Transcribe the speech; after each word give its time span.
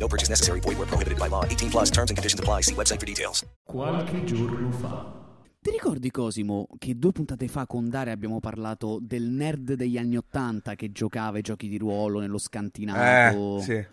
No 0.00 0.06
purchase 0.06 0.30
necessary. 0.30 0.60
Void 0.60 0.78
where 0.78 0.86
prohibited 0.88 1.18
by 1.18 1.28
law. 1.28 1.44
18 1.44 1.68
plus 1.70 1.90
terms 1.90 2.10
and 2.10 2.16
conditions 2.16 2.40
apply. 2.40 2.62
See 2.62 2.74
website 2.74 2.98
for 2.98 3.06
details. 3.06 3.44
Qualche 3.62 4.24
giorno 4.24 4.70
fa. 4.72 5.18
Ti 5.62 5.70
ricordi 5.70 6.10
Cosimo 6.10 6.66
che 6.78 6.96
due 6.98 7.12
puntate 7.12 7.46
fa 7.46 7.66
con 7.66 7.90
Dare 7.90 8.10
abbiamo 8.12 8.40
parlato 8.40 8.98
del 8.98 9.24
nerd 9.28 9.74
degli 9.74 9.98
anni 9.98 10.16
Ottanta 10.16 10.74
che 10.74 10.90
giocava 10.90 11.36
ai 11.36 11.42
giochi 11.42 11.68
di 11.68 11.76
ruolo 11.76 12.18
nello 12.18 12.38
scantinato? 12.38 13.58
Eh, 13.58 13.62
sì. 13.62 13.84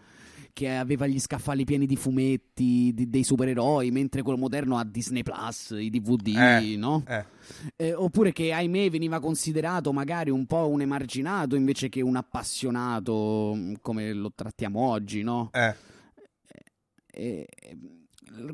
Che 0.53 0.75
aveva 0.75 1.05
gli 1.07 1.19
scaffali 1.19 1.65
pieni 1.65 1.85
di 1.85 1.97
fumetti 1.97 2.91
di- 2.93 3.09
dei 3.09 3.23
supereroi, 3.25 3.91
mentre 3.91 4.21
quello 4.21 4.37
moderno 4.39 4.77
ha 4.77 4.85
Disney 4.85 5.23
Plus, 5.23 5.75
i 5.77 5.89
DVD, 5.89 6.27
Eh, 6.35 6.75
no? 6.77 7.03
eh. 7.05 7.25
Eh, 7.75 7.93
oppure 7.93 8.31
che 8.31 8.53
ahimè 8.53 8.89
veniva 8.89 9.19
considerato 9.19 9.91
magari 9.91 10.29
un 10.31 10.45
po' 10.45 10.69
un 10.69 10.79
emarginato 10.81 11.55
invece 11.57 11.89
che 11.89 12.01
un 12.01 12.15
appassionato, 12.15 13.57
come 13.81 14.13
lo 14.13 14.31
trattiamo 14.33 14.79
oggi, 14.79 15.21
no? 15.21 15.49
Eh. 15.53 15.75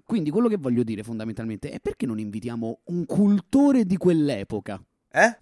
Quindi 0.06 0.30
quello 0.30 0.48
che 0.48 0.58
voglio 0.58 0.84
dire 0.84 1.04
fondamentalmente 1.04 1.70
è 1.72 1.80
perché 1.80 2.06
non 2.06 2.20
invitiamo 2.20 2.82
un 2.86 3.06
cultore 3.06 3.86
di 3.86 3.98
quell'epoca? 3.98 4.82
Eh? 5.12 5.38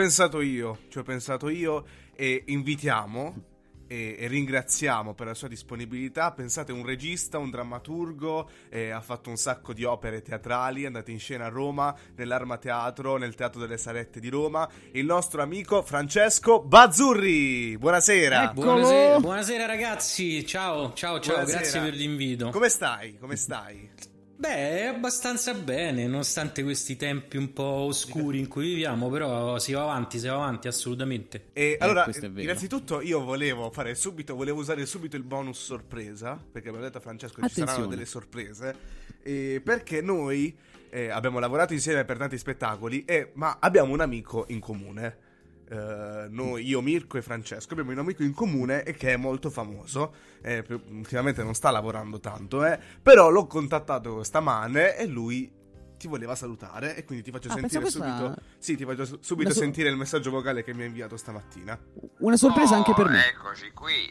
Pensato 0.00 0.40
io, 0.40 0.78
ci 0.88 0.96
ho 0.96 1.02
pensato 1.02 1.50
io 1.50 1.84
e 2.16 2.44
invitiamo 2.46 3.48
e, 3.86 4.16
e 4.18 4.28
ringraziamo 4.28 5.12
per 5.12 5.26
la 5.26 5.34
sua 5.34 5.46
disponibilità. 5.46 6.32
Pensate, 6.32 6.72
un 6.72 6.86
regista, 6.86 7.36
un 7.36 7.50
drammaturgo, 7.50 8.48
eh, 8.70 8.88
ha 8.88 9.02
fatto 9.02 9.28
un 9.28 9.36
sacco 9.36 9.74
di 9.74 9.84
opere 9.84 10.22
teatrali, 10.22 10.84
è 10.84 10.86
andato 10.86 11.10
in 11.10 11.18
scena 11.18 11.44
a 11.44 11.48
Roma, 11.48 11.94
nell'Arma 12.16 12.56
Teatro, 12.56 13.18
nel 13.18 13.34
Teatro 13.34 13.60
delle 13.60 13.76
Salette 13.76 14.20
di 14.20 14.30
Roma, 14.30 14.66
il 14.92 15.04
nostro 15.04 15.42
amico 15.42 15.82
Francesco 15.82 16.62
Bazzurri. 16.62 17.76
Buonasera. 17.76 18.52
Buonasera, 18.54 19.20
buonasera 19.20 19.66
ragazzi, 19.66 20.46
ciao, 20.46 20.94
ciao, 20.94 21.20
ciao, 21.20 21.34
Buonasera. 21.34 21.60
grazie 21.60 21.80
per 21.82 21.94
l'invito. 21.94 22.48
Come 22.48 22.70
stai? 22.70 23.18
Come 23.18 23.36
stai? 23.36 24.18
Beh, 24.40 24.86
abbastanza 24.86 25.52
bene, 25.52 26.06
nonostante 26.06 26.62
questi 26.62 26.96
tempi 26.96 27.36
un 27.36 27.52
po' 27.52 27.62
oscuri 27.62 28.38
in 28.38 28.48
cui 28.48 28.68
viviamo, 28.68 29.10
però 29.10 29.58
si 29.58 29.72
va 29.72 29.82
avanti, 29.82 30.18
si 30.18 30.28
va 30.28 30.32
avanti 30.32 30.66
assolutamente. 30.66 31.48
E 31.52 31.76
allora, 31.78 32.06
è 32.06 32.10
vero. 32.18 32.40
innanzitutto 32.40 33.02
io 33.02 33.22
volevo 33.22 33.70
fare 33.70 33.94
subito, 33.94 34.34
volevo 34.34 34.60
usare 34.60 34.86
subito 34.86 35.16
il 35.16 35.24
bonus 35.24 35.62
sorpresa, 35.62 36.42
perché 36.50 36.68
abbiamo 36.68 36.86
detto 36.86 36.96
a 36.96 37.02
Francesco 37.02 37.42
che 37.42 37.48
ci 37.48 37.54
saranno 37.56 37.70
Attenzione. 37.70 37.94
delle 37.94 38.08
sorprese, 38.08 38.76
e 39.22 39.60
perché 39.62 40.00
noi 40.00 40.56
eh, 40.88 41.10
abbiamo 41.10 41.38
lavorato 41.38 41.74
insieme 41.74 42.06
per 42.06 42.16
tanti 42.16 42.38
spettacoli, 42.38 43.04
e- 43.04 43.32
ma 43.34 43.58
abbiamo 43.60 43.92
un 43.92 44.00
amico 44.00 44.46
in 44.48 44.60
comune. 44.60 45.28
Eh, 45.70 46.26
noi, 46.30 46.66
io, 46.66 46.80
Mirko 46.80 47.16
e 47.16 47.22
Francesco 47.22 47.72
abbiamo 47.74 47.92
un 47.92 47.98
amico 47.98 48.24
in 48.24 48.34
comune 48.34 48.82
e 48.82 48.92
che 48.92 49.12
è 49.12 49.16
molto 49.16 49.50
famoso. 49.50 50.14
eh, 50.42 50.64
ultimamente 50.88 51.42
non 51.44 51.54
sta 51.54 51.70
lavorando 51.70 52.18
tanto, 52.18 52.64
eh, 52.64 52.78
però 53.02 53.28
l'ho 53.28 53.46
contattato 53.46 54.22
stamane 54.22 54.96
e 54.96 55.06
lui 55.06 55.52
ti 55.98 56.08
voleva 56.08 56.34
salutare. 56.34 56.96
E 56.96 57.04
quindi 57.04 57.22
ti 57.22 57.30
faccio 57.30 57.48
Ah, 57.48 57.56
sentire 57.58 57.82
pensavo 57.82 58.04
questa- 58.06 58.24
subito. 58.26 58.42
Sì, 58.58 58.74
ti 58.76 58.84
faccio 58.86 59.04
su- 59.04 59.18
subito 59.20 59.52
so- 59.52 59.58
sentire 59.60 59.90
il 59.90 59.96
messaggio 59.96 60.30
vocale 60.30 60.64
che 60.64 60.72
mi 60.74 60.82
ha 60.82 60.86
inviato 60.86 61.16
stamattina. 61.18 61.78
Una 62.20 62.36
sorpresa 62.38 62.74
anche 62.74 62.94
per 62.94 63.06
Oh, 63.06 63.10
me. 63.10 63.26
Eccoci 63.28 63.70
qui. 63.72 64.08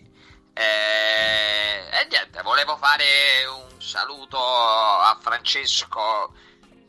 Eh, 0.54 1.98
E, 2.02 2.08
niente, 2.10 2.42
volevo 2.44 2.78
fare 2.78 3.04
un 3.72 3.82
saluto 3.82 4.38
a 4.38 5.18
Francesco. 5.20 6.34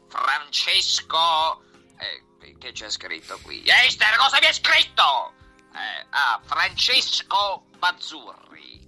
Francesco. 0.09 1.63
eh, 1.99 2.23
che 2.59 2.73
c'è 2.73 2.91
scritto 2.91 3.39
qui? 3.43 3.63
Esther, 3.67 4.17
cosa 4.17 4.39
mi 4.41 4.47
hai 4.47 4.55
scritto? 4.55 5.35
Eh, 5.75 6.07
ah, 6.11 6.41
Francesco 6.45 7.67
Bazzurri. 7.79 8.79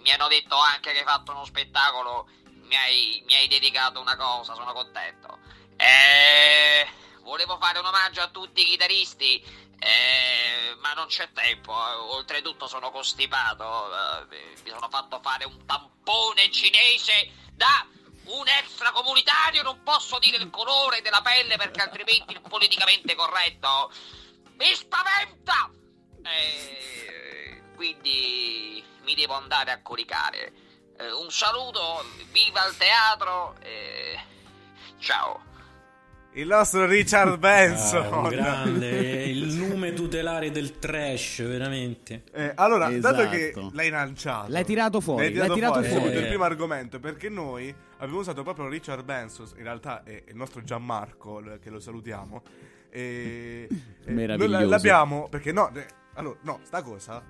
Mi 0.00 0.10
hanno 0.10 0.28
detto 0.28 0.56
anche 0.58 0.92
che 0.92 0.98
hai 0.98 1.04
fatto 1.04 1.32
uno 1.32 1.44
spettacolo. 1.44 2.28
Mi 2.44 2.76
hai, 2.76 3.22
mi 3.26 3.34
hai 3.34 3.48
dedicato 3.48 4.00
una 4.00 4.16
cosa, 4.16 4.54
sono 4.54 4.72
contento. 4.72 5.38
Eh, 5.76 6.88
volevo 7.22 7.58
fare 7.58 7.78
un 7.78 7.86
omaggio 7.86 8.20
a 8.20 8.28
tutti 8.28 8.62
i 8.62 8.64
chitarristi. 8.64 9.70
Eh, 9.78 10.76
ma 10.80 10.92
non 10.92 11.06
c'è 11.06 11.30
tempo, 11.32 11.72
eh. 11.72 11.94
oltretutto 12.14 12.68
sono 12.68 12.92
costipato, 12.92 13.90
eh, 14.30 14.54
mi 14.62 14.70
sono 14.70 14.88
fatto 14.88 15.20
fare 15.20 15.44
un 15.44 15.66
tampone 15.66 16.52
cinese 16.52 17.32
da 17.52 17.84
un 18.24 18.48
extracomunitario, 18.48 19.62
non 19.62 19.82
posso 19.82 20.18
dire 20.18 20.36
il 20.36 20.50
colore 20.50 21.02
della 21.02 21.22
pelle 21.22 21.56
perché 21.56 21.80
altrimenti 21.80 22.32
il 22.32 22.40
politicamente 22.40 23.14
corretto 23.14 23.92
mi 24.56 24.74
spaventa! 24.74 25.70
Eh, 26.22 27.62
quindi 27.74 28.84
mi 29.02 29.14
devo 29.14 29.34
andare 29.34 29.72
a 29.72 29.82
coricare. 29.82 30.52
Eh, 30.98 31.10
un 31.10 31.30
saluto, 31.30 32.04
viva 32.30 32.64
il 32.66 32.76
teatro, 32.76 33.56
e 33.60 34.20
ciao. 35.00 35.50
Il 36.34 36.46
nostro 36.46 36.86
Richard 36.86 37.38
Benson. 37.38 38.24
Ah, 38.24 38.28
grande, 38.30 39.24
il 39.24 39.52
nume 39.54 39.92
tutelare 39.92 40.50
del 40.50 40.78
trash, 40.78 41.42
veramente. 41.46 42.22
Eh, 42.32 42.52
allora, 42.54 42.88
dato 42.88 43.20
Esatto. 43.20 43.28
che 43.28 43.52
l'hai 43.72 43.90
lanciato, 43.90 44.50
L'hai 44.50 44.64
tirato 44.64 45.00
fuori, 45.02 45.24
l'hai 45.24 45.32
tirato, 45.32 45.48
l'hai 45.50 45.58
tirato 45.58 45.74
fuori, 45.74 45.88
fuori. 45.88 46.02
subito 46.04 46.18
il 46.20 46.24
Eh. 46.24 46.28
primo 46.28 46.44
argomento, 46.44 47.00
perché 47.00 47.28
noi 47.28 47.74
abbiamo 47.98 48.20
usato 48.20 48.42
proprio 48.42 48.66
Richard 48.68 49.04
Benson, 49.04 49.46
in 49.58 49.62
realtà 49.62 50.04
è 50.04 50.22
il 50.26 50.34
nostro 50.34 50.62
Gianmarco, 50.62 51.42
che 51.60 51.68
lo 51.68 51.80
salutiamo. 51.80 52.42
E, 52.88 53.68
Meraviglioso. 54.06 54.56
noi 54.58 54.68
l'abbiamo, 54.68 55.28
perché 55.28 55.52
no, 55.52 55.70
eh, 55.74 55.86
allora, 56.14 56.38
no, 56.44 56.60
sta 56.62 56.80
cosa, 56.82 57.22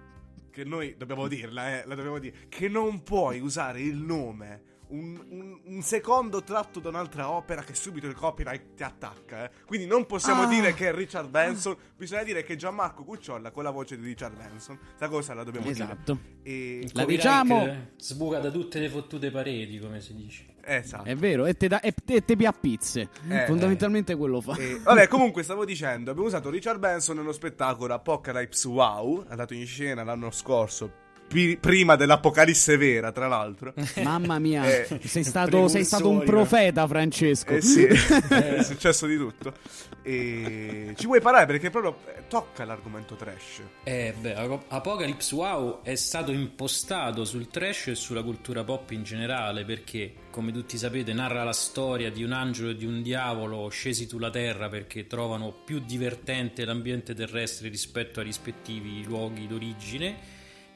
che 0.48 0.62
noi 0.64 0.94
dobbiamo 0.96 1.26
dirla, 1.26 1.70
eh, 1.80 1.82
la 1.86 1.96
dobbiamo 1.96 2.20
dire, 2.20 2.36
che 2.48 2.68
non 2.68 3.02
puoi 3.02 3.40
usare 3.40 3.80
il 3.80 3.96
nome. 3.96 4.70
Un, 4.92 5.24
un- 5.30 5.60
un 5.64 5.80
secondo 5.82 6.42
tratto 6.42 6.78
da 6.78 6.90
un'altra 6.90 7.30
opera 7.30 7.62
che 7.62 7.74
subito 7.74 8.06
il 8.06 8.14
copyright 8.14 8.74
ti 8.74 8.82
attacca. 8.82 9.44
eh. 9.44 9.50
Quindi 9.64 9.86
non 9.86 10.04
possiamo 10.04 10.42
Ah. 10.42 10.46
dire 10.46 10.74
che 10.74 10.88
è 10.88 10.92
Richard 10.94 11.30
Benson, 11.30 11.74
bisogna 11.96 12.22
dire 12.24 12.42
che 12.44 12.52
è 12.52 12.56
Gianmarco 12.56 13.02
Cucciolla 13.02 13.50
con 13.52 13.62
la 13.62 13.70
voce 13.70 13.96
di 13.98 14.04
Richard 14.04 14.36
Benson. 14.36 14.78
Sta 14.94 15.08
cosa 15.08 15.32
la 15.32 15.44
dobbiamo 15.44 15.68
Esatto. 15.68 16.18
dire. 16.42 16.50
E... 16.82 16.90
La 16.92 17.04
diciamo- 17.06 17.64
eh, 17.66 17.92
Sbuca 17.96 18.38
da 18.40 18.50
tutte 18.50 18.80
le 18.80 18.90
fottute 18.90 19.30
pareti, 19.30 19.78
come 19.78 20.00
si 20.02 20.14
dice. 20.14 20.46
Esatto. 20.64 21.04
È 21.08 21.16
vero, 21.16 21.46
e 21.46 21.54
te, 21.54 21.68
da, 21.68 21.80
e 21.80 21.92
te, 21.92 22.22
te 22.24 22.36
pia 22.36 22.52
pizze. 22.52 23.08
Eh, 23.28 23.46
Fondamentalmente 23.46 24.14
quello 24.14 24.40
fa. 24.42 24.56
Vabbè, 24.84 25.08
comunque 25.08 25.42
stavo 25.42 25.64
dicendo, 25.64 26.10
abbiamo 26.10 26.28
usato 26.28 26.50
Richard 26.50 26.78
Benson 26.78 27.16
nello 27.16 27.32
spettacolo 27.32 27.94
Apocalypse 27.94 28.68
Wow, 28.68 29.24
andato 29.28 29.54
in 29.54 29.66
scena 29.66 30.04
l'anno 30.04 30.30
scorso, 30.30 31.00
pi- 31.32 31.56
prima 31.56 31.96
dell'Apocalisse 31.96 32.76
vera, 32.76 33.10
tra 33.12 33.26
l'altro. 33.26 33.72
Mamma 34.02 34.38
mia, 34.38 34.64
Eh, 34.64 35.00
sei, 35.04 35.24
stato, 35.24 35.68
sei 35.68 35.84
stato 35.84 36.08
un 36.08 36.22
profeta, 36.24 36.86
Francesco. 36.86 37.54
Eh 37.54 37.60
sì, 37.62 37.84
è 38.28 38.62
successo 38.62 39.06
di 39.06 39.16
tutto. 39.16 39.54
E 40.02 40.94
ci 40.96 41.06
vuoi 41.06 41.20
parlare 41.20 41.46
perché 41.46 41.70
proprio 41.70 41.96
eh, 42.14 42.24
tocca 42.28 42.64
l'argomento 42.64 43.14
trash. 43.14 43.62
Eh, 43.84 44.14
beh, 44.18 44.34
Ap- 44.34 44.64
Apocalypse 44.68 45.34
Wow 45.34 45.82
è 45.82 45.94
stato 45.94 46.32
impostato 46.32 47.24
sul 47.24 47.48
trash 47.48 47.88
e 47.88 47.94
sulla 47.94 48.22
cultura 48.22 48.64
pop 48.64 48.90
in 48.90 49.02
generale 49.04 49.64
perché, 49.64 50.12
come 50.30 50.52
tutti 50.52 50.76
sapete, 50.76 51.12
narra 51.12 51.44
la 51.44 51.52
storia 51.52 52.10
di 52.10 52.24
un 52.24 52.32
angelo 52.32 52.70
e 52.70 52.76
di 52.76 52.84
un 52.84 53.00
diavolo 53.02 53.68
scesi 53.68 54.08
sulla 54.08 54.30
terra 54.30 54.68
perché 54.68 55.06
trovano 55.06 55.52
più 55.64 55.78
divertente 55.78 56.64
l'ambiente 56.64 57.14
terrestre 57.14 57.68
rispetto 57.68 58.18
ai 58.20 58.26
rispettivi 58.26 59.04
luoghi 59.04 59.46
d'origine 59.46 60.31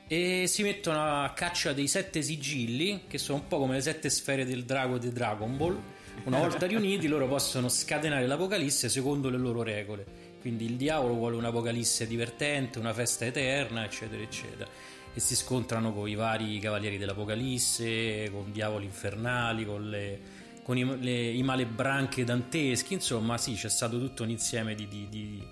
e 0.08 0.46
si 0.46 0.62
mettono 0.62 1.24
a 1.24 1.32
caccia 1.32 1.72
dei 1.72 1.88
sette 1.88 2.22
sigilli, 2.22 3.02
che 3.08 3.18
sono 3.18 3.38
un 3.38 3.48
po' 3.48 3.58
come 3.58 3.74
le 3.74 3.80
sette 3.80 4.08
sfere 4.08 4.44
del 4.44 4.64
drago 4.64 4.98
di 4.98 5.10
Dragon 5.10 5.56
Ball. 5.56 5.80
Una 6.24 6.38
volta 6.38 6.66
riuniti 6.66 7.08
loro 7.08 7.26
possono 7.26 7.68
scatenare 7.68 8.26
l'apocalisse 8.26 8.88
secondo 8.88 9.28
le 9.28 9.38
loro 9.38 9.62
regole. 9.62 10.24
Quindi 10.40 10.66
il 10.66 10.74
diavolo 10.74 11.14
vuole 11.14 11.36
un'apocalisse 11.36 12.06
divertente, 12.06 12.78
una 12.78 12.92
festa 12.92 13.24
eterna, 13.24 13.84
eccetera, 13.84 14.22
eccetera. 14.22 14.68
e 15.12 15.18
si 15.18 15.34
scontrano 15.34 15.92
con 15.92 16.08
i 16.08 16.14
vari 16.14 16.58
cavalieri 16.60 16.98
dell'Apocalisse, 16.98 18.30
con 18.30 18.52
diavoli 18.52 18.84
infernali, 18.84 19.64
con, 19.64 19.88
le, 19.90 20.20
con 20.62 20.78
i, 20.78 21.02
le, 21.02 21.30
i 21.30 21.42
malebranche 21.42 22.22
danteschi, 22.22 22.94
insomma 22.94 23.38
sì, 23.38 23.54
c'è 23.54 23.68
stato 23.68 23.98
tutto 23.98 24.22
un 24.22 24.30
insieme 24.30 24.76
di, 24.76 24.86
di, 24.86 25.08
di, 25.08 25.46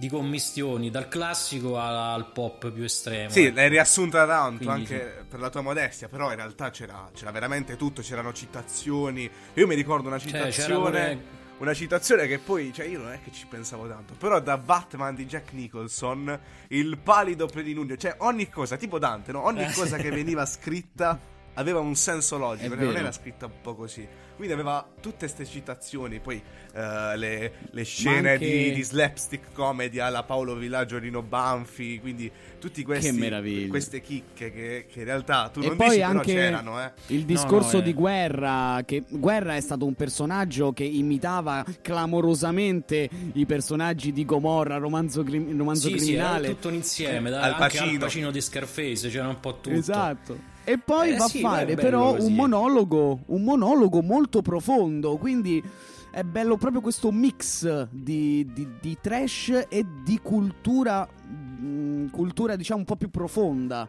di 0.00 0.08
commistioni, 0.08 0.90
dal 0.90 1.08
classico 1.08 1.78
al 1.78 2.32
pop 2.32 2.70
più 2.72 2.82
estremo. 2.82 3.28
Sì, 3.30 3.44
eh. 3.46 3.52
l'hai 3.52 3.68
riassunta 3.68 4.26
tanto 4.26 4.64
Quindi 4.64 4.94
anche 4.94 5.24
per 5.28 5.38
la 5.40 5.50
tua 5.50 5.60
modestia, 5.60 6.08
però 6.08 6.30
in 6.30 6.36
realtà 6.36 6.70
c'era, 6.70 7.08
c'era 7.14 7.30
veramente 7.30 7.76
tutto, 7.76 8.00
c'erano 8.00 8.32
citazioni. 8.32 9.30
Io 9.54 9.66
mi 9.66 9.74
ricordo 9.74 10.08
una 10.08 10.18
Cioè, 10.18 10.30
citazione... 10.50 10.78
pure- 10.90 11.38
Una 11.60 11.74
citazione 11.74 12.26
che 12.26 12.38
poi, 12.38 12.72
cioè 12.72 12.86
io 12.86 13.00
non 13.00 13.12
è 13.12 13.20
che 13.22 13.30
ci 13.32 13.44
pensavo 13.46 13.86
tanto, 13.86 14.14
però 14.14 14.40
da 14.40 14.56
Batman 14.56 15.14
di 15.14 15.26
Jack 15.26 15.52
Nicholson, 15.52 16.40
il 16.68 16.96
palido 16.96 17.44
plenilunio, 17.46 17.98
cioè 17.98 18.14
ogni 18.20 18.48
cosa, 18.48 18.78
tipo 18.78 18.98
Dante, 18.98 19.30
no? 19.32 19.44
Ogni 19.44 19.64
Eh. 19.64 19.72
cosa 19.74 19.98
che 19.98 20.08
veniva 20.08 20.46
scritta 20.46 21.20
aveva 21.54 21.80
un 21.80 21.94
senso 21.94 22.38
logico, 22.38 22.68
perché 22.68 22.84
non 22.84 22.96
era 22.96 23.12
scritta 23.12 23.46
un 23.46 23.52
po' 23.62 23.74
così. 23.74 24.06
Quindi 24.36 24.56
aveva 24.56 24.88
tutte 25.02 25.18
queste 25.18 25.44
citazioni, 25.44 26.18
poi 26.18 26.42
eh, 26.72 27.16
le, 27.18 27.52
le 27.72 27.84
scene 27.84 28.32
anche- 28.32 28.46
di, 28.46 28.72
di 28.72 28.82
slapstick 28.82 29.52
comedy 29.52 29.98
alla 29.98 30.22
Paolo 30.22 30.54
Villaggio 30.54 30.96
Rino 30.98 31.20
Banfi, 31.20 31.98
quindi 32.00 32.30
tutti 32.58 32.82
questi, 32.82 33.12
meraviglia. 33.12 33.68
queste 33.68 34.00
chicche 34.00 34.50
che, 34.50 34.86
che 34.90 34.98
in 35.00 35.04
realtà 35.04 35.50
tu 35.52 35.60
E 35.60 35.66
non 35.66 35.76
poi 35.76 35.88
dici 35.90 36.00
anche 36.02 36.32
però 36.32 36.38
c'erano, 36.38 36.82
eh. 36.82 36.90
il 37.08 37.26
discorso 37.26 37.76
no, 37.76 37.82
eh. 37.82 37.84
di 37.84 37.92
Guerra, 37.92 38.82
che 38.86 39.02
Guerra 39.08 39.56
è 39.56 39.60
stato 39.60 39.84
un 39.84 39.94
personaggio 39.94 40.72
che 40.72 40.84
imitava 40.84 41.62
clamorosamente 41.82 43.08
i 43.34 43.44
personaggi 43.46 44.12
di 44.12 44.24
Gomorra, 44.24 44.76
romanzo, 44.78 45.22
crim- 45.22 45.56
romanzo 45.56 45.88
Sì, 45.88 45.98
sì, 45.98 46.14
era 46.14 46.24
criminale. 46.24 46.48
tutto 46.48 46.68
un 46.68 46.74
insieme, 46.74 47.30
da, 47.30 47.40
Al 47.42 47.52
anche 47.52 47.62
al 47.62 47.70
Pacino. 47.70 47.98
Pacino 47.98 48.30
di 48.30 48.40
Scarface, 48.40 49.08
c'era 49.10 49.28
un 49.28 49.40
po' 49.40 49.56
tutto. 49.60 49.70
Esatto. 49.76 50.48
E 50.70 50.78
poi 50.78 51.10
Eh 51.10 51.16
va 51.16 51.26
sì, 51.26 51.38
a 51.38 51.48
fare 51.48 51.74
però 51.74 52.14
così. 52.14 52.28
un 52.28 52.34
monologo, 52.36 53.22
un 53.26 53.42
monologo 53.42 54.02
molto 54.02 54.40
profondo, 54.40 55.16
quindi 55.16 55.60
è 56.12 56.22
bello 56.22 56.56
proprio 56.56 56.80
questo 56.80 57.10
mix 57.10 57.88
di, 57.90 58.48
di- 58.52 58.68
di 58.80 58.96
trash 59.00 59.66
e 59.68 59.84
di 60.04 60.20
cultura, 60.22 61.08
mm, 61.28 62.08
cultura 62.10 62.54
diciamo 62.54 62.80
un 62.80 62.84
po' 62.86 62.94
più 62.96 63.10
profonda. 63.10 63.88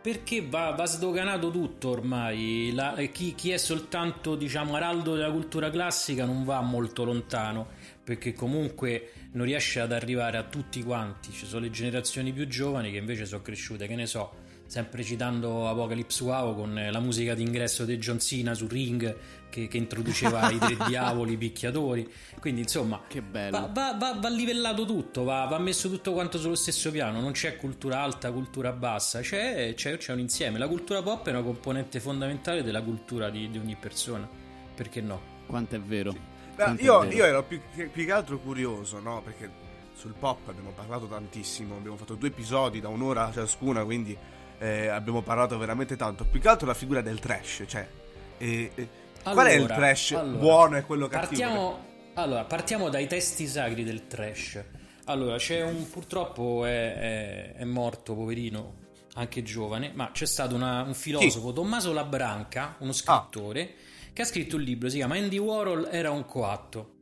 Perché 0.00 0.46
va, 0.46 0.70
va 0.72 0.84
sdoganato 0.86 1.50
tutto 1.50 1.88
ormai. 1.88 2.70
La- 2.74 2.94
eh, 2.94 3.10
chi, 3.10 3.34
chi 3.34 3.50
è 3.50 3.56
soltanto, 3.56 4.36
diciamo, 4.36 4.74
araldo 4.74 5.14
della 5.14 5.30
cultura 5.30 5.70
classica 5.70 6.24
non 6.24 6.44
va 6.44 6.60
molto 6.60 7.04
lontano. 7.04 7.66
Perché 8.04 8.32
comunque 8.32 9.10
non 9.32 9.44
riesce 9.44 9.80
ad 9.80 9.92
arrivare 9.92 10.36
a 10.38 10.44
tutti 10.44 10.82
quanti. 10.82 11.30
Ci 11.32 11.46
sono 11.46 11.62
le 11.62 11.70
generazioni 11.70 12.32
più 12.32 12.46
giovani 12.46 12.90
che 12.90 12.96
invece 12.98 13.26
sono 13.26 13.42
cresciute, 13.42 13.86
che 13.86 13.96
ne 13.96 14.06
so, 14.06 14.32
sempre 14.68 15.02
citando 15.02 15.66
Apocalypse 15.66 16.22
Wow 16.22 16.54
con 16.54 16.78
eh, 16.78 16.90
la 16.92 17.00
musica 17.00 17.34
d'ingresso 17.34 17.86
di 17.86 17.96
John 17.96 18.20
Cena 18.20 18.52
su 18.52 18.68
Ring 18.68 19.16
che, 19.48 19.66
che 19.66 19.76
introduceva 19.78 20.50
i 20.50 20.58
tre 20.58 20.76
diavoli 20.86 21.38
picchiatori. 21.38 22.06
Quindi, 22.38 22.60
insomma, 22.60 23.00
Che 23.08 23.22
bello. 23.22 23.58
Va, 23.58 23.70
va- 23.72 23.96
va- 23.98 24.18
va 24.20 24.28
livellato 24.28 24.84
tutto, 24.84 25.24
va, 25.24 25.46
va 25.46 25.58
messo 25.58 25.88
tutto 25.88 26.12
quanto 26.12 26.38
sullo 26.38 26.54
stesso 26.54 26.90
piano, 26.90 27.18
non 27.20 27.32
c'è 27.32 27.56
cultura 27.56 28.02
alta, 28.02 28.30
cultura 28.30 28.70
bassa, 28.72 29.20
c'è, 29.20 29.72
c'è- 29.74 29.96
c'è 29.96 30.12
un 30.12 30.18
insieme. 30.20 30.58
La 30.58 30.68
cultura 30.68 31.00
pop 31.00 31.26
è 31.26 31.30
una 31.30 31.42
componente 31.42 31.98
fondamentale 31.98 32.62
della 32.62 32.82
cultura 32.82 33.30
di, 33.30 33.48
di 33.50 33.56
ogni 33.56 33.74
persona, 33.74 34.28
perché 34.74 35.00
no? 35.00 35.36
Quanto 35.46 35.76
è 35.76 35.80
vero. 35.80 36.12
No, 36.12 36.18
quanto 36.54 36.82
è 36.82 36.84
io, 36.84 36.98
vero. 37.00 37.16
io 37.16 37.24
ero 37.24 37.42
più 37.42 37.58
che, 37.74 37.86
più 37.86 38.04
che 38.04 38.12
altro 38.12 38.38
curioso, 38.38 39.00
no? 39.00 39.22
Perché 39.22 39.50
sul 39.94 40.12
pop 40.12 40.46
abbiamo 40.48 40.72
parlato 40.72 41.06
tantissimo, 41.06 41.74
abbiamo 41.74 41.96
fatto 41.96 42.16
due 42.16 42.28
episodi 42.28 42.80
da 42.82 42.88
un'ora 42.88 43.30
ciascuna, 43.32 43.82
quindi 43.84 44.16
eh, 44.58 44.88
abbiamo 44.88 45.22
parlato 45.22 45.56
veramente 45.58 45.96
tanto. 45.96 46.24
Più 46.24 46.40
che 46.40 46.48
altro 46.48 46.66
la 46.66 46.74
figura 46.74 47.00
del 47.00 47.18
trash, 47.18 47.64
cioè... 47.66 47.86
eh, 48.38 48.70
eh, 48.74 48.88
qual 49.22 49.46
è 49.46 49.52
il 49.52 49.58
Allora, 49.60 49.74
trash 49.74 50.10
allora, 50.12 50.38
buono 50.38 50.76
e 50.76 50.82
quello 50.82 51.06
cattivo? 51.08 51.28
Partiamo, 51.40 51.84
allora, 52.14 52.44
partiamo 52.44 52.88
dai 52.88 53.06
testi 53.06 53.46
sacri 53.46 53.84
del 53.84 54.06
trash. 54.06 54.62
Allora, 55.04 55.36
c'è 55.36 55.62
un 55.62 55.88
purtroppo 55.88 56.64
è, 56.64 56.94
è- 56.94 57.52
è 57.54 57.64
morto, 57.64 58.14
poverino, 58.14 58.74
anche 59.14 59.42
giovane, 59.42 59.90
ma 59.94 60.10
c'è 60.12 60.26
stato 60.26 60.54
una- 60.54 60.82
un 60.82 60.94
filosofo, 60.94 61.52
Tommaso 61.52 61.92
Labranca, 61.92 62.76
uno 62.80 62.92
scrittore, 62.92 63.74
che 64.12 64.22
ha 64.22 64.24
scritto 64.24 64.56
un 64.56 64.62
libro, 64.62 64.88
si 64.88 64.96
chiama 64.96 65.16
Andy 65.16 65.38
Warhol 65.38 65.88
era 65.90 66.10
un 66.10 66.24
coatto. 66.24 66.94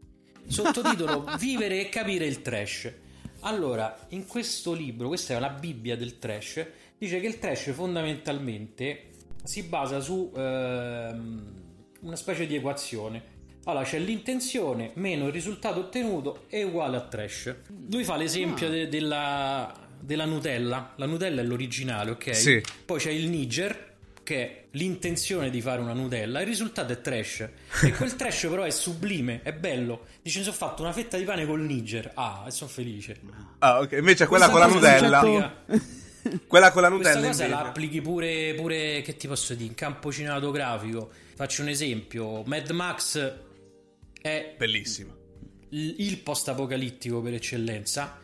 Sottotitolo 0.46 1.26
Vivere 1.38 1.80
e 1.80 1.88
capire 1.88 2.24
il 2.26 2.42
trash. 2.42 2.92
Allora, 3.40 4.06
in 4.10 4.26
questo 4.26 4.72
libro, 4.72 5.08
questa 5.08 5.34
è 5.34 5.38
la 5.40 5.50
Bibbia 5.50 5.96
del 5.96 6.18
trash, 6.18 6.64
dice 6.98 7.20
che 7.20 7.26
il 7.26 7.38
trash 7.38 7.72
fondamentalmente 7.72 9.10
si 9.44 9.62
basa 9.62 10.00
su 10.00 10.32
ehm, 10.34 11.54
una 12.00 12.16
specie 12.16 12.46
di 12.46 12.56
equazione. 12.56 13.34
Allora 13.64 13.84
c'è 13.84 13.98
l'intenzione 13.98 14.92
meno 14.94 15.26
il 15.26 15.32
risultato 15.32 15.80
ottenuto 15.80 16.44
è 16.48 16.62
uguale 16.62 16.96
a 16.96 17.00
trash. 17.00 17.54
Lui 17.90 18.04
fa 18.04 18.16
l'esempio 18.16 18.68
de- 18.68 18.88
della, 18.88 19.72
della 20.00 20.24
Nutella. 20.24 20.92
La 20.96 21.06
Nutella 21.06 21.40
è 21.40 21.44
l'originale, 21.44 22.12
ok? 22.12 22.34
Sì. 22.34 22.62
Poi 22.84 23.00
c'è 23.00 23.10
il 23.10 23.28
Niger 23.28 23.94
che 24.22 24.42
è 24.42 24.64
l'intenzione 24.72 25.50
di 25.50 25.60
fare 25.60 25.80
una 25.80 25.92
Nutella, 25.92 26.40
il 26.40 26.46
risultato 26.46 26.92
è 26.92 27.00
trash. 27.00 27.48
E 27.82 27.92
quel 27.92 28.14
trash 28.16 28.46
però 28.48 28.62
è 28.62 28.70
sublime, 28.70 29.40
è 29.42 29.52
bello. 29.52 30.06
Dice 30.22 30.38
mi 30.38 30.44
sono 30.44 30.56
fatto 30.56 30.82
una 30.82 30.92
fetta 30.92 31.16
di 31.16 31.24
pane 31.24 31.46
col 31.46 31.60
Niger. 31.60 32.10
Ah, 32.14 32.44
e 32.46 32.50
sono 32.50 32.70
felice. 32.70 33.20
Ah, 33.58 33.80
ok. 33.80 33.92
Invece 33.92 34.26
quella 34.26 34.48
con 34.48 34.60
la 34.60 34.66
Questa 34.66 34.88
cosa 34.88 35.20
Nutella... 35.20 35.64
Quella 36.46 36.70
con 36.72 36.82
la 36.82 36.88
Questa 36.90 37.10
Nutella 37.10 37.26
cosa 37.28 37.44
invece... 37.44 37.48
la 37.62 37.68
applichi 37.68 38.00
pure, 38.00 38.54
pure, 38.54 39.02
che 39.02 39.16
ti 39.16 39.26
posso 39.28 39.54
dire, 39.54 39.68
in 39.68 39.74
campo 39.74 40.12
cinematografico. 40.12 41.10
Faccio 41.34 41.62
un 41.62 41.68
esempio, 41.68 42.42
Mad 42.44 42.70
Max 42.70 43.34
è 44.20 44.54
Bellissima. 44.56 45.14
il 45.70 45.94
il 45.98 46.18
post-apocalittico 46.18 47.20
per 47.20 47.34
eccellenza. 47.34 48.18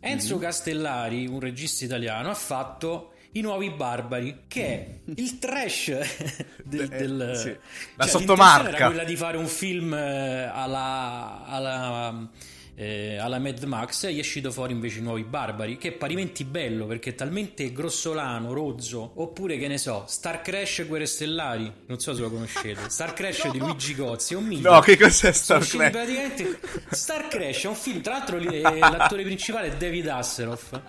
Enzo 0.00 0.34
Mhm. 0.36 0.40
Castellari, 0.40 1.26
un 1.26 1.40
regista 1.40 1.84
italiano, 1.84 2.30
ha 2.30 2.34
fatto 2.34 3.12
I 3.32 3.40
Nuovi 3.40 3.70
Barbari, 3.70 4.44
che 4.48 4.64
è 4.66 4.98
il 5.16 5.38
trash 5.38 5.86
del... 6.64 6.82
Eh, 6.92 6.96
del- 6.96 7.32
sì. 7.36 7.42
cioè, 7.44 7.58
La 7.96 8.06
sottomarca. 8.06 8.62
l'intenzione 8.62 8.76
era 8.76 8.86
quella 8.86 9.04
di 9.04 9.16
fare 9.16 9.36
un 9.36 9.46
film 9.46 9.94
eh, 9.94 10.50
alla... 10.52 11.44
alla 11.46 12.28
eh, 12.76 13.16
alla 13.16 13.38
Mad 13.38 13.62
Max 13.64 14.04
e 14.04 14.12
gli 14.12 14.18
è 14.18 14.20
uscito 14.20 14.52
fuori 14.52 14.72
invece 14.72 14.98
i 14.98 15.02
nuovi 15.02 15.24
barbari 15.24 15.78
che 15.78 15.88
è 15.88 15.92
parimenti 15.92 16.44
bello 16.44 16.86
perché 16.86 17.10
è 17.10 17.14
talmente 17.14 17.72
grossolano, 17.72 18.52
rozzo 18.52 19.12
oppure 19.14 19.56
che 19.56 19.66
ne 19.66 19.78
so 19.78 20.04
Star 20.06 20.42
Crash 20.42 20.80
e 20.80 20.84
Guerre 20.84 21.06
Stellari 21.06 21.72
non 21.86 21.98
so 21.98 22.14
se 22.14 22.20
lo 22.20 22.30
conoscete. 22.30 22.88
Star 22.90 23.14
Crash 23.14 23.50
di 23.50 23.58
Luigi 23.58 23.94
Gozzi 23.94 24.34
è 24.34 24.36
un 24.36 24.44
mito. 24.44 24.70
No, 24.70 24.80
che 24.80 24.98
cos'è 24.98 25.32
sono 25.32 25.60
Star 25.62 25.90
Trek? 25.90 25.90
praticamente 25.90 26.60
Star 26.90 27.28
Crash 27.28 27.64
è 27.64 27.68
un 27.68 27.74
film 27.74 28.00
tra 28.02 28.18
l'altro 28.18 28.36
eh, 28.38 28.60
l'attore 28.78 29.22
principale 29.22 29.68
è 29.68 29.76
David 29.76 30.08
Hasselhoff 30.08 30.80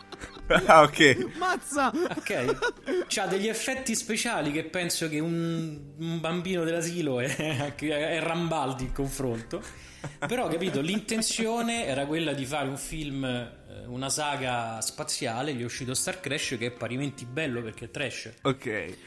ah, 0.65 0.81
ok. 0.83 1.27
Mazza! 1.37 1.91
ok 1.91 3.05
c'ha 3.07 3.25
degli 3.25 3.47
effetti 3.47 3.95
speciali 3.95 4.51
che 4.51 4.63
penso 4.63 5.09
che 5.09 5.19
un, 5.19 5.77
un 5.97 6.19
bambino 6.19 6.63
dell'asilo 6.63 7.19
è, 7.19 7.73
è 7.75 8.19
Rambaldi 8.21 8.83
in 8.83 8.91
confronto 8.93 9.61
però 10.27 10.47
capito 10.47 10.81
l'intenzione 10.81 11.85
era 11.85 12.05
quella 12.05 12.33
di 12.33 12.45
fare 12.45 12.67
un 12.67 12.77
film 12.77 13.25
eh, 13.25 13.49
una 13.87 14.09
saga 14.09 14.81
spaziale 14.81 15.53
gli 15.53 15.61
è 15.61 15.65
uscito 15.65 15.93
Star 15.93 16.19
Crash 16.19 16.55
che 16.57 16.67
è 16.67 16.71
parimenti 16.71 17.25
bello 17.25 17.61
perché 17.61 17.85
è 17.85 17.91
trash 17.91 18.31
Ok. 18.41 18.63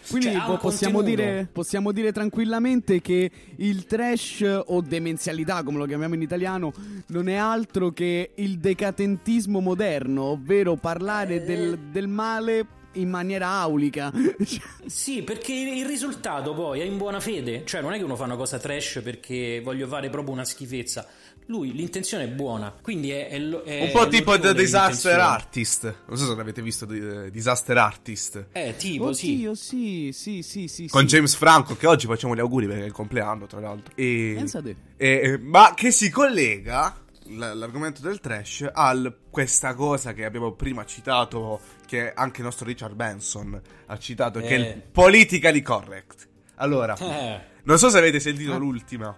Quindi 0.08 0.32
Cioè, 0.32 0.44
po- 0.44 0.52
un 0.52 0.58
possiamo, 0.58 1.02
dire, 1.02 1.48
possiamo 1.52 1.92
dire 1.92 2.12
tranquillamente 2.12 3.00
che 3.00 3.30
il 3.56 3.86
trash 3.86 4.62
o 4.66 4.80
demenzialità, 4.80 5.62
come 5.62 5.78
lo 5.78 5.86
chiamiamo 5.86 6.14
in 6.14 6.22
italiano, 6.22 6.72
non 7.08 7.28
è 7.28 7.34
altro 7.34 7.90
che 7.92 8.32
il 8.36 8.58
decadentismo 8.58 9.60
moderno, 9.60 10.22
ovvero 10.24 10.76
parlare 10.76 11.36
Eh. 11.36 11.44
del, 11.44 11.78
del 11.90 12.08
male 12.08 12.66
in 12.94 13.08
maniera 13.08 13.48
aulica. 13.48 14.10
Cioè, 14.44 14.60
Sì, 14.86 15.22
perché 15.22 15.52
il 15.52 15.86
risultato 15.86 16.54
poi 16.54 16.80
è 16.80 16.84
in 16.84 16.96
buona 16.96 17.20
fede, 17.20 17.62
cioè 17.64 17.80
non 17.80 17.92
è 17.92 17.98
che 17.98 18.02
uno 18.02 18.16
fa 18.16 18.24
una 18.24 18.36
cosa 18.36 18.58
trash 18.58 19.00
perché 19.04 19.60
voglio 19.62 19.86
fare 19.86 20.10
proprio 20.10 20.32
una 20.34 20.44
schifezza. 20.44 21.06
Lui 21.50 21.72
l'intenzione 21.72 22.24
è 22.24 22.28
buona, 22.28 22.72
quindi 22.80 23.10
è, 23.10 23.26
è 23.28 23.38
è 23.64 23.82
Un 23.82 23.90
po' 23.90 24.06
tipo 24.06 24.38
The 24.38 24.54
Disaster. 24.54 25.18
Artist. 25.18 25.82
Non 26.06 26.16
so 26.16 26.26
se 26.28 26.36
l'avete 26.36 26.62
visto 26.62 26.88
eh, 26.88 27.28
Disaster 27.32 27.76
Artist. 27.76 28.46
Eh, 28.52 28.76
tipo, 28.78 29.12
sì. 29.12 29.32
Oddio, 29.34 29.54
sì, 29.56 30.10
sì, 30.12 30.42
sì, 30.42 30.68
sì. 30.68 30.86
Con 30.88 31.08
sì. 31.08 31.16
James 31.16 31.34
Franco, 31.34 31.74
che 31.76 31.88
oggi 31.88 32.06
facciamo 32.06 32.36
gli 32.36 32.38
auguri 32.38 32.66
perché 32.68 32.82
è 32.82 32.86
il 32.86 32.92
compleanno, 32.92 33.46
tra 33.46 33.58
l'altro. 33.58 33.92
E, 33.96 34.34
Pensate. 34.36 34.76
e- 34.96 35.38
ma 35.42 35.72
che 35.74 35.90
si 35.90 36.08
collega 36.08 37.02
l- 37.24 37.36
l'argomento 37.54 38.00
del 38.00 38.20
trash 38.20 38.68
a 38.72 39.12
questa 39.28 39.74
cosa 39.74 40.12
che 40.12 40.24
abbiamo 40.24 40.52
prima 40.52 40.84
citato, 40.84 41.60
che 41.84 42.12
anche 42.12 42.38
il 42.38 42.44
nostro 42.44 42.64
Richard 42.64 42.94
Benson 42.94 43.60
ha 43.86 43.98
citato, 43.98 44.38
che 44.38 44.46
è 44.46 44.52
Eh. 44.52 44.56
il 44.68 44.82
politically 44.92 45.62
correct. 45.62 46.28
Allora, 46.56 46.96
Eh, 46.96 47.40
non 47.64 47.76
so 47.76 47.88
se 47.90 47.98
avete 47.98 48.20
sentito 48.20 48.52
Ah. 48.52 48.56
l'ultima. 48.58 49.16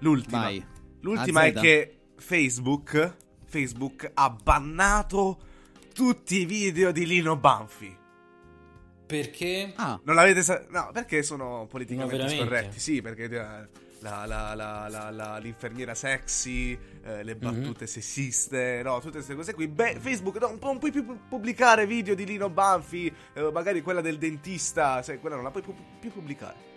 L'ultima. 0.00 0.40
Vai. 0.42 0.74
L'ultima 1.00 1.44
è 1.44 1.52
che 1.52 1.98
Facebook, 2.16 3.16
Facebook 3.44 4.10
ha 4.14 4.30
bannato 4.30 5.38
tutti 5.94 6.40
i 6.40 6.44
video 6.44 6.90
di 6.92 7.06
Lino 7.06 7.36
Banfi. 7.36 7.96
Perché? 9.06 9.72
Ah, 9.76 10.00
Non 10.04 10.14
l'avete 10.16 10.42
sa- 10.42 10.64
No, 10.68 10.90
perché 10.92 11.22
sono 11.22 11.66
politicamente 11.68 12.16
No, 12.22 12.28
scorretti. 12.28 12.80
Sì, 12.80 13.00
perché 13.02 13.24
eh, 13.24 13.28
la- 14.00 14.26
la- 14.26 14.54
la- 14.54 14.88
la- 14.88 15.10
la- 15.10 15.38
l'infermiera 15.38 15.94
sexy, 15.94 16.76
eh, 17.04 17.22
le 17.22 17.36
battute 17.36 17.84
Mhm. 17.84 17.88
sessiste, 17.90 18.80
no, 18.82 18.96
tutte 18.98 19.12
queste 19.18 19.36
cose 19.36 19.54
qui. 19.54 19.68
Beh, 19.68 19.98
Facebook 20.00 20.38
no, 20.40 20.56
non 20.60 20.78
puoi 20.78 20.90
più 20.90 21.04
pubblicare 21.28 21.86
video 21.86 22.16
di 22.16 22.26
Lino 22.26 22.50
Banfi, 22.50 23.06
eh, 23.34 23.50
magari 23.52 23.80
quella 23.80 24.00
del 24.00 24.18
dentista, 24.18 25.00
sai, 25.02 25.20
quella 25.20 25.36
non 25.36 25.44
la 25.44 25.50
puoi 25.52 25.62
pu- 25.62 25.74
più 26.00 26.10
pubblicare. 26.10 26.74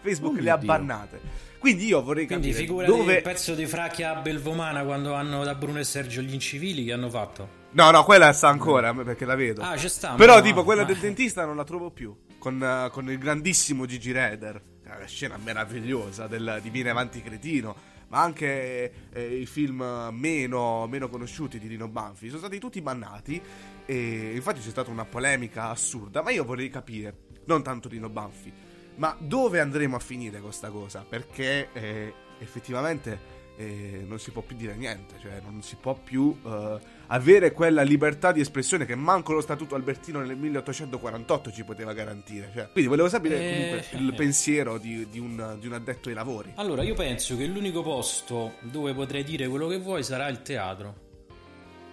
Facebook 0.00 0.38
Oh 0.38 0.40
le 0.40 0.50
ha 0.50 0.58
bannate. 0.58 1.20
Quindi 1.58 1.86
io 1.86 2.02
vorrei 2.02 2.26
Quindi 2.26 2.48
capire 2.48 2.66
figurati 2.66 2.90
dove... 2.90 3.16
il 3.16 3.22
pezzo 3.22 3.54
di 3.54 3.66
Fracchia 3.66 4.16
a 4.16 4.20
Belvomana 4.22 4.82
quando 4.82 5.12
hanno 5.12 5.44
da 5.44 5.54
Bruno 5.54 5.78
e 5.78 5.84
Sergio 5.84 6.22
gli 6.22 6.32
incivili 6.32 6.84
che 6.84 6.92
hanno 6.92 7.10
fatto. 7.10 7.58
No, 7.72 7.90
no, 7.90 8.02
quella 8.02 8.32
sta 8.32 8.48
ancora, 8.48 8.94
perché 8.94 9.24
la 9.24 9.34
vedo. 9.34 9.60
Ah, 9.60 9.74
c'è 9.74 9.88
sta. 9.88 10.14
Però, 10.14 10.36
ma- 10.36 10.40
tipo, 10.40 10.64
quella 10.64 10.82
ma- 10.82 10.88
del 10.88 10.96
dentista 10.96 11.44
non 11.44 11.56
la 11.56 11.64
trovo 11.64 11.90
più. 11.90 12.16
Con, 12.38 12.62
eh, 12.62 12.88
con 12.90 13.10
il 13.10 13.18
grandissimo 13.18 13.84
Gigi 13.84 14.10
Reder. 14.10 14.60
Una 14.84 15.06
scena 15.06 15.36
meravigliosa 15.36 16.26
del, 16.26 16.60
di 16.62 16.70
Viene 16.70 16.90
Avanti 16.90 17.22
Cretino. 17.22 17.76
Ma 18.08 18.22
anche 18.22 18.92
eh, 19.12 19.36
i 19.36 19.46
film 19.46 20.08
meno, 20.10 20.86
meno 20.88 21.08
conosciuti 21.08 21.60
di 21.60 21.68
Lino 21.68 21.86
Banfi. 21.86 22.26
Sono 22.26 22.40
stati 22.40 22.58
tutti 22.58 22.80
bannati. 22.80 23.40
E 23.86 24.32
infatti 24.34 24.60
c'è 24.60 24.70
stata 24.70 24.90
una 24.90 25.04
polemica 25.04 25.68
assurda. 25.68 26.22
Ma 26.22 26.30
io 26.30 26.44
vorrei 26.44 26.70
capire, 26.70 27.14
non 27.44 27.62
tanto 27.62 27.88
Lino 27.88 28.08
Banfi, 28.08 28.52
ma 29.00 29.16
dove 29.18 29.60
andremo 29.60 29.96
a 29.96 29.98
finire 29.98 30.40
con 30.40 30.52
sta 30.52 30.68
cosa? 30.68 31.06
Perché 31.08 31.70
eh, 31.72 32.12
effettivamente 32.38 33.38
eh, 33.56 34.04
non 34.06 34.18
si 34.18 34.30
può 34.30 34.42
più 34.42 34.54
dire 34.56 34.74
niente, 34.76 35.14
cioè 35.22 35.40
non 35.42 35.62
si 35.62 35.76
può 35.76 35.94
più 35.94 36.38
eh, 36.44 36.78
avere 37.06 37.52
quella 37.52 37.80
libertà 37.80 38.30
di 38.30 38.40
espressione 38.40 38.84
che 38.84 38.94
manco 38.94 39.32
lo 39.32 39.40
Statuto 39.40 39.74
Albertino 39.74 40.20
nel 40.20 40.36
1848 40.36 41.50
ci 41.50 41.64
poteva 41.64 41.94
garantire. 41.94 42.50
Cioè. 42.54 42.70
Quindi 42.72 42.90
volevo 42.90 43.08
sapere 43.08 43.38
Eh, 43.38 43.52
comunque 43.52 43.98
il 43.98 44.14
pensiero 44.14 44.76
di, 44.76 45.08
di 45.08 45.18
un, 45.18 45.56
di 45.58 45.66
un 45.66 45.72
addetto 45.72 46.10
ai 46.10 46.14
lavori. 46.14 46.52
Allora, 46.56 46.82
io 46.82 46.94
penso 46.94 47.38
che 47.38 47.46
l'unico 47.46 47.82
posto 47.82 48.56
dove 48.60 48.92
potrei 48.92 49.24
dire 49.24 49.48
quello 49.48 49.66
che 49.66 49.78
vuoi 49.78 50.02
sarà 50.02 50.28
il 50.28 50.42
teatro. 50.42 50.94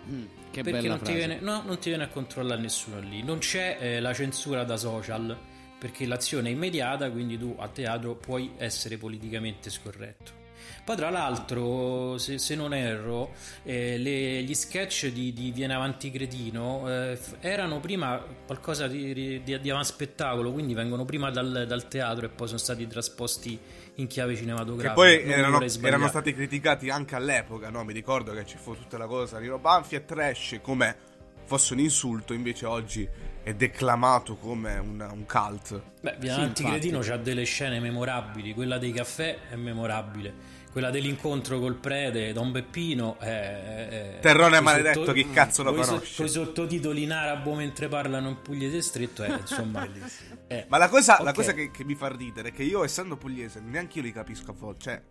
mm, 0.10 0.26
che 0.52 0.62
perché 0.62 0.82
bella 0.82 0.96
non 0.96 1.02
ti, 1.02 1.14
viene, 1.14 1.40
no, 1.40 1.64
non 1.66 1.80
ti 1.80 1.88
viene 1.88 2.04
a 2.04 2.10
controllare 2.10 2.60
nessuno 2.60 3.00
lì. 3.00 3.24
Non 3.24 3.38
c'è 3.38 3.78
eh, 3.80 4.00
la 4.02 4.14
censura 4.14 4.66
da 4.66 4.76
social, 4.76 5.38
perché 5.78 6.06
l'azione 6.06 6.50
è 6.50 6.52
immediata, 6.52 7.10
quindi 7.12 7.38
tu 7.38 7.56
a 7.58 7.68
teatro 7.68 8.16
puoi 8.16 8.54
essere 8.58 8.98
politicamente 8.98 9.70
scorretto. 9.70 10.46
Poi 10.84 10.96
tra 10.96 11.10
l'altro, 11.10 12.18
se, 12.18 12.38
se 12.38 12.56
non 12.56 12.74
erro, 12.74 13.34
eh, 13.64 13.98
le- 13.98 14.42
gli 14.44 14.54
sketch 14.54 15.08
di, 15.08 15.34
di 15.34 15.52
Viene 15.52 15.74
Avanti 15.74 16.10
Cretino 16.12 16.90
eh, 16.90 17.20
erano 17.42 17.80
prima 17.80 18.24
qualcosa 18.46 18.88
di, 18.88 19.42
di, 19.44 19.60
di 19.60 19.70
avanspettacolo, 19.70 20.52
quindi 20.52 20.74
vengono 20.74 21.04
prima 21.06 21.30
dal, 21.30 21.66
dal 21.68 21.88
teatro 21.88 22.26
e 22.26 22.30
poi 22.30 22.48
sono 22.48 22.60
stati 22.60 22.88
trasposti 22.88 23.60
in 23.96 24.08
chiave 24.08 24.34
Che 24.34 24.40
cinematografica. 24.40 24.94
poi 24.94 25.18
Non 25.18 25.26
mi 25.28 25.34
erano, 25.34 25.66
erano 25.82 26.08
stati 26.08 26.34
criticati 26.34 26.90
anche 26.90 27.16
all'epoca, 27.16 27.70
no? 27.70 27.84
Mi 27.84 27.94
ricordo 27.94 28.34
che 28.34 28.46
ci 28.46 28.58
fu 28.58 28.74
tutta 28.76 28.98
la 28.98 29.08
cosa 29.08 29.40
Lino 29.40 29.60
Banfi 29.60 29.96
e 29.96 30.06
trash 30.06 30.60
come 30.62 31.07
fosse 31.48 31.74
un 31.74 31.80
insulto, 31.80 32.34
invece 32.34 32.66
oggi 32.68 33.08
è 33.42 33.54
declamato 33.56 34.36
come 34.36 34.77
un, 34.77 35.00
un 35.12 35.25
cult. 35.25 35.82
Beh, 36.01 36.18
Viene 36.20 36.36
Sì, 36.36 36.42
Avanti 36.42 36.62
infatti. 36.62 36.80
Cretino 36.80 37.00
c'ha 37.00 37.18
delle 37.18 37.44
scene 37.46 37.80
memorabili, 37.80 38.54
quella 38.54 38.77
dei 38.77 38.92
caffè 38.92 39.38
è 39.50 39.56
memorabile, 39.56 40.34
quella 40.72 40.89
dell'incontro 40.89 41.58
col 41.60 41.75
prete, 41.75 42.34
Don 42.34 42.51
Beppino 42.51 43.18
è... 43.20 43.88
è- 43.88 44.20
Terrone 44.20 44.58
coi 44.58 44.63
maledetto, 44.63 45.13
chi 45.13 45.30
cazzo 45.32 45.63
lo 45.63 45.74
conosce? 45.74 46.16
coi 46.18 46.30
sottotitoli 46.30 47.04
in 47.04 47.12
arabo 47.13 47.56
mentre 47.56 47.88
parlano 47.88 48.30
in 48.30 48.42
pugliese 48.42 48.82
stretto, 48.82 49.24
è 49.24 49.32
insomma... 49.39 49.88
è- 50.48 50.66
Ma 50.68 50.77
la 50.77 50.89
cosa, 50.89 51.22
la 51.24 51.30
Ok. 51.30 51.36
cosa 51.36 51.54
che, 51.54 51.72
che 51.72 51.84
mi 51.86 51.96
fa 51.96 52.08
ridere 52.13 52.50
è 52.50 52.51
che 52.51 52.63
io, 52.63 52.84
essendo 52.84 53.16
pugliese, 53.18 53.62
neanche 53.62 54.00
io 54.00 54.04
li 54.04 54.12
capisco 54.12 54.51
a 54.51 54.54
volte. 54.54 54.80
Cioè, 54.84 55.01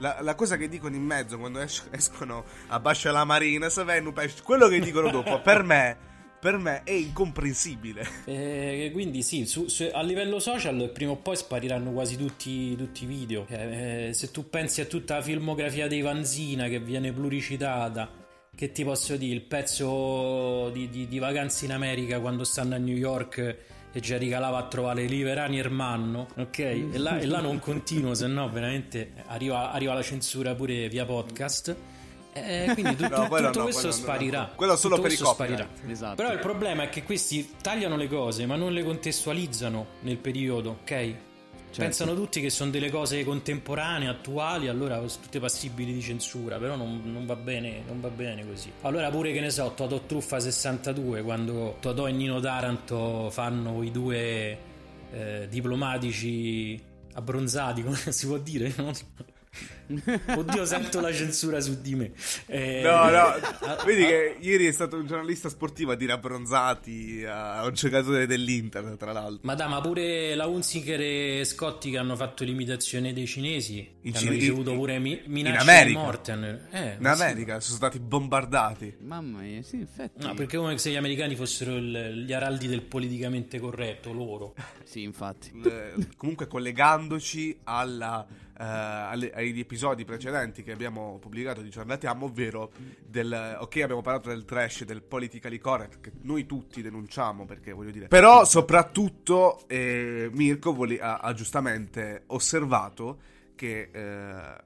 la, 0.00 0.18
la 0.20 0.34
cosa 0.34 0.56
che 0.56 0.68
dicono 0.68 0.96
in 0.96 1.04
mezzo 1.04 1.38
quando 1.38 1.60
es- 1.60 1.86
escono 1.92 2.44
a 2.68 2.78
Bascia 2.80 3.10
la 3.12 3.24
Marina, 3.24 3.68
pesce, 4.12 4.42
quello 4.42 4.68
che 4.68 4.80
dicono 4.80 5.10
dopo, 5.10 5.40
per 5.40 5.62
me, 5.62 5.96
per 6.40 6.56
me 6.58 6.82
è 6.84 6.92
incomprensibile. 6.92 8.06
Eh, 8.24 8.90
quindi 8.92 9.22
sì, 9.22 9.46
su- 9.46 9.68
su- 9.68 9.88
a 9.92 10.02
livello 10.02 10.38
social 10.38 10.90
prima 10.92 11.12
o 11.12 11.16
poi 11.16 11.36
spariranno 11.36 11.92
quasi 11.92 12.16
tutti, 12.16 12.74
tutti 12.76 13.04
i 13.04 13.06
video. 13.06 13.46
Eh, 13.48 14.08
eh, 14.08 14.14
se 14.14 14.30
tu 14.30 14.48
pensi 14.48 14.80
a 14.80 14.86
tutta 14.86 15.16
la 15.16 15.22
filmografia 15.22 15.86
dei 15.86 16.00
Vanzina 16.00 16.66
che 16.68 16.80
viene 16.80 17.12
pluricitata, 17.12 18.10
che 18.54 18.72
ti 18.72 18.84
posso 18.84 19.16
dire, 19.16 19.34
il 19.34 19.42
pezzo 19.42 20.70
di, 20.70 20.88
di- 20.90 21.08
di 21.08 21.18
vacanze 21.18 21.64
in 21.66 21.72
America 21.72 22.20
quando 22.20 22.44
stanno 22.44 22.74
a 22.74 22.78
New 22.78 22.96
York 22.96 23.56
e 23.92 24.00
Jerry 24.00 24.28
Calava 24.28 24.58
a 24.58 24.64
trovare 24.68 25.04
Liverani 25.06 25.58
Ermanno, 25.58 26.28
ok? 26.36 26.58
E 26.58 26.90
là, 26.98 27.18
e 27.18 27.26
là 27.26 27.40
non 27.40 27.58
continuo, 27.58 28.14
se 28.14 28.26
no 28.26 28.48
veramente 28.48 29.12
arriva, 29.26 29.72
arriva 29.72 29.94
la 29.94 30.02
censura 30.02 30.54
pure 30.54 30.88
via 30.88 31.04
podcast. 31.04 31.76
Eh, 32.32 32.70
quindi 32.74 32.94
tu- 32.94 33.06
No, 33.10 33.26
quello 33.26 33.46
tutto 33.48 33.58
no, 33.58 33.64
questo 33.64 33.88
quello 33.88 33.92
sparirà. 33.94 34.40
no. 34.42 34.48
Quello 34.54 34.76
solo 34.76 34.94
Tutto 34.94 35.08
per 35.08 35.16
i 35.16 35.20
copyright. 35.20 35.58
sparirà. 35.66 35.92
Esatto. 35.92 36.14
Però 36.14 36.32
il 36.32 36.38
problema 36.38 36.82
è 36.84 36.88
che 36.88 37.02
questi 37.02 37.54
tagliano 37.60 37.96
le 37.96 38.06
cose, 38.08 38.46
ma 38.46 38.54
non 38.54 38.72
le 38.72 38.84
contestualizzano 38.84 39.86
nel 40.02 40.16
periodo, 40.18 40.78
ok? 40.82 41.14
Certo. 41.70 41.82
Pensano 41.82 42.14
tutti 42.16 42.40
che 42.40 42.50
sono 42.50 42.70
delle 42.70 42.90
cose 42.90 43.22
contemporanee, 43.22 44.08
attuali, 44.08 44.66
allora 44.66 44.96
sono 45.06 45.22
tutte 45.22 45.38
passibili 45.38 45.92
di 45.92 46.00
censura, 46.00 46.58
però 46.58 46.74
non, 46.74 47.00
non 47.04 47.26
va 47.26 47.36
bene, 47.36 47.82
non 47.86 48.00
va 48.00 48.08
bene 48.08 48.44
così. 48.44 48.72
Allora 48.80 49.08
pure 49.08 49.32
che 49.32 49.38
ne 49.38 49.50
so, 49.50 49.72
Totò 49.76 50.00
Truffa 50.00 50.40
62, 50.40 51.22
quando 51.22 51.76
Totò 51.80 52.08
e 52.08 52.12
Nino 52.12 52.40
Taranto 52.40 53.30
fanno 53.30 53.84
i 53.84 53.92
due 53.92 54.58
eh, 55.12 55.46
diplomatici 55.48 56.80
abbronzati, 57.12 57.84
come 57.84 57.96
si 58.10 58.26
può 58.26 58.38
dire? 58.38 58.74
So. 58.92 59.29
Oddio, 60.36 60.64
sento 60.64 61.00
la 61.00 61.12
censura 61.12 61.60
su 61.60 61.80
di 61.80 61.96
me. 61.96 62.12
Eh, 62.46 62.80
No, 62.82 63.10
no, 63.10 63.18
ah, 63.18 63.82
vedi 63.84 64.04
ah, 64.04 64.06
che 64.06 64.36
ieri 64.38 64.66
è 64.66 64.72
stato 64.72 64.96
un 64.96 65.06
giornalista 65.06 65.48
sportivo 65.48 65.90
a 65.90 65.96
dire 65.96 66.12
abbronzati 66.12 67.24
a 67.26 67.64
un 67.66 67.74
giocatore 67.74 68.26
dell'Inter, 68.26 68.94
tra 68.96 69.10
l'altro. 69.12 69.40
Ma 69.42 69.54
da, 69.56 69.66
ma 69.66 69.80
pure 69.80 70.36
la 70.36 70.46
Hunziker 70.46 71.00
e 71.00 71.44
Scotti 71.44 71.90
che 71.90 71.98
hanno 71.98 72.14
fatto 72.14 72.44
l'imitazione 72.44 73.12
dei 73.12 73.26
cinesi 73.26 73.96
In 74.02 74.14
hanno 74.16 74.30
ricevuto 74.30 74.74
pure 74.74 75.00
mi- 75.00 75.20
minacce 75.26 75.58
America. 75.58 75.86
di 75.98 76.04
morte. 76.04 76.30
hanno- 76.32 76.46
Eh, 76.70 76.96
In 76.98 76.98
sì. 77.00 77.22
America 77.22 77.58
sono 77.60 77.76
stati 77.76 77.98
bombardati. 77.98 78.96
Mamma 79.00 79.40
mia, 79.40 79.62
sì, 79.62 79.76
infatti. 79.78 80.24
No, 80.24 80.34
perché 80.34 80.56
come 80.56 80.78
se 80.78 80.90
gli 80.90 80.96
americani 80.96 81.34
fossero 81.34 81.74
il- 81.76 82.24
gli 82.24 82.32
araldi 82.32 82.68
del 82.68 82.82
politicamente 82.82 83.58
corretto, 83.58 84.12
loro. 84.12 84.54
Sì, 84.84 85.02
infatti. 85.02 85.50
Eh, 85.64 85.94
comunque 86.16 86.46
collegandoci 86.46 87.58
alla, 87.64 88.24
alle- 88.64 89.32
agli 89.32 89.58
episodi 89.58 90.04
precedenti 90.04 90.62
che 90.62 90.72
abbiamo 90.72 91.18
pubblicato 91.18 91.62
di 91.62 91.70
Giornatiamo, 91.70 92.26
ovvero 92.26 92.70
del 93.04 93.56
ok 93.60 93.76
abbiamo 93.82 94.02
parlato 94.02 94.28
del 94.28 94.44
trash 94.44 94.84
del 94.84 95.02
politically 95.02 95.58
correct 95.58 96.00
che 96.00 96.12
noi 96.22 96.46
tutti 96.46 96.82
denunciamo 96.82 97.46
perché 97.46 97.72
voglio 97.72 97.90
dire 97.90 98.08
però 98.08 98.44
soprattutto 98.44 99.66
eh, 99.66 100.28
Mirko 100.32 100.74
vole- 100.74 101.00
ha, 101.00 101.18
ha 101.18 101.32
giustamente 101.32 102.24
osservato 102.26 103.18
che 103.54 103.88
eh, 103.92 104.56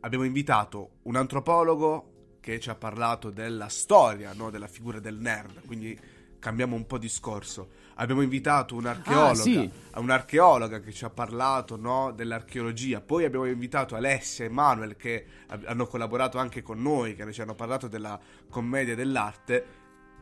abbiamo 0.00 0.24
invitato 0.24 0.98
un 1.02 1.16
antropologo 1.16 2.10
che 2.40 2.60
ci 2.60 2.70
ha 2.70 2.74
parlato 2.74 3.30
della 3.30 3.68
storia 3.68 4.32
no, 4.34 4.50
della 4.50 4.68
figura 4.68 5.00
del 5.00 5.16
nerd 5.16 5.66
quindi 5.66 5.98
cambiamo 6.44 6.76
un 6.76 6.84
po' 6.86 6.98
discorso 6.98 7.70
abbiamo 7.96 8.20
invitato 8.20 8.74
un'archeologa 8.74 9.30
Ah, 9.30 9.34
sì. 9.34 9.70
un'archeologa 9.94 10.80
che 10.80 10.92
ci 10.92 11.04
ha 11.06 11.10
parlato 11.10 11.76
no, 11.76 12.12
dell'archeologia. 12.14 13.00
Poi 13.00 13.24
abbiamo 13.24 13.46
invitato 13.46 13.94
Alessia 13.94 14.44
e 14.44 14.48
Manuel 14.50 14.96
che 14.96 15.24
ab- 15.46 15.64
hanno 15.66 15.86
collaborato 15.86 16.36
anche 16.38 16.60
con 16.60 16.82
noi, 16.82 17.14
che 17.14 17.32
ci 17.32 17.40
hanno 17.40 17.54
parlato 17.54 17.86
della 17.88 18.18
commedia 18.50 18.94
dell'arte. 18.96 19.64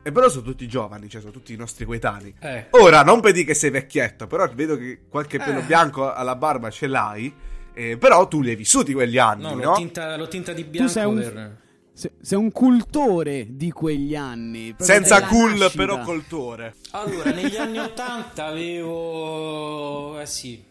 E 0.02 0.12
però 0.12 0.28
sono 0.28 0.42
tutti 0.42 0.68
giovani, 0.68 1.08
cioè 1.08 1.20
sono 1.22 1.32
tutti 1.32 1.54
i 1.54 1.56
nostri 1.56 1.84
coetanei. 1.86 2.34
Eh. 2.40 2.66
Ora, 2.72 3.02
non 3.02 3.20
per 3.20 3.32
dire 3.32 3.46
che 3.46 3.54
sei 3.54 3.70
vecchietto, 3.70 4.26
però 4.26 4.46
vedo 4.52 4.76
che 4.76 5.00
qualche 5.08 5.38
pelo 5.38 5.60
Eh. 5.60 5.62
bianco 5.64 6.12
alla 6.12 6.36
barba 6.36 6.70
ce 6.70 6.86
l'hai. 6.86 7.34
eh, 7.74 7.96
però 7.96 8.28
tu 8.28 8.42
li 8.42 8.50
hai 8.50 8.56
vissuti 8.56 8.92
quegli 8.92 9.16
anni, 9.16 9.44
No, 9.44 9.54
no? 9.54 9.62
l'ho, 9.62 9.72
tinta, 9.76 10.14
l'ho 10.18 10.28
tinta 10.28 10.52
di 10.52 10.62
bianco 10.64 10.90
sei 10.92 11.04
un- 11.06 11.14
per... 11.14 11.56
Se- 11.94 12.12
sei 12.20 12.38
un 12.38 12.50
cultore 12.52 13.46
di 13.50 13.70
quegli 13.70 14.14
anni. 14.16 14.74
Senza 14.78 15.22
cool, 15.26 15.56
nascita. 15.56 15.70
però 15.84 16.00
coltore. 16.00 16.74
Allora, 16.92 17.30
negli 17.32 17.56
anni 17.56 17.78
Ottanta 17.78 18.46
avevo... 18.46 20.18
Eh 20.20 20.26
sì, 20.26 20.62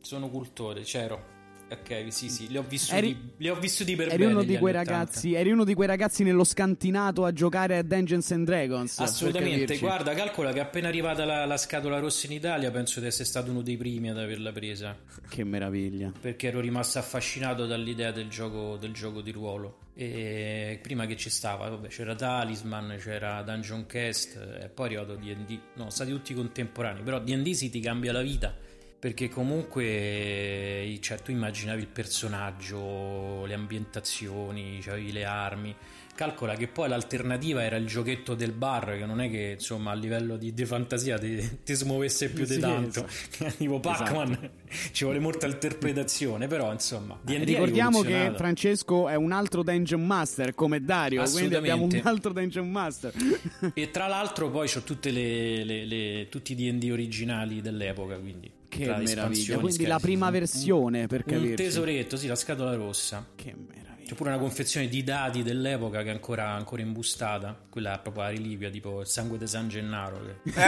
sono 0.00 0.28
cultore, 0.28 0.82
c'ero. 0.82 1.28
Ok, 1.72 2.06
sì, 2.12 2.28
sì, 2.28 2.48
li 2.48 2.56
ho 2.56 2.64
vissuti, 2.66 2.96
Eri- 2.96 3.30
li 3.36 3.48
ho 3.48 3.54
vissuti 3.54 3.94
per 3.94 4.08
Eri 4.08 4.16
bene 4.16 4.32
uno, 4.32 4.42
di 4.42 4.58
quei 4.58 4.72
80. 4.74 4.90
ragazzi, 4.90 5.34
eri 5.34 5.52
uno 5.52 5.62
di 5.62 5.74
quei 5.74 5.86
ragazzi 5.86 6.24
nello 6.24 6.42
scantinato 6.42 7.24
a 7.24 7.32
giocare 7.32 7.76
a 7.78 7.82
Dungeons 7.84 8.28
and 8.32 8.44
Dragons. 8.44 8.98
Assolutamente, 8.98 9.78
guarda, 9.78 10.12
calcola 10.12 10.52
che 10.52 10.58
appena 10.58 10.88
arrivata 10.88 11.24
la, 11.24 11.44
la 11.46 11.56
scatola 11.56 12.00
rossa 12.00 12.26
in 12.26 12.32
Italia 12.32 12.72
penso 12.72 12.98
di 12.98 13.06
essere 13.06 13.24
stato 13.24 13.52
uno 13.52 13.62
dei 13.62 13.76
primi 13.76 14.10
ad 14.10 14.18
averla 14.18 14.50
presa, 14.50 14.96
Che 15.28 15.44
meraviglia. 15.44 16.12
perché 16.20 16.48
ero 16.48 16.58
rimasto 16.58 16.98
affascinato 16.98 17.66
dall'idea 17.66 18.10
del 18.10 18.26
gioco, 18.28 18.76
del 18.76 18.90
gioco 18.92 19.20
di 19.20 19.30
ruolo. 19.30 19.76
E 20.02 20.78
prima 20.80 21.04
che 21.04 21.14
ci 21.14 21.28
stava, 21.28 21.68
vabbè, 21.68 21.88
c'era 21.88 22.14
Talisman, 22.14 22.96
c'era 22.98 23.42
Dungeon 23.42 23.84
Quest 23.86 24.34
e 24.62 24.70
poi 24.70 24.94
è 24.94 24.96
arrivato 24.96 25.14
D&D. 25.14 25.60
No, 25.74 25.90
stati 25.90 26.10
tutti 26.10 26.32
contemporanei, 26.32 27.02
però 27.02 27.20
D&D 27.20 27.50
si 27.50 27.68
ti 27.68 27.80
cambia 27.80 28.10
la 28.10 28.22
vita. 28.22 28.56
Perché 28.98 29.28
comunque 29.28 29.84
eh, 29.84 30.98
cioè, 31.02 31.18
tu 31.18 31.32
immaginavi 31.32 31.82
il 31.82 31.88
personaggio, 31.88 33.44
le 33.44 33.52
ambientazioni, 33.52 34.82
avevi 34.86 35.12
le 35.12 35.24
armi. 35.26 35.76
Calcola 36.20 36.54
che 36.54 36.66
poi 36.68 36.86
l'alternativa 36.86 37.62
era 37.64 37.76
il 37.76 37.86
giochetto 37.86 38.34
del 38.34 38.52
bar, 38.52 38.98
che 38.98 39.06
non 39.06 39.22
è 39.22 39.30
che 39.30 39.52
insomma 39.58 39.92
a 39.92 39.94
livello 39.94 40.36
di, 40.36 40.52
di 40.52 40.66
fantasia 40.66 41.18
ti, 41.18 41.60
ti 41.64 41.72
smuovesse 41.72 42.28
più 42.28 42.44
di 42.44 42.58
tanto. 42.58 43.06
tipo 43.56 43.80
Pac-Man 43.80 44.32
Esatto. 44.32 44.50
ci 44.92 45.04
vuole 45.04 45.18
molta 45.18 45.46
interpretazione, 45.46 46.46
però 46.46 46.70
insomma. 46.72 47.18
D&D 47.22 47.44
Ricordiamo 47.44 48.02
che. 48.02 48.32
Francesco 48.36 49.08
è 49.08 49.14
un 49.14 49.32
altro 49.32 49.62
Dungeon 49.62 50.04
Master 50.04 50.54
come 50.54 50.84
Dario, 50.84 51.22
quindi 51.30 51.54
abbiamo 51.54 51.84
un 51.84 52.00
altro 52.04 52.32
Dungeon 52.34 52.70
Master. 52.70 53.14
E 53.72 53.90
tra 53.90 54.06
l'altro 54.06 54.50
poi 54.50 54.70
ho 54.76 54.80
tutte 54.82 55.10
le, 55.10 55.64
le- 55.64 55.84
le- 55.86 56.26
tutti 56.28 56.52
i 56.52 56.54
D&D 56.54 56.90
originali 56.90 57.62
dell'epoca, 57.62 58.16
quindi 58.18 58.50
Che 58.68 58.84
meraviglia. 58.84 59.56
Quindi 59.58 59.84
la 59.84 59.96
scherzi. 59.96 60.00
prima 60.02 60.26
Un- 60.26 60.32
versione, 60.32 61.06
per 61.06 61.22
Un 61.26 61.32
capirci. 61.32 61.54
tesoretto, 61.54 62.16
sì, 62.18 62.26
la 62.26 62.34
scatola 62.36 62.74
rossa. 62.74 63.26
Che 63.34 63.54
meraviglia. 63.56 63.89
C'è 64.10 64.16
pure 64.16 64.30
una 64.30 64.40
confezione 64.40 64.88
di 64.88 65.04
dati 65.04 65.44
dell'epoca 65.44 66.02
che 66.02 66.08
è 66.08 66.10
ancora, 66.10 66.48
ancora 66.48 66.82
imbustata. 66.82 67.56
Quella 67.70 67.94
è 67.94 68.00
proprio 68.00 68.24
la 68.24 68.30
reliquia, 68.30 68.68
tipo 68.68 69.02
il 69.02 69.06
sangue 69.06 69.38
di 69.38 69.46
San 69.46 69.68
Gennaro. 69.68 70.20
che- 70.42 70.50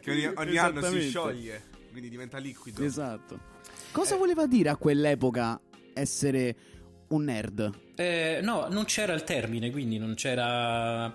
Che 0.00 0.10
ogni, 0.10 0.24
ogni 0.36 0.56
anno 0.56 0.80
si 0.90 1.02
scioglie, 1.10 1.64
quindi 1.90 2.08
diventa 2.08 2.38
liquido. 2.38 2.82
Esatto. 2.82 3.38
Cosa 3.92 4.16
voleva 4.16 4.46
dire 4.46 4.70
a 4.70 4.76
quell'epoca 4.76 5.60
essere 5.92 6.56
un 7.08 7.24
nerd? 7.24 7.70
Eh, 7.96 8.40
no, 8.42 8.68
non 8.70 8.86
c'era 8.86 9.12
il 9.12 9.22
termine, 9.24 9.70
quindi 9.70 9.98
non 9.98 10.14
c'era. 10.14 11.14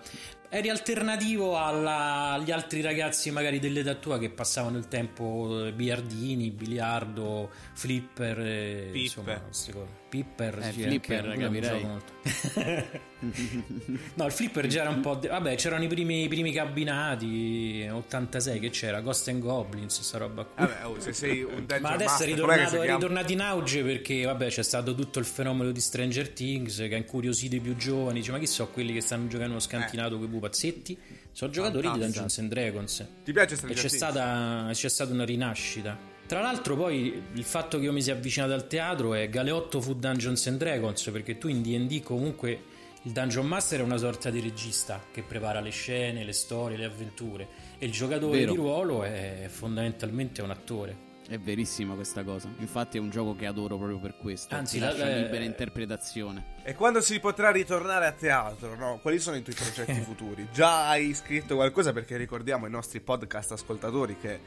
Eri 0.55 0.69
alternativo 0.69 1.57
alla- 1.57 2.33
agli 2.33 2.51
altri 2.51 2.81
ragazzi, 2.81 3.31
magari 3.31 3.57
dell'età 3.57 3.95
tua, 3.95 4.19
che 4.19 4.29
passavano 4.29 4.77
il 4.77 4.87
tempo 4.87 5.65
eh, 5.65 5.73
biliardini, 5.73 6.51
biliardo, 6.51 7.49
flipper, 7.73 8.39
eh, 8.39 8.91
insomma, 8.93 9.39
queste 9.39 9.71
cose. 9.71 10.02
Pipper, 10.13 10.59
Eh, 10.59 10.71
sì, 10.73 10.81
flipper, 10.83 11.25
anche 11.27 11.39
capirei. 11.41 11.69
gioco 11.81 11.87
molto. 11.87 12.13
no, 14.13 14.25
il 14.25 14.31
flipper 14.31 14.67
già 14.67 14.81
era 14.81 14.89
un 14.91 14.99
po'. 14.99 15.15
de- 15.15 15.27
Vabbè, 15.27 15.55
c'erano 15.55 15.83
i 15.83 15.87
primi, 15.87 16.23
i 16.23 16.27
primi 16.27 16.51
cabinati. 16.51 17.87
86 17.89 18.59
che 18.59 18.69
c'era, 18.69 19.01
Ghost 19.01 19.27
and 19.29 19.39
Goblins, 19.41 20.01
sta 20.01 20.19
roba 20.19 20.43
qua. 20.43 20.67
Vabbè, 20.67 20.85
oh, 20.85 20.99
se 20.99 21.13
sei 21.13 21.41
un 21.41 21.65
Ma 21.81 21.89
adesso 21.93 22.21
è 22.21 22.25
ritornato, 22.27 22.79
è 22.81 22.91
ritornato 22.93 23.31
in 23.31 23.41
auge 23.41 23.81
perché 23.83 24.23
vabbè 24.25 24.49
c'è 24.49 24.61
stato 24.63 24.93
tutto 24.93 25.17
il 25.17 25.25
fenomeno 25.25 25.71
di 25.71 25.79
Stranger 25.81 26.29
Things 26.29 26.77
che 26.77 26.93
ha 26.93 26.97
incuriosito 26.97 27.55
i 27.55 27.59
più 27.59 27.75
giovani. 27.75 28.19
Dice, 28.19 28.31
ma 28.31 28.37
chi 28.37 28.45
so 28.47 28.67
quelli 28.67 28.93
che 28.93 29.01
stanno 29.01 29.25
giocando 29.27 29.53
uno 29.53 29.59
scantinato 29.61 30.17
con 30.17 30.25
i 30.25 30.29
pupazzetti? 30.29 30.95
Sono 31.31 31.49
giocatori 31.51 31.87
di 31.91 31.99
Fantastico. 31.99 32.19
Dungeons 32.21 32.37
and 32.37 32.49
Dragons. 32.49 33.07
Ti 33.23 33.31
piace 33.31 33.53
E 33.53 33.57
Stranger 33.57 33.81
c'è 33.81 33.87
Things? 33.89 34.03
stata, 34.05 34.69
c'è 34.71 34.89
stata 34.89 35.11
una 35.11 35.25
rinascita. 35.25 36.11
Tra 36.25 36.41
l'altro, 36.41 36.75
poi 36.75 37.21
il 37.33 37.43
fatto 37.43 37.77
che 37.77 37.85
io 37.85 37.91
mi 37.91 38.01
sia 38.01 38.13
avvicinato 38.13 38.53
al 38.53 38.67
teatro 38.67 39.13
è 39.13 39.29
Galeotto 39.29 39.81
fu 39.81 39.93
Dungeons 39.93 40.47
and 40.47 40.57
Dragons 40.57 41.09
perché 41.11 41.37
tu 41.37 41.47
in 41.47 41.61
DD 41.61 42.01
comunque 42.01 42.63
il 43.03 43.11
Dungeon 43.11 43.45
Master 43.45 43.81
è 43.81 43.83
una 43.83 43.97
sorta 43.97 44.29
di 44.29 44.39
regista 44.39 45.01
che 45.11 45.23
prepara 45.23 45.59
le 45.59 45.71
scene, 45.71 46.23
le 46.23 46.31
storie, 46.31 46.77
le 46.77 46.85
avventure 46.85 47.47
e 47.77 47.85
il 47.85 47.91
giocatore 47.91 48.39
Vero. 48.39 48.51
di 48.51 48.57
ruolo 48.57 49.03
è 49.03 49.47
fondamentalmente 49.49 50.41
un 50.41 50.51
attore. 50.51 51.11
È 51.27 51.37
verissima 51.37 51.95
questa 51.95 52.23
cosa. 52.23 52.49
Infatti 52.59 52.97
è 52.97 52.99
un 52.99 53.09
gioco 53.09 53.35
che 53.35 53.45
adoro 53.45 53.77
proprio 53.77 53.99
per 53.99 54.15
questo. 54.17 54.55
Anzi, 54.55 54.79
la- 54.79 54.87
lascia 54.87 55.09
eh, 55.09 55.21
libera 55.21 55.43
interpretazione. 55.43 56.45
E 56.63 56.73
quando 56.75 57.01
si 57.01 57.19
potrà 57.19 57.51
ritornare 57.51 58.05
a 58.05 58.11
teatro, 58.11 58.75
no? 58.75 58.99
Quali 59.01 59.19
sono 59.19 59.35
i 59.37 59.41
tuoi 59.41 59.55
progetti 59.55 59.99
futuri? 60.03 60.47
Già 60.53 60.87
hai 60.89 61.13
scritto 61.13 61.55
qualcosa? 61.55 61.93
Perché 61.93 62.17
ricordiamo 62.17 62.65
ai 62.65 62.71
nostri 62.71 62.99
podcast 62.99 63.53
ascoltatori 63.53 64.17
che 64.17 64.39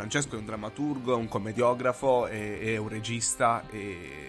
Francesco 0.00 0.34
è 0.36 0.38
un 0.38 0.46
drammaturgo, 0.46 1.16
un 1.16 1.28
commediografo 1.28 2.26
e, 2.26 2.58
un 2.78 2.88
regista 2.88 3.64
e... 3.70 4.28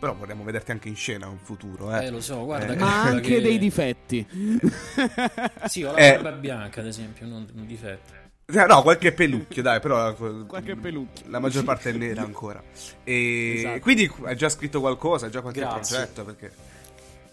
Però 0.00 0.14
vorremmo 0.14 0.44
vederti 0.44 0.70
anche 0.70 0.88
in 0.88 0.96
scena 0.96 1.26
in 1.26 1.36
futuro, 1.42 1.94
eh. 1.94 2.06
Eh, 2.06 2.10
lo 2.10 2.22
so, 2.22 2.42
guarda 2.46 2.72
Eh. 2.72 2.76
che- 2.76 2.82
Ma 2.82 3.02
anche 3.02 3.20
che- 3.34 3.40
dei 3.42 3.58
difetti. 3.58 4.26
Sì, 5.68 5.82
ho 5.84 5.92
la 5.92 5.98
Eh. 5.98 6.12
barba 6.14 6.32
bianca, 6.32 6.80
ad 6.80 6.86
esempio, 6.86 7.26
non 7.26 7.46
un 7.54 7.66
difetto. 7.66 8.12
Eh, 8.46 8.66
No, 8.66 8.80
qualche 8.82 9.12
pelucchio, 9.12 9.62
dai, 9.62 9.78
però 9.78 10.14
Qualche 10.46 10.74
pelucchio. 10.74 11.26
la 11.28 11.38
maggior 11.38 11.64
parte 11.64 11.90
è 11.90 11.92
nera 11.92 12.22
ancora. 12.22 12.62
E 13.04 13.54
Esatto. 13.58 13.78
quindi 13.80 14.10
hai 14.24 14.36
già 14.36 14.48
scritto 14.48 14.80
qualcosa, 14.80 15.26
hai 15.26 15.30
già 15.32 15.40
qualche 15.42 15.60
Grazie. 15.60 15.96
progetto? 15.96 16.24
Perché 16.24 16.52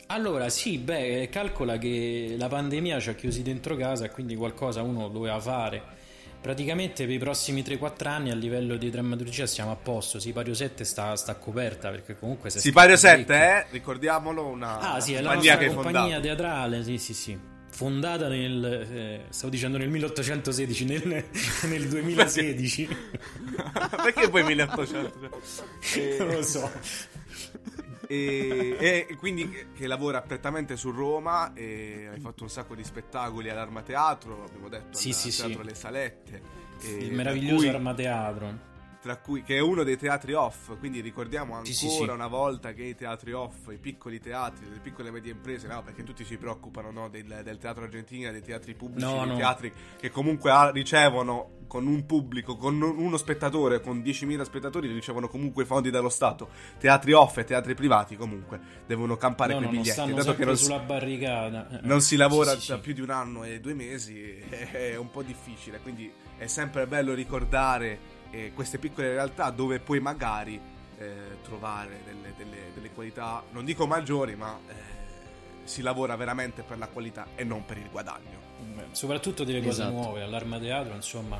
Allora, 0.08 0.48
sì, 0.50 0.78
beh, 0.78 1.28
calcola 1.32 1.78
che 1.78 2.36
la 2.38 2.48
pandemia 2.48 3.00
ci 3.00 3.10
ha 3.10 3.14
chiusi 3.14 3.42
dentro 3.44 3.76
casa 3.76 4.10
quindi 4.10 4.36
qualcosa 4.36 4.82
uno 4.82 5.08
doveva 5.08 5.40
fare. 5.40 5.82
Praticamente 6.48 7.04
per 7.04 7.14
i 7.14 7.18
prossimi 7.18 7.62
3-4 7.62 8.08
anni 8.08 8.32
a 8.32 8.34
livello 8.34 8.78
di 8.78 8.90
drammaturgia 8.90 9.46
siamo 9.46 9.72
a 9.72 9.76
posto. 9.76 10.18
Sipario 10.18 10.54
7 10.54 10.86
sta, 10.86 11.14
sta 11.18 11.36
coperta 11.36 11.90
perché 11.90 12.18
comunque 12.18 12.50
Sipario 12.50 12.96
scritto 12.96 13.16
7, 13.18 13.26
parecchio. 13.26 13.58
eh? 13.58 13.66
Ricordiamolo, 13.72 14.46
una 14.46 14.80
Ah, 14.80 15.00
sì, 15.02 15.12
è 15.12 15.20
la 15.20 15.32
compagnia 15.34 15.58
che 15.58 15.74
compagnia 15.74 16.22
teatrale, 16.22 16.86
sì, 16.86 16.98
sì, 17.00 17.14
sì. 17.14 17.38
Fondata 17.70 18.30
nel, 18.30 18.64
eh, 18.64 19.26
stavo 19.28 19.52
dicendo 19.52 19.78
nel 19.78 19.90
1816, 19.90 20.86
nel, 20.86 21.26
nel 21.68 21.88
2016. 21.90 22.88
Perché 24.02 24.30
poi 24.30 24.44
1800? 24.44 25.30
non 26.20 26.28
lo 26.30 26.44
so. 26.44 26.72
E, 28.08 28.78
e 29.10 29.16
quindi 29.18 29.50
che, 29.50 29.68
che 29.76 29.86
lavora 29.88 30.22
prettamente 30.22 30.78
su 30.78 30.92
Roma 30.92 31.54
e 31.54 32.08
hai 32.12 32.20
fatto 32.20 32.44
un 32.44 32.50
sacco 32.50 32.74
di 32.74 32.84
spettacoli 32.84 33.50
all'Arma 33.50 33.82
Teatro, 33.82 34.44
abbiamo 34.46 34.70
detto, 34.70 34.98
Sì, 34.98 35.10
al 35.10 35.16
sì, 35.16 35.36
Teatro 35.36 35.62
sì. 35.62 35.68
Le 35.68 35.76
Salette. 35.76 36.42
Il 36.84 37.14
meraviglioso 37.14 37.56
cui- 37.58 37.68
Arma 37.70 37.94
Teatro. 37.94 38.76
Tra 39.08 39.16
cui, 39.16 39.42
che 39.42 39.56
è 39.56 39.60
uno 39.62 39.84
dei 39.84 39.96
teatri 39.96 40.34
off, 40.34 40.78
quindi 40.80 41.00
ricordiamo 41.00 41.54
ancora 41.54 41.66
Sì, 41.74 41.88
sì, 41.88 41.90
sì. 41.90 42.04
una 42.04 42.28
volta 42.28 42.74
che 42.74 42.84
i 42.84 42.94
teatri 42.94 43.32
off, 43.32 43.70
i 43.72 43.78
piccoli 43.78 44.20
teatri, 44.20 44.70
le 44.70 44.80
piccole 44.80 45.08
e 45.08 45.12
medie 45.12 45.32
imprese, 45.32 45.66
no, 45.68 45.82
perché 45.82 46.04
tutti 46.04 46.26
si 46.26 46.36
preoccupano 46.38 46.92
no, 46.92 47.08
del, 47.08 47.40
del 47.42 47.58
teatro 47.58 47.86
argentino, 47.86 48.30
dei 48.32 48.42
teatri 48.42 48.74
pubblici, 48.74 49.06
No, 49.06 49.20
dei 49.22 49.28
no. 49.30 49.38
teatri 49.38 49.72
che 49.98 50.10
comunque 50.10 50.52
ha- 50.52 50.72
ricevono 50.72 51.52
con 51.68 51.88
un 51.88 52.06
pubblico, 52.06 52.58
con 52.58 52.82
un- 52.82 52.98
uno 52.98 53.16
spettatore, 53.16 53.80
con 53.80 54.02
10.000 54.02 54.44
spettatori, 54.44 54.92
ricevono 54.92 55.30
comunque 55.30 55.64
i 55.64 55.66
fondi 55.66 55.90
dallo 55.90 56.10
Stato. 56.10 56.50
Teatri 56.78 57.14
off 57.14 57.38
e 57.38 57.46
teatri 57.46 57.76
privati 57.76 58.18
comunque 58.18 58.60
devono 58.86 59.16
campare 59.16 59.54
No, 59.54 59.60
quei 59.60 59.70
no, 59.72 59.78
biglietti, 59.78 60.14
dato 60.14 60.36
che 60.36 60.44
non, 60.44 60.58
sulla 60.58 60.80
barricata. 60.80 61.80
Non 61.84 62.02
si 62.02 62.18
lavora 62.18 62.52
sì, 62.56 62.60
sì, 62.60 62.68
da 62.72 62.78
più 62.80 62.94
di 62.94 63.00
un 63.02 63.10
anno 63.10 63.46
e 63.46 63.62
due 63.62 63.74
mesi 63.74 64.38
è 64.72 64.98
un 64.98 65.10
po' 65.12 65.24
difficile, 65.24 65.80
quindi 65.80 66.12
è 66.38 66.48
sempre 66.48 66.86
bello 66.88 67.14
ricordare 67.14 68.16
eh, 68.32 68.52
queste 68.54 68.78
piccole 68.78 69.12
realtà 69.12 69.50
dove 69.50 69.80
puoi 69.80 70.00
magari 70.00 70.60
eh, 71.00 71.14
trovare 71.44 72.02
delle, 72.06 72.34
delle- 72.38 72.72
delle 72.74 72.92
qualità, 72.92 73.44
non 73.52 73.66
dico 73.66 73.86
maggiori, 73.88 74.36
ma 74.36 74.58
eh, 74.68 74.74
si 75.64 75.82
lavora 75.82 76.16
veramente 76.16 76.64
per 76.64 76.78
la 76.78 76.88
qualità 76.88 77.28
e 77.36 77.44
non 77.44 77.66
per 77.66 77.78
il 77.78 77.90
guadagno. 77.90 78.46
Soprattutto 78.92 79.44
delle 79.44 79.60
cose 79.60 79.82
Esatto. 79.82 79.92
nuove, 79.92 80.22
all'Arma 80.24 80.58
Teatro, 80.60 80.96
insomma. 80.96 81.40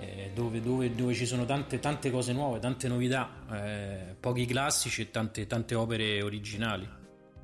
eh, 0.00 0.30
dove, 0.34 0.60
dove- 0.60 0.94
dove 0.94 1.14
ci 1.14 1.26
sono 1.26 1.44
tante, 1.44 1.78
tante 1.80 2.10
cose 2.10 2.32
nuove, 2.32 2.58
tante 2.58 2.88
novità, 2.88 3.44
eh, 3.52 4.14
pochi 4.18 4.44
classici 4.46 5.02
e 5.02 5.10
tante, 5.10 5.46
tante 5.46 5.74
opere 5.74 6.22
originali. 6.22 6.88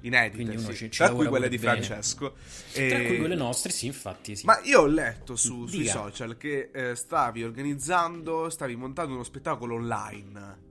Inedite, 0.05 0.59
sì. 0.59 0.75
ci- 0.75 0.91
ci 0.91 0.99
tra 0.99 1.13
cui 1.13 1.27
quelle 1.27 1.49
di 1.49 1.59
bene. 1.59 1.81
Francesco. 1.83 2.35
Tra 2.73 2.83
E- 2.83 3.05
cui 3.07 3.19
quelle 3.19 3.37
nostre, 3.37 3.71
sì, 3.71 3.87
infatti, 3.87 4.35
sì. 4.35 4.45
Ma 4.47 4.59
io 4.65 4.81
ho 4.81 4.87
letto 4.87 5.37
su- 5.37 5.67
sui 5.67 5.87
social 5.87 6.37
che 6.37 6.71
eh, 6.73 6.97
stavi 6.97 7.45
organizzando, 7.45 8.51
stavi 8.51 8.75
montando 8.75 9.15
uno 9.15 9.23
spettacolo 9.23 9.77
online. 9.77 10.71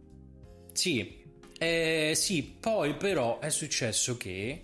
Sì, 0.74 1.24
eh, 1.58 2.12
sì, 2.16 2.58
poi 2.60 2.96
però 2.96 3.40
è 3.40 3.50
successo 3.50 4.18
che 4.18 4.62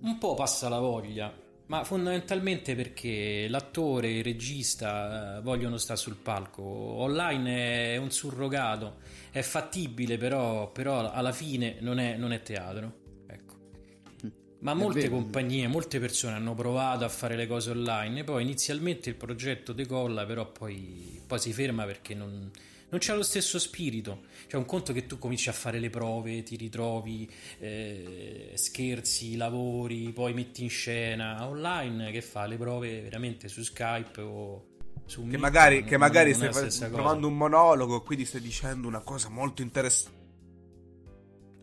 un 0.00 0.18
po' 0.18 0.34
passa 0.34 0.68
la 0.68 0.80
voglia, 0.80 1.32
ma 1.66 1.82
fondamentalmente 1.84 2.74
perché 2.74 3.46
l'attore, 3.48 4.10
il 4.10 4.24
regista 4.24 5.38
eh, 5.38 5.40
vogliono 5.40 5.78
stare 5.78 5.98
sul 5.98 6.16
palco. 6.16 6.62
Online 6.62 7.94
è 7.94 7.96
un 7.96 8.10
surrogato, 8.10 8.96
è 9.30 9.40
fattibile, 9.40 10.18
però, 10.18 10.70
però 10.70 11.10
alla 11.10 11.32
fine 11.32 11.76
non 11.80 11.98
è, 11.98 12.16
non 12.16 12.32
è 12.32 12.42
teatro. 12.42 12.92
Ecco. 13.26 13.54
Ma 14.60 14.74
molte 14.74 15.08
compagnie, 15.08 15.66
molte 15.66 15.98
persone 15.98 16.34
hanno 16.34 16.54
provato 16.54 17.04
a 17.04 17.08
fare 17.08 17.34
le 17.34 17.46
cose 17.46 17.70
online 17.70 18.20
e 18.20 18.24
poi 18.24 18.42
inizialmente 18.42 19.08
il 19.08 19.16
progetto 19.16 19.72
decolla, 19.72 20.26
però 20.26 20.50
poi, 20.50 21.22
poi 21.26 21.38
si 21.38 21.52
ferma 21.54 21.84
perché 21.84 22.14
non, 22.14 22.50
non 22.94 23.02
c'è 23.02 23.14
lo 23.16 23.24
stesso 23.24 23.58
spirito. 23.58 24.22
C'è 24.46 24.56
un 24.56 24.66
conto 24.66 24.92
che 24.92 25.06
tu 25.06 25.18
cominci 25.18 25.48
a 25.48 25.52
fare 25.52 25.80
le 25.80 25.90
prove, 25.90 26.44
ti 26.44 26.54
ritrovi, 26.54 27.28
eh, 27.58 28.52
scherzi, 28.54 29.36
lavori, 29.36 30.12
poi 30.12 30.32
metti 30.32 30.62
in 30.62 30.70
scena 30.70 31.44
online 31.48 32.12
che 32.12 32.22
fa 32.22 32.46
le 32.46 32.56
prove 32.56 33.00
veramente 33.00 33.48
su 33.48 33.64
Skype 33.64 34.20
o 34.20 34.66
su 35.06 35.22
Che 35.22 35.26
Meet, 35.26 35.40
magari, 35.40 35.80
non- 35.80 35.88
che 35.88 35.96
magari 35.96 36.34
stai 36.34 36.52
stessa 36.52 36.88
cosa. 36.88 37.26
un 37.26 37.36
monologo, 37.36 38.00
quindi 38.02 38.24
stai 38.24 38.40
dicendo 38.40 38.86
una 38.86 39.00
cosa 39.00 39.28
molto 39.28 39.60
interessante. 39.60 40.13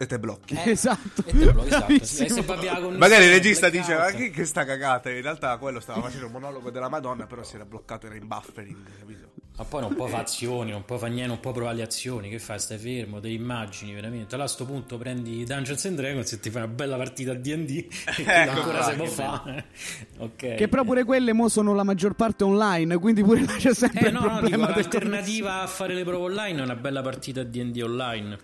E 0.01 0.07
te 0.07 0.17
blocchi. 0.17 0.55
Eh, 0.55 0.71
Esatto. 0.71 1.21
e 1.27 1.31
te 1.31 1.51
lo- 1.53 1.63
esatto. 1.63 1.91
E 1.91 1.99
connessione, 1.99 2.97
Magari 2.97 3.25
il 3.25 3.31
regista 3.33 3.69
blackout. 3.69 3.87
dice: 3.87 3.99
Ma 3.99 4.09
che, 4.17 4.29
che 4.31 4.45
sta 4.45 4.65
cagata? 4.65 5.11
In 5.11 5.21
realtà 5.21 5.55
quello 5.57 5.79
stava 5.79 6.01
facendo 6.01 6.25
un 6.25 6.31
monologo 6.31 6.71
della 6.71 6.89
Madonna, 6.89 7.27
però 7.27 7.43
si 7.43 7.53
era 7.53 7.65
bloccato, 7.65 8.07
era 8.07 8.15
in 8.15 8.25
buffering, 8.25 8.77
capito? 8.97 9.29
Ma 9.57 9.63
poi 9.65 9.81
non 9.81 9.93
può 9.93 10.07
fare 10.07 10.23
azioni, 10.23 10.71
non 10.71 10.85
può 10.85 10.97
fare 10.97 11.11
niente, 11.11 11.29
non 11.29 11.39
può 11.39 11.51
provare 11.51 11.75
le 11.75 11.83
azioni. 11.83 12.29
Che 12.29 12.39
fai? 12.39 12.57
Stai 12.57 12.79
fermo, 12.79 13.19
delle 13.19 13.35
immagini, 13.35 13.93
veramente. 13.93 14.33
Allora 14.33 14.49
a 14.49 14.51
sto 14.51 14.65
punto 14.65 14.97
prendi 14.97 15.43
Dungeons 15.43 15.85
and 15.85 15.97
Dragons 15.97 16.31
e 16.31 16.39
ti 16.39 16.49
fai 16.49 16.63
una 16.63 16.71
bella 16.71 16.97
partita 16.97 17.33
a 17.33 17.35
D&D. 17.35 17.85
che 18.15 18.23
Ecco, 18.25 18.49
ancora 18.59 18.81
si 18.81 18.95
può 18.95 19.05
fare. 19.05 19.65
ok. 20.17 20.55
Che 20.55 20.67
però 20.67 20.83
pure 20.83 21.03
quelle 21.03 21.31
mo 21.33 21.47
sono 21.47 21.75
la 21.75 21.83
maggior 21.83 22.15
parte 22.15 22.43
online, 22.43 22.97
quindi 22.97 23.21
pure 23.21 23.41
là 23.45 23.53
c'è 23.55 23.75
sempre 23.75 24.05
Eh 24.05 24.07
il 24.07 24.13
no, 24.13 24.21
no, 24.21 24.41
dico, 24.41 24.57
l'alternativa 24.57 25.61
a 25.61 25.67
fare 25.67 25.93
le 25.93 26.03
prove 26.03 26.23
online 26.31 26.59
è 26.59 26.63
una 26.63 26.75
bella 26.75 27.03
partita 27.03 27.41
a 27.41 27.43
D&D 27.43 27.81
online. 27.83 28.37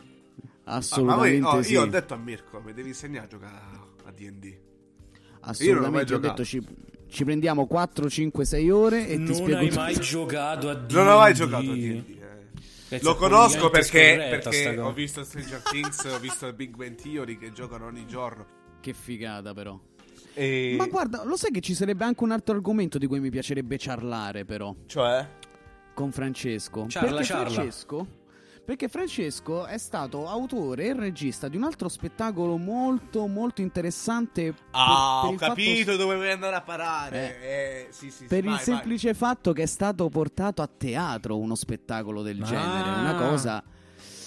Ah, 0.69 0.81
ma 1.01 1.15
voi, 1.15 1.37
Assolutamente 1.37 1.47
oh, 1.47 1.61
sì. 1.61 1.71
io 1.71 1.81
ho 1.81 1.85
detto 1.85 2.13
a 2.13 2.17
Mirko: 2.17 2.59
Mi 2.59 2.73
devi 2.73 2.89
insegnare 2.89 3.25
a 3.25 3.29
giocare 3.29 3.55
a 4.05 4.11
DD. 4.11 4.43
Io 4.45 4.53
non 4.53 5.85
ho 5.85 5.91
mai 5.91 6.01
Assolutamente, 6.01 6.01
ho 6.01 6.03
giocato. 6.19 6.27
detto 6.27 6.43
ci, 6.43 6.67
ci 7.09 7.23
prendiamo 7.23 7.67
4, 7.67 8.09
5, 8.09 8.45
6 8.45 8.69
ore 8.69 9.07
e 9.07 9.15
ti 9.15 9.23
non 9.23 9.33
spiego 9.33 9.57
hai 9.59 9.67
tutto. 9.69 9.79
mai 9.79 9.93
giocato 9.99 10.69
a 10.69 10.73
D&D. 10.75 10.91
Non 10.93 11.07
ho 11.07 11.17
mai 11.17 11.33
giocato 11.33 11.71
a 11.71 11.73
D&D. 11.73 12.17
eh. 12.89 12.99
Lo 13.01 13.15
conosco 13.15 13.69
perché, 13.69 14.39
perché 14.41 14.77
ho 14.79 14.91
visto 14.93 15.23
Stranger 15.23 15.61
Things, 15.61 16.03
ho 16.05 16.19
visto 16.19 16.51
Big 16.53 16.75
Bang 16.75 16.95
Theory 16.95 17.37
che 17.37 17.51
giocano 17.53 17.85
ogni 17.85 18.05
giorno. 18.07 18.45
Che 18.81 18.93
figata 18.93 19.53
però. 19.53 19.79
E... 20.33 20.75
Ma 20.77 20.85
guarda, 20.87 21.23
lo 21.23 21.35
sai 21.37 21.51
che 21.51 21.61
ci 21.61 21.73
sarebbe 21.73 22.03
anche 22.03 22.23
un 22.23 22.31
altro 22.31 22.53
argomento 22.55 22.97
di 22.97 23.07
cui 23.07 23.19
mi 23.19 23.29
piacerebbe 23.29 23.77
ciarlare 23.77 24.45
però 24.45 24.73
Cioè? 24.85 25.27
con 25.93 26.11
Francesco. 26.11 26.85
Ciarla, 26.87 27.09
perché 27.09 27.23
ciarla. 27.25 27.49
Francesco 27.49 28.07
perché 28.67 28.89
Francesco 28.89 29.65
è 29.65 29.77
stato 29.77 30.27
autore 30.27 30.87
e 30.87 30.93
regista 30.93 31.47
di 31.47 31.55
un 31.55 31.63
altro 31.63 31.87
spettacolo 31.87 32.57
molto 32.57 33.25
molto 33.27 33.61
interessante 33.61 34.51
per- 34.51 34.61
Ah, 34.71 35.19
per 35.21 35.29
ho 35.29 35.33
il 35.33 35.39
fatto- 35.39 35.53
capito 35.53 35.95
dove 35.95 36.15
vuoi 36.15 36.31
andare 36.31 36.57
a 36.57 36.61
parare. 36.61 37.41
Eh, 37.41 37.87
sì, 37.91 38.09
sì, 38.09 38.17
sì, 38.17 38.25
per 38.25 38.39
il 38.39 38.49
vai, 38.49 38.55
vai. 38.55 38.63
semplice 38.65 39.13
fatto 39.13 39.53
che 39.53 39.63
è 39.63 39.67
stato 39.67 40.09
portato 40.09 40.61
a 40.61 40.67
teatro 40.67 41.37
uno 41.37 41.55
spettacolo 41.55 42.21
del 42.21 42.41
Ah. 42.41 42.45
genere, 42.45 42.89
una 42.99 43.15
cosa 43.15 43.63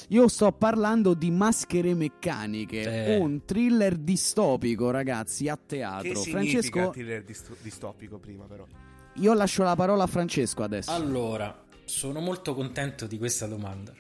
io 0.09 0.27
sto 0.27 0.51
parlando 0.53 1.13
di 1.15 1.31
Maschere 1.31 1.93
meccaniche, 1.95 3.05
Eh. 3.15 3.17
un 3.19 3.45
thriller 3.45 3.95
distopico, 3.97 4.91
ragazzi, 4.91 5.49
a 5.49 5.57
Che 5.57 5.67
teatro. 5.67 6.15
significa 6.21 6.31
Francesco, 6.31 6.91
thriller 6.91 7.23
disto- 7.25 7.57
distopico 7.61 8.19
prima 8.19 8.45
però? 8.47 8.65
io 9.17 9.35
lascio 9.35 9.63
la 9.65 9.77
parola 9.77 10.05
a 10.05 10.07
Francesco 10.07 10.63
adesso. 10.63 10.91
Allora, 10.91 11.63
sono 11.85 12.21
molto 12.21 12.55
contento 12.55 13.07
di 13.07 13.19
questa 13.19 13.47
domanda. 13.47 13.93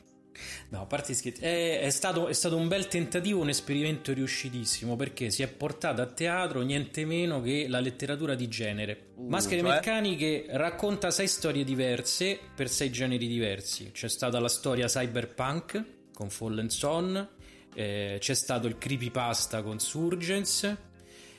No, 0.70 0.82
a 0.82 0.86
parte 0.86 1.14
scherzi, 1.14 1.42
è, 1.42 1.80
è 1.80 1.90
stato, 1.90 2.28
è 2.28 2.32
stato 2.32 2.56
un 2.56 2.68
bel 2.68 2.86
tentativo, 2.88 3.40
un 3.40 3.48
esperimento 3.48 4.12
riuscitissimo 4.12 4.96
perché 4.96 5.30
si 5.30 5.42
è 5.42 5.48
portato 5.48 6.00
a 6.02 6.06
teatro 6.06 6.60
niente 6.62 7.04
meno 7.04 7.40
che 7.40 7.66
la 7.68 7.80
letteratura 7.80 8.34
di 8.34 8.48
genere. 8.48 9.08
Maschere 9.16 9.60
cioè? 9.60 9.70
meccaniche 9.70 10.46
racconta 10.50 11.10
sei 11.10 11.28
storie 11.28 11.64
diverse 11.64 12.38
per 12.54 12.68
sei 12.68 12.90
generi 12.90 13.26
diversi. 13.26 13.90
C'è 13.92 14.08
stata 14.08 14.38
la 14.38 14.48
storia 14.48 14.86
cyberpunk 14.86 15.84
con 16.14 16.30
Fallen 16.30 16.70
Son, 16.70 17.28
eh, 17.74 18.16
c'è 18.20 18.34
stato 18.34 18.66
il 18.66 18.78
creepypasta 18.78 19.62
con 19.62 19.78
Surgeons, 19.78 20.76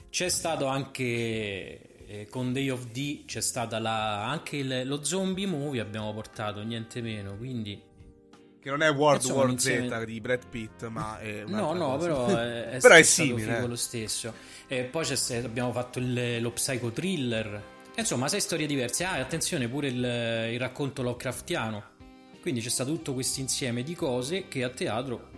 c'è 0.09 0.29
stato 0.29 0.65
anche 0.65 2.05
eh, 2.07 2.27
con 2.29 2.51
Day 2.51 2.69
of 2.69 2.87
D, 2.87 3.25
c'è 3.25 3.41
stata 3.41 3.79
la- 3.79 4.27
anche 4.27 4.57
il- 4.57 4.81
lo 4.85 5.03
zombie 5.03 5.45
movie, 5.47 5.79
abbiamo 5.79 6.13
portato 6.13 6.61
niente 6.63 7.01
meno, 7.01 7.37
quindi... 7.37 7.89
Che 8.61 8.69
non 8.69 8.83
è 8.83 8.91
World 8.91 9.23
War 9.25 9.49
insieme- 9.49 9.89
Z 9.89 10.03
di 10.05 10.21
Brad 10.21 10.47
Pitt, 10.47 10.85
ma 10.87 11.17
è 11.19 11.43
No, 11.47 11.73
no, 11.73 11.97
cosa. 11.97 12.05
però 12.05 12.27
è, 12.27 12.69
è 12.69 12.77
Però 12.81 12.93
è 12.93 13.01
simile, 13.01 13.57
eh. 13.57 13.65
lo 13.67 13.75
stesso. 13.75 14.33
E 14.67 14.83
poi 14.83 15.05
abbiamo 15.43 15.71
fatto 15.71 15.97
il- 15.99 16.39
lo 16.41 16.51
psycho 16.51 16.91
thriller. 16.91 17.61
Insomma, 17.95 18.27
sei 18.27 18.39
storie 18.39 18.67
diverse. 18.67 19.03
Ah, 19.03 19.17
e 19.17 19.21
attenzione, 19.21 19.67
pure 19.67 19.87
il, 19.87 19.95
il 20.53 20.59
racconto 20.59 21.01
Lovecraftiano. 21.01 21.83
Quindi 22.39 22.61
c'è 22.61 22.69
stato 22.69 22.91
tutto 22.91 23.13
questo 23.13 23.39
insieme 23.39 23.83
di 23.83 23.95
cose 23.95 24.47
che 24.47 24.63
a 24.63 24.69
teatro 24.69 25.29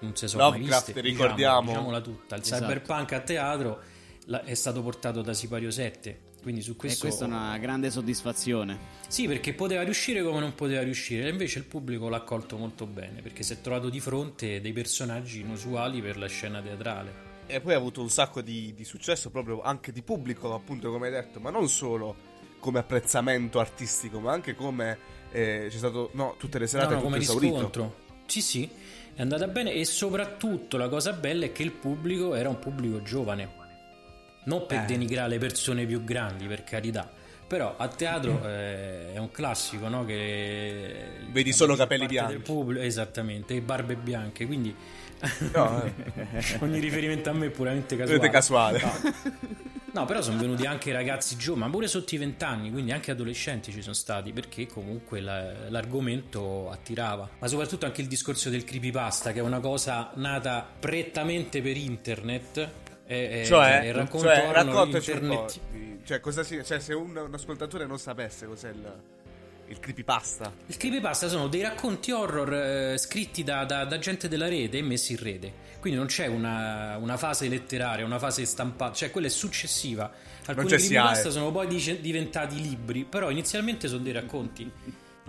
non 0.00 0.16
si 0.16 0.26
sono 0.28 0.48
mai 0.50 0.58
Lovecraft, 0.60 0.84
viste. 0.86 1.00
ricordiamo. 1.00 1.60
Diciamo, 1.60 1.66
diciamola 1.90 2.00
tutta. 2.00 2.36
Il 2.36 2.42
Esatto. 2.42 2.62
cyberpunk 2.62 3.12
a 3.12 3.20
teatro 3.20 3.80
è 4.44 4.54
stato 4.54 4.80
portato 4.82 5.22
da 5.22 5.32
Sipario 5.34 5.70
7. 5.70 6.20
Quindi 6.42 6.62
su 6.62 6.72
E 6.72 6.76
questo... 6.76 7.06
questa 7.06 7.24
è 7.24 7.28
una 7.28 7.58
grande 7.58 7.90
soddisfazione. 7.90 8.78
Sì, 9.08 9.26
perché 9.26 9.52
poteva 9.52 9.82
riuscire 9.82 10.22
come 10.22 10.40
non 10.40 10.54
poteva 10.54 10.82
riuscire, 10.82 11.26
e 11.26 11.28
invece 11.30 11.58
il 11.58 11.64
pubblico 11.64 12.08
l'ha 12.08 12.16
accolto 12.18 12.56
molto 12.56 12.86
bene, 12.86 13.20
perché 13.20 13.42
si 13.42 13.52
è 13.52 13.60
trovato 13.60 13.90
di 13.90 14.00
fronte 14.00 14.60
dei 14.60 14.72
personaggi 14.72 15.40
inusuali 15.40 16.00
per 16.00 16.16
la 16.16 16.26
scena 16.28 16.60
teatrale. 16.62 17.28
E 17.46 17.60
poi 17.60 17.74
ha 17.74 17.76
avuto 17.76 18.00
un 18.00 18.08
sacco 18.10 18.40
di, 18.40 18.72
di 18.74 18.84
successo 18.84 19.30
proprio 19.30 19.60
anche 19.60 19.92
di 19.92 20.02
pubblico, 20.02 20.54
appunto 20.54 20.90
come 20.90 21.06
hai 21.08 21.12
detto, 21.12 21.40
ma 21.40 21.50
non 21.50 21.68
solo 21.68 22.28
come 22.58 22.78
apprezzamento 22.78 23.58
artistico, 23.58 24.20
ma 24.20 24.32
anche 24.32 24.54
come 24.54 24.98
eh, 25.32 25.66
c'è 25.68 25.76
stato, 25.76 26.10
no, 26.14 26.36
tutte 26.38 26.58
le 26.58 26.66
serate 26.66 26.90
No, 26.90 26.96
no, 26.96 27.02
come 27.02 27.18
esaurito. 27.18 27.52
riscontro. 27.54 27.96
Sì, 28.26 28.40
sì, 28.40 28.68
è 29.14 29.20
andata 29.20 29.48
bene 29.48 29.72
e 29.72 29.84
soprattutto 29.84 30.76
la 30.76 30.88
cosa 30.88 31.12
bella 31.12 31.46
è 31.46 31.52
che 31.52 31.64
il 31.64 31.72
pubblico 31.72 32.34
era 32.34 32.48
un 32.48 32.58
pubblico 32.60 33.02
giovane. 33.02 33.58
Non 34.44 34.66
per 34.66 34.80
Eh. 34.82 34.84
denigrare 34.86 35.28
le 35.28 35.38
persone 35.38 35.84
più 35.86 36.02
grandi, 36.04 36.46
per 36.46 36.64
carità. 36.64 37.10
Però 37.46 37.74
a 37.76 37.88
teatro 37.88 38.40
eh, 38.46 39.12
è 39.14 39.18
un 39.18 39.30
classico, 39.32 39.88
no? 39.88 40.04
Che 40.04 40.94
Vedi 41.30 41.52
solo 41.52 41.74
capelli 41.74 42.06
bianchi. 42.06 42.36
pubblico- 42.38 42.82
esattamente, 42.84 43.54
e 43.56 43.60
barbe 43.60 43.96
bianche, 43.96 44.46
quindi 44.46 44.74
No, 45.52 45.82
eh. 45.82 45.92
ogni 46.60 46.78
riferimento 46.78 47.28
a 47.28 47.32
me 47.32 47.46
è 47.46 47.50
puramente 47.50 47.96
casuale. 47.96 48.12
Vedete 48.18 48.32
casuale. 48.32 48.80
No. 48.80 48.92
No, 49.92 50.04
però 50.04 50.22
sono 50.22 50.38
venuti 50.38 50.64
anche 50.66 50.92
ragazzi 50.92 51.36
giovani, 51.36 51.64
ma 51.64 51.70
pure 51.70 51.88
sotto 51.88 52.14
i 52.14 52.18
vent'anni, 52.18 52.70
quindi 52.70 52.92
anche 52.92 53.10
adolescenti 53.10 53.72
ci 53.72 53.82
sono 53.82 53.94
stati, 53.94 54.32
perché 54.32 54.66
comunque 54.68 55.20
la- 55.20 55.68
l'argomento 55.68 56.70
attirava. 56.70 57.28
Ma 57.40 57.46
soprattutto 57.48 57.84
anche 57.86 58.00
il 58.00 58.06
discorso 58.06 58.48
del 58.50 58.62
creepypasta, 58.62 59.32
che 59.32 59.40
è 59.40 59.42
una 59.42 59.58
cosa 59.58 60.12
nata 60.14 60.64
prettamente 60.78 61.60
per 61.60 61.76
internet. 61.76 62.70
E, 63.12 63.44
Cioè, 63.44 63.80
e 63.84 63.92
racconto 63.92 64.26
cioè 64.28 64.38
orno 64.38 64.52
raccontaci 64.52 65.10
internet. 65.10 65.60
Cioè, 66.04 66.20
cosa 66.20 66.44
si- 66.44 66.60
cioè, 66.64 66.78
se 66.78 66.94
un, 66.94 67.16
un 67.16 67.34
ascoltatore 67.34 67.84
non 67.86 67.98
sapesse 67.98 68.46
cos'è 68.46 68.68
il, 68.68 69.00
il 69.66 69.80
creepypasta. 69.80 70.52
Il 70.66 70.76
creepypasta 70.76 71.28
sono 71.28 71.48
dei 71.48 71.60
racconti 71.62 72.12
horror 72.12 72.52
eh, 72.54 72.98
scritti 72.98 73.42
da, 73.42 73.64
da- 73.64 73.84
da 73.84 73.98
gente 73.98 74.28
della 74.28 74.48
rete 74.48 74.78
e 74.78 74.82
messi 74.82 75.12
in 75.12 75.18
rete. 75.22 75.52
Quindi 75.80 75.98
non 75.98 76.08
c'è 76.08 76.26
una, 76.26 76.96
una 76.98 77.16
fase 77.16 77.48
letteraria, 77.48 78.04
una 78.04 78.18
fase 78.20 78.44
stampata, 78.44 78.92
cioè 78.94 79.10
quella 79.10 79.26
è 79.26 79.30
successiva. 79.30 80.10
Alcuni 80.46 80.68
creepypasta 80.68 81.22
SIAE. 81.22 81.30
sono 81.32 81.50
poi 81.50 81.66
dice- 81.66 82.00
diventati 82.00 82.60
libri, 82.60 83.04
però 83.04 83.28
inizialmente 83.30 83.88
sono 83.88 84.02
dei 84.02 84.12
racconti. 84.12 84.70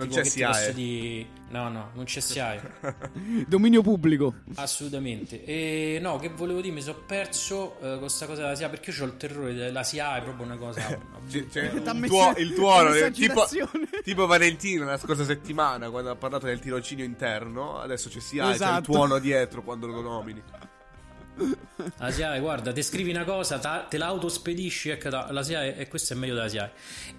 Non 0.02 0.10
Tipo, 0.10 0.22
c'è 0.22 0.28
che 0.28 0.36
ti 0.36 0.44
posso 0.44 0.60
SIAE. 0.60 0.74
dire- 0.74 1.28
No, 1.52 1.68
no, 1.70 1.90
non 1.94 2.06
c'è 2.06 2.20
SIAE. 2.22 2.72
Dominio 3.48 3.82
pubblico. 3.82 4.34
Assolutamente. 4.56 5.44
E 5.44 6.00
no, 6.02 6.18
che 6.18 6.30
volevo 6.30 6.60
dire, 6.62 6.74
mi 6.74 6.82
sono 6.82 6.98
perso 7.06 7.78
eh, 7.82 8.00
con 8.00 8.10
sta 8.10 8.26
cosa 8.26 8.42
della 8.44 8.56
SIAE 8.56 8.70
perché 8.70 8.92
io 8.92 9.04
ho 9.04 9.06
il 9.06 9.18
terrore 9.18 9.54
della 9.54 9.84
SIAE, 9.84 10.20
è 10.20 10.24
proprio 10.24 10.46
una 10.46 10.56
cosa. 10.58 10.82
Cioè, 11.30 11.46
cioè, 11.52 11.82
T'ha 11.84 11.92
il, 11.92 12.00
messo- 12.00 12.14
tuo, 12.14 12.34
il 12.38 12.54
tuo 12.54 13.12
tipo, 13.12 13.48
tipo 14.04 14.26
Valentino 14.26 14.86
la 14.86 14.98
scorsa 14.98 15.24
settimana 15.26 15.90
quando 15.90 16.10
ha 16.10 16.16
parlato 16.16 16.46
del 16.48 16.60
tirocinio 16.60 17.04
interno, 17.06 17.80
adesso 17.80 18.10
c'è 18.10 18.20
SIAE, 18.20 18.44
c'è 18.44 18.50
il 18.50 18.56
Esatto. 18.56 18.92
tuono 18.92 19.20
dietro 19.20 19.62
quando 19.62 19.88
lo 19.88 20.02
nomini. 20.02 20.42
La 21.98 22.12
SIAE, 22.12 22.40
guarda, 22.40 22.72
ti 22.72 22.84
scrivi 22.84 23.10
una 23.10 23.24
cosa, 23.24 23.58
ta- 23.58 23.86
te 23.90 23.98
l'autospedisci, 23.98 24.90
ecco, 24.90 25.10
la 25.10 25.42
SIAE, 25.42 25.78
e 25.78 25.88
questo 25.88 26.14
è 26.14 26.16
meglio 26.16 26.36
della 26.36 26.48
SIAE. 26.48 26.72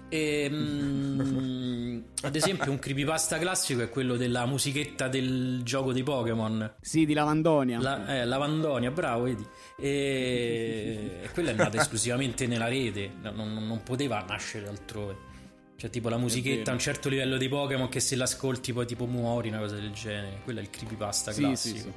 E, 0.07 0.47
mm, 0.49 2.01
ad 2.23 2.35
esempio, 2.35 2.71
un 2.71 2.79
creepypasta 2.79 3.37
classico 3.37 3.81
è 3.81 3.89
quello 3.89 4.15
della 4.15 4.45
musichetta 4.45 5.07
del 5.07 5.61
gioco 5.63 5.91
dei 5.91 6.03
Pokémon. 6.03 6.75
Sì, 6.79 7.05
di 7.05 7.13
Lavandonia. 7.13 7.79
La, 7.79 8.19
eh, 8.19 8.25
Lavandonia, 8.25 8.91
bravo, 8.91 9.23
vedi. 9.23 9.45
E, 9.77 11.19
e 11.23 11.29
quella 11.33 11.51
è 11.51 11.53
nata 11.53 11.77
esclusivamente 11.77 12.47
nella 12.47 12.67
rete, 12.67 13.11
no- 13.21 13.31
non, 13.31 13.65
non 13.67 13.83
poteva 13.83 14.23
nascere 14.27 14.67
altrove. 14.67 15.31
Cioè, 15.75 15.89
tipo 15.89 16.07
la 16.07 16.17
musichetta 16.17 16.69
a 16.71 16.73
un 16.75 16.79
certo 16.79 17.09
livello 17.09 17.35
dei 17.37 17.49
Pokémon 17.49 17.89
che 17.89 17.99
se 17.99 18.15
l'ascolti 18.15 18.71
poi 18.71 18.85
tipo 18.85 19.05
muori, 19.05 19.49
una 19.49 19.59
cosa 19.59 19.75
del 19.75 19.91
genere. 19.91 20.39
Quello 20.43 20.59
è 20.59 20.61
il 20.61 20.69
creepypasta 20.69 21.31
Sì, 21.33 21.41
classico. 21.41 21.75
sì, 21.77 21.81
sì. 21.83 21.91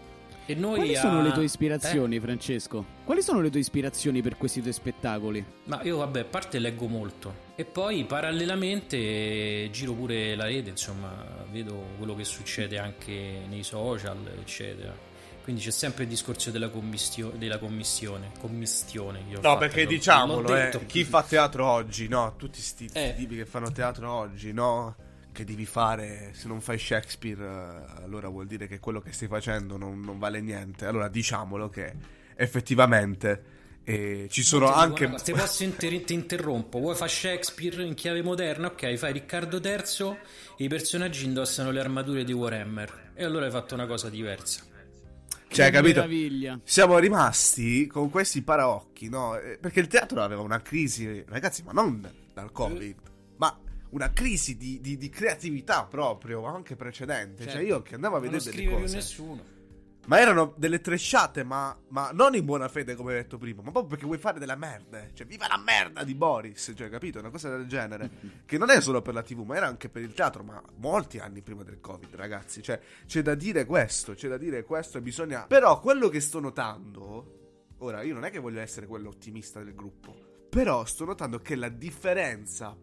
E 0.49 0.55
noi 0.55 0.77
Quali 0.77 0.97
a- 0.97 1.01
sono 1.01 1.23
le 1.23 1.33
tue 1.33 1.43
eh? 1.43 1.47
ispirazioni, 1.47 2.21
Francesco? 2.21 2.85
Quali 3.05 3.21
sono 3.21 3.41
le 3.41 3.51
tue 3.51 3.59
ispirazioni 3.61 4.23
per 4.23 4.37
questi 4.37 4.61
tuoi 4.61 4.73
spettacoli? 4.73 5.45
Ma 5.65 5.83
io 5.83 5.97
vabbè, 5.99 6.21
a 6.21 6.25
parte 6.25 6.61
leggo 6.61 6.87
molto 6.87 7.45
e 7.57 7.65
poi 7.65 8.05
parallelamente 8.05 9.69
giro 9.73 9.93
pure 9.93 10.37
la 10.37 10.45
rete, 10.45 10.71
insomma, 10.71 11.45
vedo 11.51 11.75
quello 11.99 12.15
che 12.15 12.25
succede 12.25 12.79
anche 12.79 13.41
nei 13.49 13.63
social, 13.65 14.19
eccetera. 14.39 14.95
Quindi 15.43 15.63
c'è 15.63 15.71
sempre 15.71 16.05
il 16.05 16.09
discorso 16.11 16.51
della, 16.51 16.69
commistio- 16.71 17.33
della 17.37 17.59
commissione, 17.59 18.31
commistione. 18.41 19.23
No, 19.29 19.41
fatto, 19.41 19.59
perché 19.59 19.83
l'ho- 19.85 19.89
diciamolo, 19.91 20.57
eh, 20.57 20.87
chi 20.87 21.05
fa 21.05 21.23
teatro 21.23 21.67
oggi, 21.67 22.09
no? 22.09 22.35
Tutti 22.37 22.61
sti 22.61 22.91
Eh. 22.93 23.15
tipi 23.17 23.37
che 23.37 23.47
fanno 23.47 23.71
teatro 23.71 24.11
oggi, 24.13 24.53
no? 24.53 24.95
Che 25.37 25.45
devi 25.45 25.67
fare, 25.67 26.31
se 26.33 26.49
non 26.49 26.63
fai 26.63 26.79
Shakespeare, 26.79 27.43
eh, 27.45 28.03
allora 28.05 28.29
vuol 28.29 28.47
dire 28.47 28.67
che 28.67 28.79
quello 28.79 29.03
che 29.03 29.13
stai 29.13 29.29
facendo 29.29 29.77
non, 29.77 30.01
non 30.01 30.19
vale 30.19 30.41
niente. 30.41 30.87
Allora 30.87 31.09
diciamolo 31.09 31.69
che 31.69 31.93
effettivamente 32.35 33.43
eh, 33.85 34.29
ci 34.31 34.43
sono 34.43 34.65
Guarda, 34.65 34.81
anche... 34.83 35.07
guarda, 35.07 35.23
se 35.23 35.33
posso 35.35 35.63
inter- 35.63 36.05
ti 36.05 36.15
interrompo, 36.15 36.79
vuoi 36.79 36.95
fare 36.97 37.11
Shakespeare 37.11 37.83
in 37.85 37.93
chiave 37.93 38.23
moderna? 38.23 38.69
Ok, 38.69 38.95
fai 38.95 39.13
Riccardo 39.13 39.61
III 39.63 40.17
e 40.57 40.65
i 40.65 40.69
personaggi 40.69 41.27
indossano 41.27 41.71
le 41.71 41.81
armature 41.81 42.25
di 42.25 42.33
Warhammer. 42.33 43.11
E 43.15 43.23
allora 43.23 43.45
hai 43.45 43.51
fatto 43.51 43.75
una 43.75 43.87
cosa 43.87 44.09
diversa. 44.09 44.63
Cioè, 45.49 45.67
Che 45.67 45.71
capito? 45.71 45.97
meraviglia. 46.01 46.59
Siamo 46.65 46.97
rimasti 46.99 47.87
con 47.87 48.09
questi 48.09 48.41
paraocchi, 48.41 49.11
no? 49.11 49.39
Eh, 49.39 49.59
Perché 49.61 49.81
il 49.81 49.87
teatro 49.87 50.23
aveva 50.23 50.41
una 50.41 50.63
crisi, 50.63 51.23
ragazzi, 51.29 51.63
ma 51.63 51.73
non 51.73 52.01
dal 52.33 52.51
Covid, 52.53 52.97
ma 53.37 53.55
una 53.97 54.13
crisi 54.13 54.57
di, 54.57 54.79
di- 54.81 54.97
di 54.99 55.09
creatività 55.09 55.85
proprio, 55.87 56.45
anche 56.45 56.77
precedente. 56.77 57.45
Cioè, 57.45 57.53
Certo. 57.53 57.67
io 57.67 57.83
che 57.83 57.95
andavo 57.95 58.17
a 58.17 58.21
Non 58.21 58.29
vedere 58.31 58.51
lo 58.51 58.57
delle 58.57 58.81
cose. 58.83 58.95
nessuno. 58.95 59.55
Ma 60.07 60.21
erano 60.21 60.55
delle 60.57 60.81
tresciate, 60.81 61.43
ma, 61.43 61.77
ma 61.89 62.11
non 62.13 62.37
in 62.37 62.45
buona 62.45 62.69
fede, 62.69 62.95
come 62.95 63.13
hai 63.15 63.23
detto 63.23 63.39
prima, 63.39 63.57
ma 63.63 63.71
proprio 63.73 63.89
perché 63.91 64.05
vuoi 64.05 64.19
fare 64.19 64.39
della 64.39 64.55
merda. 64.55 65.05
Cioè, 65.13 65.27
viva 65.27 65.49
la 65.49 65.59
merda 65.59 66.05
di 66.05 66.15
Boris, 66.15 66.73
cioè, 66.77 66.89
capito? 66.89 67.19
Una 67.19 67.31
cosa 67.31 67.49
del 67.57 67.67
genere. 67.67 68.09
che 68.47 68.57
non 68.57 68.71
è 68.71 68.81
solo 68.81 69.03
per 69.03 69.15
la 69.15 69.23
TV, 69.23 69.41
ma 69.41 69.57
era 69.57 69.67
anche 69.67 69.89
per 69.89 70.03
il 70.03 70.13
teatro, 70.13 70.45
ma 70.45 70.63
molti 70.77 71.19
anni 71.19 71.43
prima 71.43 71.65
del 71.65 71.81
Covid, 71.81 72.15
ragazzi. 72.15 72.63
Cioè, 72.63 72.79
c'è 73.07 73.23
da 73.23 73.35
dire 73.35 73.65
questo, 73.65 74.13
c'è 74.15 74.29
da 74.29 74.37
dire 74.39 74.63
questo 74.63 74.99
e 74.99 75.01
bisogna... 75.01 75.47
Però 75.47 75.81
quello 75.81 76.09
che 76.09 76.21
sto 76.21 76.39
notando... 76.39 77.33
Ora, 77.79 78.03
io 78.03 78.15
non 78.15 78.25
è 78.25 78.31
che 78.31 78.39
voglio 78.39 78.61
essere 78.61 78.87
quello 78.87 79.09
ottimista 79.09 79.61
del 79.63 79.75
gruppo, 79.75 80.15
però 80.49 80.85
sto 80.85 81.05
notando 81.05 81.41
che 81.41 81.57
la 81.57 81.69
differenza 81.69 82.75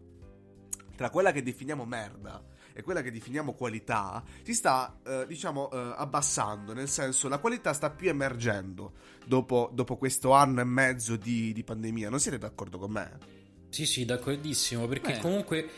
tra 0.96 1.10
quella 1.10 1.32
che 1.32 1.42
definiamo 1.42 1.84
merda 1.84 2.42
e 2.72 2.82
quella 2.82 3.02
che 3.02 3.12
definiamo 3.12 3.52
qualità 3.54 4.22
si 4.42 4.52
sta, 4.54 4.98
eh, 5.06 5.24
diciamo, 5.28 5.70
eh, 5.70 5.94
abbassando, 5.96 6.72
nel 6.72 6.88
senso 6.88 7.28
la 7.28 7.38
qualità 7.38 7.72
sta 7.72 7.90
più 7.90 8.08
emergendo 8.08 8.94
dopo, 9.24 9.70
dopo 9.72 9.96
questo 9.96 10.32
anno 10.32 10.60
e 10.60 10.64
mezzo 10.64 11.16
di, 11.16 11.52
di 11.52 11.62
pandemia. 11.62 12.10
Non 12.10 12.18
siete 12.20 12.38
d'accordo 12.38 12.78
con 12.78 12.90
me? 12.90 13.18
Sì, 13.68 13.86
sì, 13.86 14.04
d'accordissimo, 14.04 14.86
perché 14.86 15.12
Beh. 15.14 15.18
comunque 15.20 15.68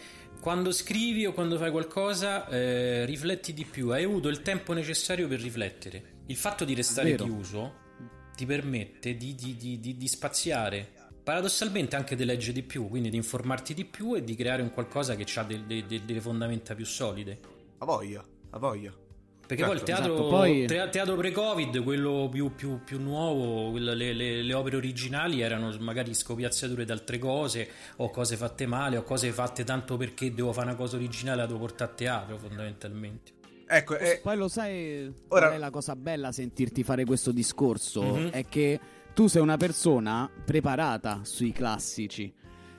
quando 0.40 0.70
scrivi 0.70 1.26
o 1.26 1.32
quando 1.32 1.56
fai 1.58 1.70
qualcosa 1.70 2.46
eh, 2.48 3.04
rifletti 3.06 3.52
di 3.52 3.64
più, 3.64 3.88
hai 3.90 4.04
avuto 4.04 4.28
il 4.28 4.42
tempo 4.42 4.72
necessario 4.72 5.28
per 5.28 5.40
riflettere. 5.40 6.14
Il 6.26 6.36
fatto 6.36 6.64
di 6.64 6.74
restare 6.74 7.10
Vero. 7.10 7.24
chiuso 7.24 7.74
ti 8.36 8.44
permette 8.46 9.16
di, 9.16 9.34
di- 9.34 9.56
di- 9.56 9.80
di- 9.80 9.96
di 9.96 10.08
spaziare, 10.08 10.92
paradossalmente 11.26 11.96
anche 11.96 12.14
di 12.14 12.24
leggere 12.24 12.52
di 12.52 12.62
più, 12.62 12.86
quindi 12.88 13.10
di 13.10 13.16
informarti 13.16 13.74
di 13.74 13.84
più 13.84 14.14
e 14.14 14.22
di 14.22 14.36
creare 14.36 14.62
un 14.62 14.70
qualcosa 14.70 15.16
che 15.16 15.26
ha 15.40 15.42
delle 15.42 16.20
fondamenta 16.20 16.76
più 16.76 16.84
solide. 16.86 17.36
A 17.78 17.84
voglia, 17.84 18.24
a 18.50 18.58
voglia. 18.60 18.94
Perché 19.44 19.64
poi 19.64 19.72
il 19.74 19.78
Certo, 19.82 19.92
teatro, 20.02 20.14
esatto, 20.14 20.28
poi- 20.28 20.66
te- 20.66 20.88
teatro 20.88 21.16
pre-Covid, 21.16 21.82
quello 21.82 22.28
più, 22.30 22.54
più- 22.54 22.78
più 22.84 23.00
nuovo, 23.00 23.72
quello- 23.72 23.92
le, 23.92 24.12
le- 24.12 24.40
le 24.42 24.54
opere 24.54 24.76
originali 24.76 25.40
erano 25.40 25.74
magari 25.80 26.14
scopiazzature 26.14 26.84
di 26.84 26.92
altre 26.92 27.18
cose, 27.18 27.68
o 27.96 28.08
cose 28.10 28.36
fatte 28.36 28.66
male, 28.66 28.96
o 28.96 29.02
cose 29.02 29.32
fatte 29.32 29.64
tanto 29.64 29.96
perché 29.96 30.32
devo 30.32 30.52
fare 30.52 30.68
una 30.68 30.76
cosa 30.76 30.94
originale, 30.94 31.38
la 31.38 31.46
devo 31.46 31.58
portare 31.58 31.90
a 31.90 31.94
teatro, 31.94 32.38
fondamentalmente. 32.38 33.32
Ecco, 33.68 33.96
eh, 33.98 34.20
Poi 34.22 34.36
lo 34.36 34.46
sai, 34.46 35.12
Ora- 35.28 35.46
qual 35.46 35.52
è 35.54 35.58
la 35.58 35.70
cosa 35.70 35.96
bella 35.96 36.30
sentirti 36.30 36.84
fare 36.84 37.04
questo 37.04 37.32
discorso? 37.32 38.02
Mhm. 38.04 38.28
È 38.30 38.44
che 38.48 38.78
tu 39.16 39.28
sei 39.28 39.40
una 39.40 39.56
persona 39.56 40.30
preparata 40.44 41.20
sui 41.22 41.50
classici. 41.50 42.30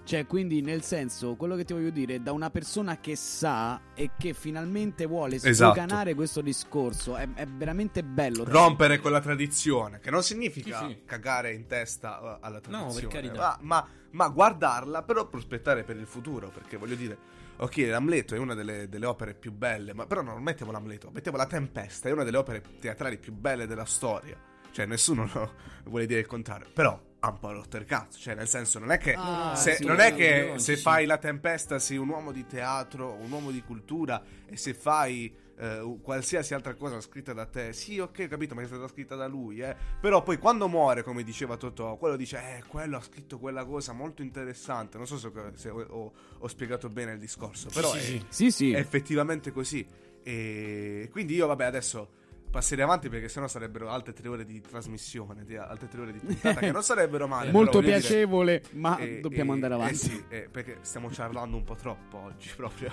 Cioè, 0.04 0.28
quindi 0.28 0.62
nel 0.62 0.84
senso, 0.84 1.36
quello 1.36 1.56
che 1.56 1.65
ti 1.65 1.73
voglio 1.73 1.89
dire, 1.89 2.21
da 2.21 2.32
una 2.32 2.52
persona 2.52 3.00
che 3.00 3.15
sa 3.15 3.82
e 3.95 4.12
che 4.15 4.36
finalmente 4.36 5.08
vuole 5.08 5.38
Esatto. 5.38 5.54
sdoganare 5.73 6.13
questo 6.13 6.41
discorso, 6.41 7.15
è, 7.15 7.28
è 7.34 7.47
veramente 7.47 8.04
bello. 8.04 8.43
rompere 8.45 9.00
quella 9.00 9.19
tradizione, 9.19 10.00
che 10.00 10.12
non 10.12 10.21
significa 10.21 10.78
Sì, 10.82 10.89
sì. 10.89 11.02
cagare 11.06 11.54
in 11.54 11.65
testa 11.65 12.19
uh, 12.19 12.38
alla 12.39 12.60
tradizione, 12.60 13.02
per 13.02 13.08
carità. 13.08 13.58
Ma, 13.62 13.80
ma- 13.80 13.88
ma 14.12 14.30
guardarla, 14.30 15.02
però 15.02 15.28
prospettare 15.28 15.84
per 15.84 15.97
il 15.97 16.06
futuro, 16.06 16.50
perché 16.50 16.78
voglio 16.78 16.95
dire, 16.95 17.17
ok, 17.58 17.78
l'Amleto 17.78 18.36
è 18.36 18.38
una 18.38 18.54
delle, 18.54 18.88
delle 18.88 19.08
opere 19.08 19.34
più 19.34 19.52
belle, 19.52 19.95
ma 19.95 20.06
però 20.06 20.21
non 20.21 20.43
mettiamo 20.43 20.71
l'Amleto, 20.71 21.10
mettiamo 21.12 21.38
la 21.38 21.47
Tempesta, 21.47 22.10
è 22.10 22.12
una 22.12 22.23
delle 22.23 22.38
opere 22.38 22.62
teatrali 22.80 23.17
più 23.17 23.34
belle 23.34 23.65
della 23.65 23.86
storia. 23.86 24.38
Cioè, 24.78 24.86
nessuno 24.86 25.28
no, 25.34 25.54
vuole 25.90 26.06
dire 26.06 26.20
il 26.20 26.28
contrario, 26.28 26.68
però 26.72 27.02
ha 27.20 27.30
un 27.32 27.40
po' 27.40 27.52
rotto 27.52 27.78
il 27.78 27.86
cazzo, 27.86 28.20
cioè 28.20 28.36
nel 28.36 28.48
senso 28.48 28.78
non 28.78 28.92
è 28.92 29.00
che 29.00 29.16
Ah, 29.18 29.56
se- 29.56 29.78
sì, 29.78 29.86
non 29.86 30.00
è 30.00 30.13
che 30.13 30.54
se 30.58 30.78
fai 30.78 31.08
la 31.08 31.18
Tempesta 31.18 31.80
sei 31.80 31.98
un 31.98 32.10
uomo 32.10 32.32
di 32.32 32.46
teatro, 32.46 33.13
un 33.13 33.32
uomo 33.32 33.50
di 33.50 33.63
cultura 33.63 34.22
e 34.46 34.56
se 34.56 34.76
fai 34.76 35.36
eh, 35.58 35.98
qualsiasi 36.04 36.54
altra 36.54 36.76
cosa 36.76 37.02
scritta 37.02 37.34
da 37.34 37.48
te, 37.48 37.74
sì, 37.74 37.98
ok, 37.98 38.20
ho 38.26 38.28
capito, 38.28 38.54
ma 38.54 38.62
è 38.62 38.68
stata 38.68 38.88
scritta 38.88 39.16
da 39.16 39.26
lui, 39.26 39.62
eh. 39.62 39.76
Però 40.00 40.22
poi 40.22 40.38
quando 40.38 40.68
muore, 40.68 41.02
come 41.02 41.24
diceva 41.24 41.58
Totò, 41.58 41.98
quello 41.98 42.16
dice, 42.16 42.38
eh, 42.38 42.63
quello 42.68 42.98
ha 42.98 43.02
scritto 43.02 43.40
quella 43.40 43.66
cosa 43.66 43.94
molto 43.94 44.22
interessante. 44.22 44.98
Non 44.98 45.08
so 45.08 45.18
se, 45.18 45.32
se 45.56 45.70
ho, 45.72 45.82
ho- 45.90 46.13
ho 46.38 46.48
spiegato 46.48 46.88
bene 46.92 47.13
il 47.13 47.18
discorso, 47.20 47.70
però 47.74 47.92
sì, 47.94 48.18
è. 48.18 48.22
Sì, 48.30 48.52
sì. 48.52 48.72
è 48.74 48.78
effettivamente 48.78 49.52
così. 49.52 49.84
E 50.22 51.10
quindi 51.12 51.34
io, 51.34 51.48
vabbè, 51.48 51.66
adesso 51.66 52.10
passerei 52.49 52.83
avanti 52.83 53.10
perché 53.10 53.29
sennò 53.29 53.47
sarebbero 53.47 53.89
altre 53.89 54.13
tre 54.13 54.27
ore 54.29 54.45
di 54.45 54.60
trasmissione, 54.62 55.43
di- 55.45 55.55
altre 55.57 55.88
tre 55.88 56.01
ore 56.01 56.12
di 56.13 56.19
puntata 56.25 56.60
che 56.60 56.71
non 56.71 56.83
sarebbero 56.83 57.27
male. 57.27 57.51
Molto 57.51 57.79
però 57.79 57.81
voglio 57.81 57.97
dire- 57.97 57.99
piacevole, 58.07 58.63
ma 58.73 58.97
eh, 58.97 59.19
dobbiamo 59.19 59.51
eh, 59.51 59.55
andare 59.55 59.73
eh 59.73 59.77
avanti. 59.77 59.95
sì, 59.95 60.23
eh, 60.29 60.47
perché 60.51 60.77
stiamo 60.81 61.12
ciarlando 61.12 61.55
un 61.57 61.63
po' 61.63 61.75
troppo 61.75 62.17
oggi 62.17 62.49
proprio. 62.55 62.89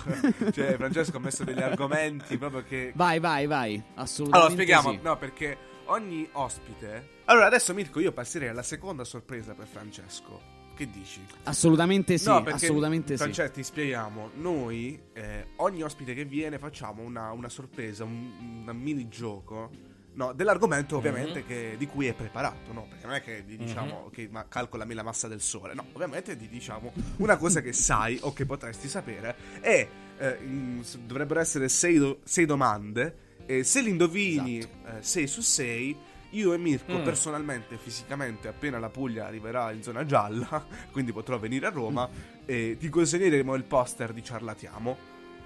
cioè, 0.51 0.75
Francesco 0.75 1.17
ha 1.17 1.19
messo 1.19 1.43
degli 1.43 1.61
argomenti 1.61 2.37
proprio 2.37 2.63
che... 2.63 2.91
Vai, 2.95 3.19
vai, 3.19 3.45
vai. 3.47 3.73
Allora, 3.75 4.01
Assolutamente. 4.01 4.51
spieghiamo, 4.53 4.91
sì. 4.91 4.99
no, 5.01 5.17
perché 5.17 5.57
ogni 5.85 6.27
ospite... 6.33 7.09
Allora, 7.25 7.47
adesso 7.47 7.73
Mirko, 7.73 7.99
io 7.99 8.11
passerei 8.11 8.49
alla 8.49 8.63
seconda 8.63 9.03
sorpresa 9.03 9.53
per 9.53 9.67
Francesco. 9.67 10.53
Che 10.75 10.89
dici? 10.89 11.25
Assolutamente 11.43 12.17
sì, 12.17 12.27
No, 12.27 12.43
perché, 12.43 12.65
assolutamente 12.65 13.13
sì. 13.15 13.23
Francesco, 13.23 13.53
ti 13.53 13.63
spieghiamo. 13.63 14.31
Noi, 14.35 14.99
eh, 15.13 15.47
ogni 15.57 15.81
ospite 15.83 16.13
che 16.13 16.25
viene, 16.25 16.59
facciamo 16.59 17.01
una, 17.01 17.31
una 17.31 17.47
sorpresa, 17.49 18.03
un, 18.03 18.63
un 18.67 18.75
mini 18.77 19.07
gioco 19.07 19.69
no, 20.15 20.33
dell'argomento 20.33 20.97
ovviamente 20.97 21.39
Mhm. 21.41 21.45
che- 21.47 21.75
di 21.77 21.87
cui 21.87 22.07
è 22.07 22.13
preparato, 22.13 22.73
no? 22.73 22.87
Perché 22.89 23.05
non 23.05 23.15
è 23.15 23.21
che 23.21 23.43
gli 23.47 23.57
diciamo 23.57 24.09
che 24.11 24.27
ma, 24.29 24.45
calcolami 24.47 24.93
la 24.93 25.03
massa 25.03 25.27
del 25.29 25.41
sole, 25.41 25.73
no, 25.73 25.85
ovviamente 25.93 26.37
ti 26.37 26.47
diciamo 26.49 26.91
una 27.17 27.37
cosa 27.37 27.61
che 27.61 27.71
sai 27.73 28.17
o 28.21 28.31
che 28.33 28.45
potresti 28.45 28.87
sapere 28.89 29.35
e 29.61 29.87
eh, 30.17 30.37
dovrebbero 31.05 31.39
essere 31.39 31.67
sei, 31.69 31.97
do- 31.97 32.19
sei 32.23 32.45
domande 32.45 33.23
e 33.45 33.63
se 33.63 33.81
li 33.81 33.89
indovini 33.89 34.61
6 34.99 35.27
su 35.27 35.41
6 35.41 35.95
io 36.31 36.53
e 36.53 36.57
Mirko 36.57 36.97
Mm. 36.99 37.03
personalmente, 37.03 37.77
fisicamente, 37.77 38.47
appena 38.47 38.77
la 38.79 38.89
Puglia 38.89 39.25
arriverà 39.27 39.71
in 39.71 39.81
zona 39.83 40.05
gialla, 40.05 40.65
quindi 40.91 41.11
potrò 41.11 41.37
venire 41.39 41.67
a 41.67 41.69
Roma, 41.69 42.09
eh, 42.45 42.75
ti 42.79 42.89
consegneremo 42.89 43.53
il 43.55 43.63
poster 43.63 44.11
di 44.13 44.23
Ciarlatiamo 44.23 44.97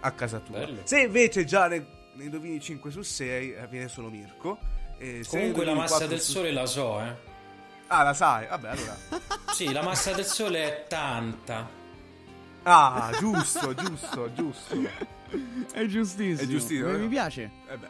a 0.02 0.12
casa 0.12 0.40
tua. 0.40 0.60
Bello. 0.60 0.82
Se 0.84 1.00
invece 1.02 1.46
già 1.46 1.68
ne, 1.68 1.86
ne 2.16 2.24
indovini 2.24 2.60
5 2.60 2.90
su 2.92 3.02
6, 3.02 3.54
eh, 3.54 3.68
viene 3.68 3.88
solo 3.88 4.10
Mirko. 4.10 4.58
E 4.98 5.24
Comunque 5.28 5.64
la 5.64 5.74
massa 5.74 5.96
4 5.98 6.08
del 6.08 6.20
su- 6.22 6.32
sole 6.34 6.52
la 6.52 6.66
so, 6.66 7.00
eh. 7.02 7.16
Ah, 7.88 8.04
la 8.04 8.14
sai? 8.14 8.48
Vabbè, 8.48 8.70
allora. 8.70 8.98
Sì, 9.54 9.72
la 9.72 9.82
massa 9.82 10.14
del 10.14 10.26
sole 10.26 10.64
è 10.64 10.86
tanta. 10.88 11.68
Ah, 12.64 13.12
giusto, 13.20 13.74
giusto, 13.74 14.32
giusto. 14.34 14.76
È 15.74 15.86
giustissimo. 15.86 16.42
È 16.42 16.46
giustissimo? 16.52 16.92
Mi 16.98 17.08
piace. 17.08 17.50
Eh 17.68 17.78
beh. 17.78 17.88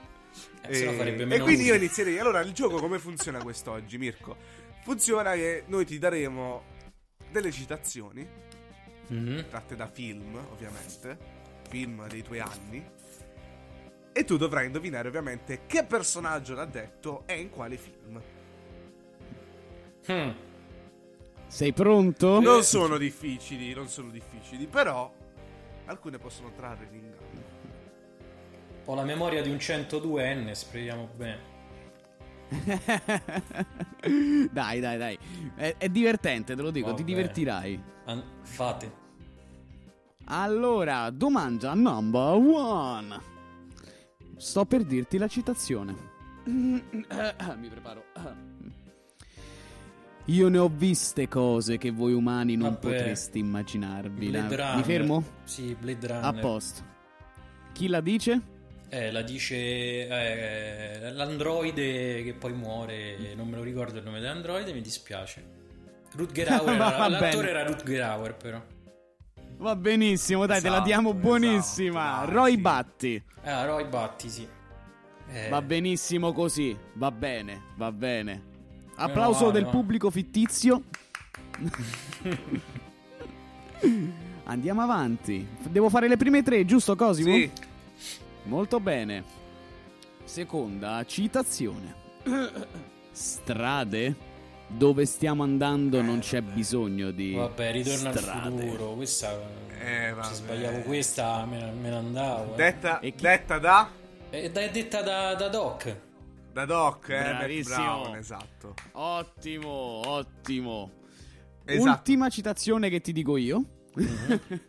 Eh, 0.67 0.93
farebbe 0.93 1.35
e 1.35 1.39
quindi 1.39 1.63
io 1.63 1.73
inizierei. 1.75 2.19
Allora, 2.19 2.39
il 2.41 2.51
gioco 2.53 2.77
come 2.79 2.99
funziona 2.99 3.41
quest'oggi, 3.41 3.97
Mirko? 3.97 4.35
Funziona 4.83 5.33
che 5.33 5.63
noi 5.67 5.85
ti 5.85 5.97
daremo 5.99 6.63
delle 7.31 7.51
citazioni 7.51 8.27
Mhm. 9.07 9.47
tratte 9.49 9.75
da 9.75 9.87
film, 9.87 10.35
ovviamente, 10.51 11.17
film 11.67 12.07
dei 12.07 12.21
tuoi 12.21 12.39
anni. 12.39 12.85
E 14.11 14.23
tu 14.23 14.37
dovrai 14.37 14.65
indovinare, 14.67 15.07
ovviamente, 15.07 15.61
che 15.65 15.83
personaggio 15.83 16.53
l'ha 16.53 16.65
detto 16.65 17.23
e 17.25 17.39
in 17.39 17.49
quale 17.49 17.77
film. 17.77 18.21
Hmm. 20.07 20.29
Sei 21.47 21.73
pronto? 21.73 22.39
Non 22.39 22.63
sono 22.63 22.97
difficili, 22.97 23.73
non 23.73 23.87
sono 23.87 24.09
difficili, 24.09 24.67
però 24.67 25.11
alcune 25.85 26.17
possono 26.19 26.51
trarre 26.55 26.87
in 26.91 26.95
inganno. 26.95 27.28
Ho 28.89 28.95
la 28.95 29.03
memoria 29.03 29.43
di 29.43 29.51
un 29.51 29.57
102enne, 29.57 30.51
speriamo 30.53 31.09
bene. 31.15 31.39
dai, 34.51 34.79
dai, 34.79 34.97
dai. 34.97 35.19
È, 35.53 35.75
è 35.77 35.89
divertente, 35.89 36.55
te 36.55 36.61
lo 36.63 36.71
dico, 36.71 36.87
ti 36.95 37.03
Vabbè. 37.03 37.03
divertirai. 37.03 37.83
An- 38.05 38.23
fate. 38.41 38.91
Allora, 40.23 41.11
domanda 41.11 41.75
number 41.75 42.33
one. 42.33 43.21
Sto 44.37 44.65
per 44.65 44.83
dirti 44.83 45.19
la 45.19 45.27
citazione. 45.27 45.95
Mi 46.45 47.67
preparo. 47.69 48.05
Io 50.25 50.47
ne 50.47 50.57
ho 50.57 50.67
viste 50.67 51.27
cose 51.27 51.77
che 51.77 51.91
voi 51.91 52.13
umani 52.13 52.55
non 52.55 52.71
Vabbè. 52.71 52.79
potreste 52.79 53.37
immaginarvi. 53.37 54.31
Mi 54.31 54.83
fermo? 54.83 55.23
Sì, 55.43 55.77
Blade 55.79 56.07
Runner. 56.07 56.25
A 56.25 56.33
posto. 56.33 56.81
Chi 57.71 57.87
la 57.87 58.01
dice? 58.01 58.57
Eh, 58.91 59.11
la 59.11 59.21
dice 59.21 59.55
eh, 59.55 61.11
l'androide 61.11 62.23
che 62.23 62.33
poi 62.33 62.53
muore, 62.53 63.33
non 63.35 63.47
me 63.47 63.57
lo 63.57 63.63
ricordo 63.63 63.99
il 63.99 64.03
nome 64.03 64.19
dell'androide, 64.19 64.73
mi 64.73 64.81
dispiace. 64.81 65.57
Rutger 66.15 66.51
Hauer, 66.51 66.75
Va- 66.77 66.95
era- 66.95 67.07
l'attore 67.07 67.47
bene. 67.47 67.49
era 67.49 67.63
Rutger 67.65 68.01
Hauer 68.01 68.35
però. 68.35 68.59
Va 69.57 69.75
benissimo, 69.75 70.45
dai, 70.47 70.59
te 70.61 70.67
la 70.69 70.75
Esatto, 70.75 70.87
diamo 70.87 71.09
esatto, 71.09 71.23
buonissima. 71.27 72.23
dai, 72.25 72.33
Roy 72.33 72.51
sì. 72.53 72.57
Batti. 72.57 73.23
Ah, 73.43 73.65
Roy 73.65 73.85
Batti, 73.85 74.29
sì. 74.29 74.47
Eh, 75.31 75.49
Va 75.49 75.61
benissimo 75.61 76.33
così. 76.33 76.75
Va 76.93 77.11
bene, 77.11 77.61
va 77.75 77.91
bene. 77.91 78.43
Applauso 78.95 79.41
male, 79.47 79.53
del 79.53 79.63
va. 79.65 79.69
pubblico 79.69 80.09
fittizio. 80.09 80.83
Andiamo 84.45 84.81
avanti. 84.81 85.47
Devo 85.69 85.89
fare 85.89 86.07
le 86.07 86.17
prime 86.17 86.41
tre, 86.41 86.65
giusto 86.65 86.95
Cosimo? 86.95 87.33
Sì. 87.35 87.51
Molto 88.49 88.79
bene. 88.79 89.23
Seconda 90.23 91.05
citazione. 91.05 91.93
Strade? 93.11 94.27
Dove 94.71 95.05
stiamo 95.05 95.41
andando 95.43 96.01
non 96.03 96.19
c'è 96.19 96.41
bisogno 96.41 97.09
di 97.09 97.33
Vabbè, 97.33 97.71
ritorno 97.71 98.11
strade. 98.13 98.39
al 98.47 98.51
futuro. 98.59 98.93
Questa. 98.93 99.39
Eh, 99.79 100.13
se 100.21 100.33
sbagliavo 100.35 100.79
questa, 100.81 101.45
me, 101.45 101.57
ne- 101.59 101.71
me 101.71 101.89
ne 101.89 101.95
andavo. 101.95 102.53
eh. 102.53 102.55
Detta, 102.55 102.99
chi- 102.99 103.13
detta 103.19 103.57
da... 103.59 103.89
Ed 104.29 104.55
è 104.57 104.69
detta 104.69 105.01
da, 105.01 105.33
da 105.35 105.47
Doc. 105.47 105.95
Da 106.53 106.65
Doc, 106.65 107.09
eh, 107.09 107.19
Bravissimo. 107.19 107.75
Brown, 107.77 108.15
esatto. 108.17 108.73
Ottimo, 108.91 109.69
ottimo. 110.05 110.91
Esatto. 111.65 111.89
Ultima 111.89 112.29
citazione 112.29 112.89
che 112.89 113.01
ti 113.01 113.11
dico 113.11 113.37
io. 113.37 113.63
Mhm. 113.95 114.61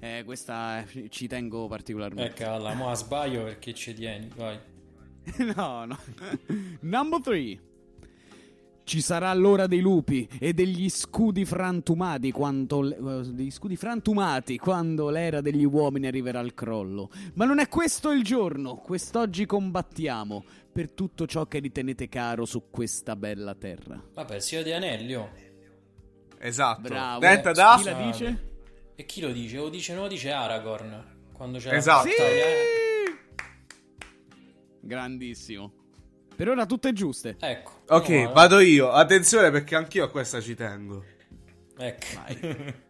eh, 0.00 0.22
questa 0.24 0.84
eh, 0.84 1.08
ci 1.08 1.26
tengo 1.26 1.66
particolarmente. 1.66 2.32
calla, 2.34 2.74
mo 2.74 2.90
a 2.90 2.94
sbaglio 2.94 3.44
perché 3.44 3.74
ci 3.74 3.94
tieni, 3.94 4.30
vai. 4.36 4.58
no, 5.56 5.84
no. 5.84 5.98
Number 6.80 7.20
3. 7.20 7.60
Ci 8.84 9.02
sarà 9.02 9.34
l'ora 9.34 9.66
dei 9.66 9.80
lupi 9.80 10.26
e 10.38 10.54
degli 10.54 10.88
scudi 10.88 11.44
frantumati 11.44 12.30
quando 12.32 13.20
eh, 13.20 13.32
degli 13.32 13.50
scudi 13.50 13.76
frantumati 13.76 14.56
quando 14.56 15.10
l'era 15.10 15.42
degli 15.42 15.64
uomini 15.64 16.06
arriverà 16.06 16.38
al 16.38 16.54
crollo. 16.54 17.10
Ma 17.34 17.44
non 17.44 17.58
è 17.58 17.68
questo 17.68 18.12
il 18.12 18.22
giorno. 18.22 18.76
Quest'oggi 18.76 19.44
combattiamo 19.44 20.42
per 20.72 20.88
tutto 20.90 21.26
ciò 21.26 21.44
che 21.44 21.58
ritenete 21.58 22.08
caro 22.08 22.46
su 22.46 22.70
questa 22.70 23.14
bella 23.14 23.54
terra. 23.54 24.02
Vabbè, 24.14 24.36
il 24.36 24.42
Signore 24.42 24.68
degli 24.68 24.76
Anelli, 24.76 25.14
oh. 25.14 25.30
Esatto. 26.38 26.80
Bravo. 26.80 27.18
Detta 27.20 27.52
da... 27.52 27.74
Chi 27.76 27.84
la 27.84 27.92
dice? 27.92 28.48
E 29.00 29.06
chi 29.06 29.20
lo 29.20 29.30
dice? 29.30 29.56
Lo 29.58 29.68
dice, 29.68 29.94
no, 29.94 30.00
lo 30.02 30.08
dice 30.08 30.32
Aragorn. 30.32 31.28
Quando 31.32 31.58
c'è 31.58 31.72
Esatto. 31.72 32.08
la 32.08 32.10
battaglia. 32.16 32.44
eh. 32.46 33.18
Grandissimo. 34.80 35.72
Per 36.34 36.48
ora 36.48 36.66
tutte 36.66 36.92
giuste. 36.92 37.36
Ecco. 37.38 37.82
Ok, 37.88 38.08
No, 38.08 38.22
no. 38.24 38.32
vado 38.32 38.58
io. 38.58 38.90
Attenzione 38.90 39.50
perché 39.50 39.76
anch'io 39.76 40.04
a 40.04 40.10
questa 40.10 40.40
ci 40.40 40.54
tengo. 40.54 41.04
Ecco. 41.76 42.06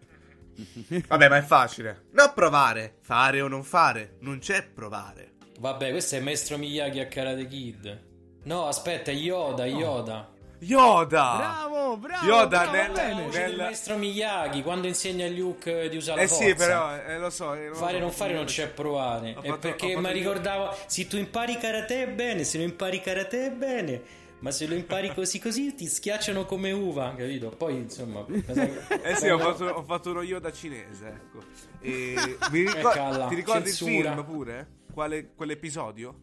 Vabbè, 1.09 1.29
ma 1.29 1.37
è 1.37 1.43
facile. 1.43 2.07
Non 2.13 2.33
provare. 2.35 2.97
Fare 3.03 3.41
o 3.43 3.49
non 3.49 3.63
fare. 3.63 4.17
Non 4.21 4.39
c'è 4.39 4.67
provare. 4.67 5.33
Vabbè, 5.61 5.91
questo 5.91 6.17
è 6.17 6.21
Maestro 6.21 6.57
Miyagi 6.57 7.01
a 7.01 7.07
Karate 7.07 7.47
Kid. 7.47 8.07
No, 8.45 8.67
aspetta, 8.67 9.11
è 9.11 9.15
Yoda, 9.15 9.67
Yoda. 9.67 10.33
Yoda! 10.61 11.37
Bravo, 11.37 11.97
bravo. 11.99 12.27
Yoda 12.27 12.47
bravo, 12.69 12.73
nel- 12.73 12.91
bene. 12.93 13.23
Voce 13.25 13.39
del 13.39 13.49
nel- 13.51 13.57
Maestro 13.59 13.97
Miyagi 13.97 14.63
quando 14.63 14.87
insegna 14.89 15.27
a 15.27 15.29
Luke 15.31 15.89
di 15.89 15.97
usare 15.97 16.21
Eh 16.21 16.25
la 16.25 16.29
forza. 16.29 16.45
sì, 16.45 16.55
però, 16.55 16.97
eh, 16.97 17.19
lo 17.19 17.31
so. 17.31 17.55
eh, 17.55 17.71
Fare 17.75 17.99
non 18.01 18.11
fare 18.11 18.33
non 18.35 18.45
c'è 18.45 18.69
provare. 18.69 19.35
Ho 19.37 19.41
È 19.43 19.47
fatto- 19.49 19.59
perché 19.61 19.97
mi 19.97 20.13
ricordavo: 20.13 20.75
se 20.87 21.07
tu 21.07 21.17
impari 21.17 21.57
karate 21.59 22.03
è 22.03 22.09
bene, 22.09 22.43
se 22.45 22.59
non 22.59 22.69
impari 22.69 23.01
karate 23.01 23.47
è 23.47 23.51
bene. 23.53 24.03
Ma 24.41 24.53
se 24.53 24.69
lo 24.69 24.75
impari 24.75 25.13
così 25.13 25.41
così 25.41 25.75
ti 25.75 25.87
schiacciano 25.89 26.45
come 26.45 26.71
uva, 26.71 27.13
capito? 27.17 27.49
Poi 27.51 27.75
insomma. 27.75 28.25
Eh 29.03 29.15
sì, 29.17 29.29
ho 29.29 29.39
fatto, 29.39 29.65
ho 29.65 29.83
fatto 29.83 30.11
uno 30.11 30.23
Yoda 30.23 30.53
cinese, 30.53 31.07
ecco. 31.07 31.39
E 31.81 32.15
mi 32.51 32.61
ricor- 32.61 32.79
Eh, 32.79 32.95
calla, 32.95 33.27
ti 33.27 33.35
ricordi 33.35 33.67
censura. 33.67 34.11
il 34.11 34.15
film 34.15 34.25
pure? 34.25 34.69
Quale, 34.93 35.33
quell'episodio? 35.35 36.15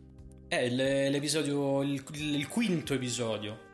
È 0.47 0.65
l- 0.69 1.09
l'episodio, 1.09 1.81
il, 1.83 2.01
il 2.13 2.47
quinto 2.47 2.93
episodio. 2.93 3.64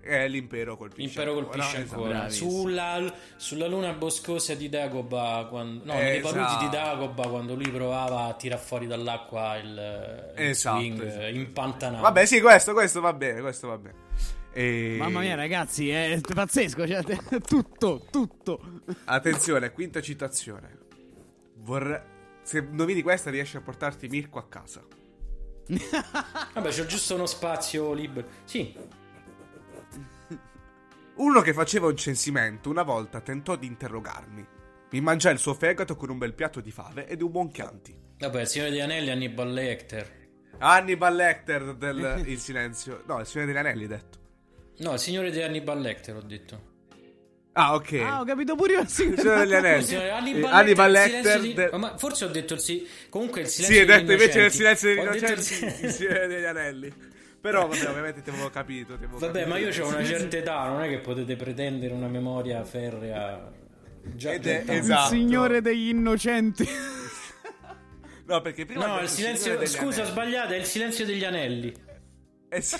È 0.00 0.26
l'impero 0.28 0.76
colpisce. 0.76 1.02
L'impero 1.20 1.34
colpisce 1.34 1.76
ancora, 1.78 2.00
ancora. 2.02 2.26
esatto. 2.28 2.50
Sulla, 2.50 3.14
sulla 3.36 3.66
luna 3.66 3.92
boscosa 3.92 4.54
di 4.54 4.68
Dagoba, 4.68 5.46
quando, 5.50 5.84
no, 5.84 5.92
nei 5.94 6.18
Esatto. 6.18 6.34
paludi 6.34 6.64
di 6.64 6.70
Dagoba, 6.70 7.28
quando 7.28 7.54
lui 7.54 7.68
provava 7.70 8.24
a 8.24 8.34
tirar 8.34 8.58
fuori 8.58 8.86
dall'acqua 8.86 9.56
il, 9.58 9.66
il 10.36 10.42
Esatto, 10.46 10.78
swing 10.78 11.02
esatto. 11.04 11.22
eh, 11.22 11.34
impantanato. 11.34 12.02
Vabbè, 12.02 12.24
sì, 12.26 12.40
questo, 12.40 12.72
questo 12.72 13.00
va 13.00 13.12
bene, 13.12 13.40
questo 13.40 13.68
va 13.68 13.78
bene. 13.78 14.06
E... 14.52 14.96
Mamma 14.98 15.20
mia, 15.20 15.34
ragazzi, 15.34 15.90
è 15.90 16.18
pazzesco. 16.34 16.86
Cioè, 16.86 17.02
tutto, 17.46 18.06
tutto. 18.10 18.60
Attenzione, 19.04 19.72
quinta 19.72 20.00
citazione. 20.00 20.78
Vorrei... 21.56 22.00
Se 22.42 22.58
indovini 22.58 23.02
questa 23.02 23.30
riesci 23.30 23.56
a 23.58 23.60
portarti 23.60 24.08
Mirko 24.08 24.38
a 24.38 24.46
casa. 24.48 24.82
Vabbè, 26.54 26.70
c'è 26.70 26.86
giusto 26.86 27.14
uno 27.14 27.26
spazio 27.26 27.92
libero. 27.92 28.26
Sì, 28.44 28.74
Uno 31.18 31.40
che 31.40 31.52
faceva 31.52 31.86
un 31.86 31.96
censimento 31.96 32.70
una 32.70 32.82
volta 32.82 33.20
tentò 33.20 33.56
di 33.56 33.66
interrogarmi. 33.66 34.46
Mi 34.90 35.00
mangiai 35.00 35.32
il 35.34 35.38
suo 35.38 35.54
fegato 35.54 35.96
con 35.96 36.10
un 36.10 36.18
bel 36.18 36.32
piatto 36.34 36.60
di 36.60 36.70
fave 36.70 37.06
ed 37.06 37.20
un 37.22 37.30
buon 37.30 37.50
chianti. 37.50 37.94
vabbè, 38.18 38.40
il 38.40 38.46
Signore 38.46 38.70
degli 38.70 38.80
Anelli, 38.80 39.10
Hannibal 39.10 39.52
Lecter. 39.52 40.16
Hannibal 40.58 41.14
Lecter 41.14 41.74
del 41.74 42.22
Il 42.26 42.38
Silenzio. 42.38 43.02
No, 43.06 43.20
il 43.20 43.26
Signore 43.26 43.50
degli 43.52 43.60
Anelli, 43.60 43.86
detto. 43.86 44.18
No, 44.78 44.92
il 44.94 44.98
Signore 44.98 45.30
di 45.30 45.42
Hannibal 45.42 45.80
Lecter, 45.80 46.16
ho 46.16 46.22
detto. 46.22 46.76
Ah, 47.52 47.74
ok. 47.74 47.92
Ah, 47.94 48.20
ho 48.20 48.24
capito 48.24 48.54
pure 48.54 48.74
io. 48.74 48.86
Sì, 48.86 49.08
Il 49.08 49.18
Signore 49.18 49.40
degli 49.40 49.54
Anelli. 49.54 49.78
Il 49.80 49.84
Signore- 49.86 50.06
Eh, 50.06 50.10
Hannibal, 50.10 50.52
Hannibal 50.52 50.90
Lecter, 50.92 51.44
il 51.44 51.54
de- 51.54 51.70
di- 51.72 51.76
Ma 51.78 51.98
forse 51.98 52.24
ho 52.24 52.28
detto 52.28 52.54
il 52.54 52.60
sì. 52.60 52.86
Comunque 53.10 53.40
il 53.40 53.48
Sì, 53.48 53.64
silenzio 53.64 53.80
hai 53.80 53.86
degli 53.86 53.96
detto 54.06 54.12
invece 54.12 54.38
innocenti. 54.38 54.56
silenzio 54.56 54.88
degli 54.88 54.98
il 54.98 55.02
innocenti 55.02 55.84
il 55.84 55.90
Signore 55.92 56.26
degli 56.28 56.44
Anelli. 56.44 56.94
Però 57.40 57.66
vabbè, 57.68 57.88
ovviamente 57.88 58.22
ti 58.22 58.30
avevo 58.30 58.50
capito. 58.50 58.96
ti 58.98 59.04
avevo 59.04 59.18
Vabbè, 59.18 59.44
capito. 59.44 59.48
ma 59.48 59.58
io 59.58 59.84
ho 59.84 59.88
una 59.88 60.04
certa 60.04 60.36
età, 60.36 60.66
non 60.68 60.82
è 60.82 60.88
che 60.88 60.98
potete 60.98 61.36
pretendere 61.36 61.94
una 61.94 62.08
memoria 62.08 62.64
ferrea. 62.64 63.50
Già, 64.14 64.32
Ed 64.32 64.46
è- 64.46 64.64
esatto. 64.66 65.14
Il 65.14 65.20
signore 65.20 65.60
degli 65.60 65.88
innocenti. 65.88 66.66
No, 68.26 68.40
perché 68.42 68.66
prima 68.66 68.86
No, 68.86 69.00
il 69.00 69.08
silenzio. 69.08 69.54
Scusa, 69.66 70.00
Anelli. 70.02 70.10
sbagliato, 70.10 70.52
è 70.52 70.56
il 70.56 70.64
silenzio 70.64 71.04
degli 71.06 71.24
anelli. 71.24 71.74
Eh 72.50 72.60
sì. 72.60 72.76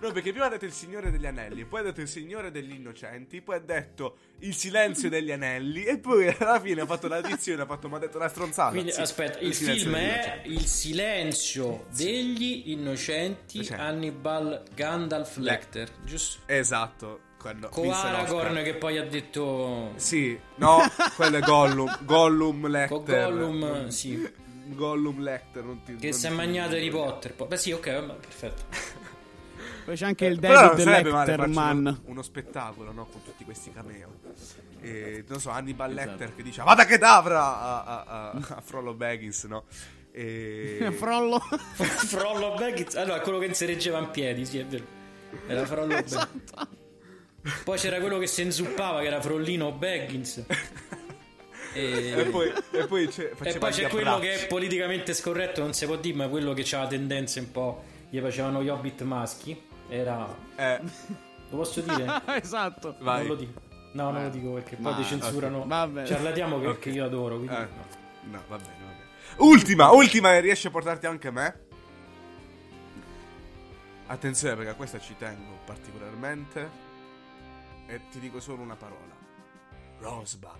No, 0.00 0.12
perché 0.12 0.30
prima 0.30 0.46
ha 0.46 0.48
detto 0.48 0.64
il 0.64 0.72
Signore 0.72 1.10
degli 1.10 1.26
Anelli, 1.26 1.64
poi 1.64 1.80
ha 1.80 1.82
detto 1.82 2.00
il 2.00 2.06
Signore 2.08 2.52
degli 2.52 2.72
Innocenti, 2.72 3.40
poi 3.42 3.56
ha 3.56 3.60
detto 3.60 4.16
il 4.40 4.54
Silenzio 4.54 5.08
degli 5.08 5.32
Anelli 5.32 5.82
e 5.84 5.98
poi 5.98 6.28
alla 6.38 6.60
fine 6.60 6.82
ha 6.82 6.86
fatto 6.86 7.08
l'addizione, 7.08 7.62
ha 7.62 7.66
fatto, 7.66 7.88
mi 7.88 7.96
ha 7.96 7.98
detto 7.98 8.16
una 8.16 8.28
stronzata. 8.28 8.70
Quindi, 8.70 8.92
Sì, 8.92 9.00
aspetta, 9.00 9.40
il 9.40 9.52
Silenzio 9.54 9.84
film 9.90 9.96
è. 9.96 10.42
Il 10.44 10.64
silenzio 10.66 11.86
degli 11.94 12.64
innocenti 12.66 13.56
Innocenti. 13.58 13.82
Hannibal 13.82 14.62
Gandalf 14.74 15.36
Le- 15.38 15.50
Lecter, 15.50 15.90
giusto? 16.04 16.42
Esatto. 16.46 17.20
Quando 17.38 17.68
Con 17.68 17.88
Aragorn 17.88 18.62
che 18.64 18.74
poi 18.74 18.98
ha 18.98 19.04
detto 19.04 19.92
Sì, 19.96 20.36
no, 20.56 20.78
quello 21.14 21.36
è 21.36 21.40
Gollum, 21.40 21.98
Gollum 22.04 22.66
Lecter. 22.68 22.88
con 22.88 23.04
Gollum, 23.04 23.86
sì, 23.88 24.28
Gollum 24.66 25.20
Lecter, 25.22 25.62
non 25.62 25.80
ti 25.82 25.94
che 25.96 26.10
non 26.10 26.18
si 26.18 26.26
è 26.26 26.30
magnato 26.30 26.74
Harry 26.74 26.90
Potter. 26.90 27.34
Poi- 27.34 27.46
Beh 27.46 27.56
sì, 27.56 27.70
ok, 27.72 27.82
perfetto. 28.16 28.62
Poi 29.88 29.96
c'è 29.96 30.04
anche 30.04 30.26
il 30.26 30.38
non 30.38 30.50
David 30.50 30.80
sarebbe 30.80 31.10
male 31.10 31.10
farci 31.10 31.30
Letterman. 31.30 31.78
uno, 31.86 32.00
uno 32.04 32.22
spettacolo, 32.22 32.92
no? 32.92 33.06
Con 33.10 33.22
tutti 33.24 33.42
questi 33.44 33.72
cameo. 33.72 34.16
E, 34.82 35.24
non 35.26 35.40
so, 35.40 35.48
Hannibal 35.48 35.90
Esatto. 35.92 36.08
Lecter 36.10 36.34
che 36.34 36.42
dice 36.42 36.62
Vada 36.62 36.84
che 36.84 36.98
davra 36.98 37.40
a, 37.58 37.84
a, 37.84 38.02
a, 38.02 38.30
a 38.32 38.60
Frollo 38.60 38.92
Baggins, 38.92 39.44
no? 39.44 39.64
E... 40.12 40.92
Frollo. 40.94 41.38
Frollo 41.72 42.54
Baggins, 42.54 42.96
allora 42.96 43.20
quello 43.20 43.38
che 43.38 43.54
si 43.54 43.64
reggeva 43.64 43.98
in 43.98 44.10
piedi, 44.10 44.44
sì, 44.44 44.58
è 44.58 44.66
vero. 44.66 44.84
Era 45.46 45.64
Frollo 45.64 45.86
Baggins. 45.86 46.12
Esatto. 46.12 46.68
Poi 47.64 47.78
c'era 47.78 47.98
quello 47.98 48.18
che 48.18 48.26
si 48.26 48.42
inzuppava, 48.42 49.00
che 49.00 49.06
era 49.06 49.22
Frollino 49.22 49.72
Baggins. 49.72 50.44
E, 51.72 52.12
E 52.14 52.24
poi, 52.24 52.52
e 52.72 52.86
poi 52.86 53.08
c'è, 53.08 53.30
e 53.42 53.56
poi 53.58 53.70
c'è 53.72 53.88
quello 53.88 54.16
abbracci. 54.16 54.36
che 54.38 54.44
è 54.44 54.46
politicamente 54.48 55.14
scorretto, 55.14 55.62
non 55.62 55.72
si 55.72 55.86
può 55.86 55.96
dire, 55.96 56.14
ma 56.14 56.28
quello 56.28 56.52
che 56.52 56.60
c'ha 56.62 56.86
tendenze 56.86 57.40
un 57.40 57.50
po'. 57.50 57.84
Gli 58.10 58.20
facevano 58.20 58.62
gli 58.62 58.68
hobbit 58.68 59.00
maschi. 59.02 59.66
Era. 59.88 60.26
Eh, 60.56 60.80
Lo 61.50 61.56
posso 61.56 61.80
dire? 61.80 62.06
esatto. 62.42 62.96
vai. 63.00 63.18
Non 63.26 63.28
lo 63.28 63.34
dico. 63.36 63.60
No, 63.92 64.10
non 64.10 64.22
lo 64.24 64.28
dico 64.28 64.52
perché 64.52 64.76
poi 64.76 64.92
Ma- 64.92 64.96
ti 64.98 65.04
censurano. 65.04 65.58
ok, 65.60 65.66
vabbè. 65.66 66.06
Ciarlatiamo 66.06 66.60
che, 66.60 66.66
Ok. 66.66 66.78
che 66.78 66.90
io 66.90 67.04
adoro. 67.04 67.36
Quindi, 67.36 67.54
Eh. 67.54 67.58
no. 67.58 68.30
No, 68.30 68.42
va 68.48 68.56
bene, 68.56 68.72
va 68.84 68.90
bene. 68.92 69.50
Ultima, 69.50 69.90
ultima 69.90 70.34
e 70.34 70.40
riesci 70.40 70.66
a 70.66 70.70
portarti 70.70 71.06
anche 71.06 71.30
me? 71.30 71.66
Attenzione 74.06 74.54
perché 74.56 74.70
a 74.70 74.74
questa 74.74 74.98
ci 74.98 75.14
tengo 75.16 75.58
particolarmente. 75.64 76.86
E 77.86 78.00
ti 78.10 78.18
dico 78.20 78.40
solo 78.40 78.62
una 78.62 78.76
parola. 78.76 79.16
Rosebud. 80.00 80.50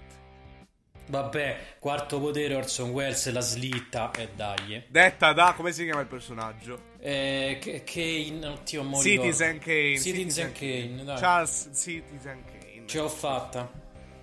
Vabbè, 1.08 1.56
quarto 1.78 2.20
potere 2.20 2.54
Orson 2.54 2.90
Welles, 2.90 3.30
la 3.32 3.40
slitta 3.40 4.10
e 4.16 4.28
dai. 4.36 4.74
eh. 4.74 4.84
Detta 4.88 5.32
da, 5.32 5.54
come 5.56 5.72
si 5.72 5.84
chiama 5.84 6.00
il 6.00 6.06
personaggio? 6.06 6.80
Eh, 7.00 7.58
che, 7.60 7.82
Kane, 7.84 8.46
oddio, 8.46 8.82
mo 8.82 9.00
Citizen. 9.00 9.58
Kane. 9.58 9.98
Citizen 9.98 10.52
Kane, 10.52 11.04
dai. 11.04 11.18
Charles 11.18 11.70
Citizen 11.72 12.44
Kane. 12.44 12.82
Ce 12.86 12.98
l'ho 12.98 13.08
fatta. 13.08 13.70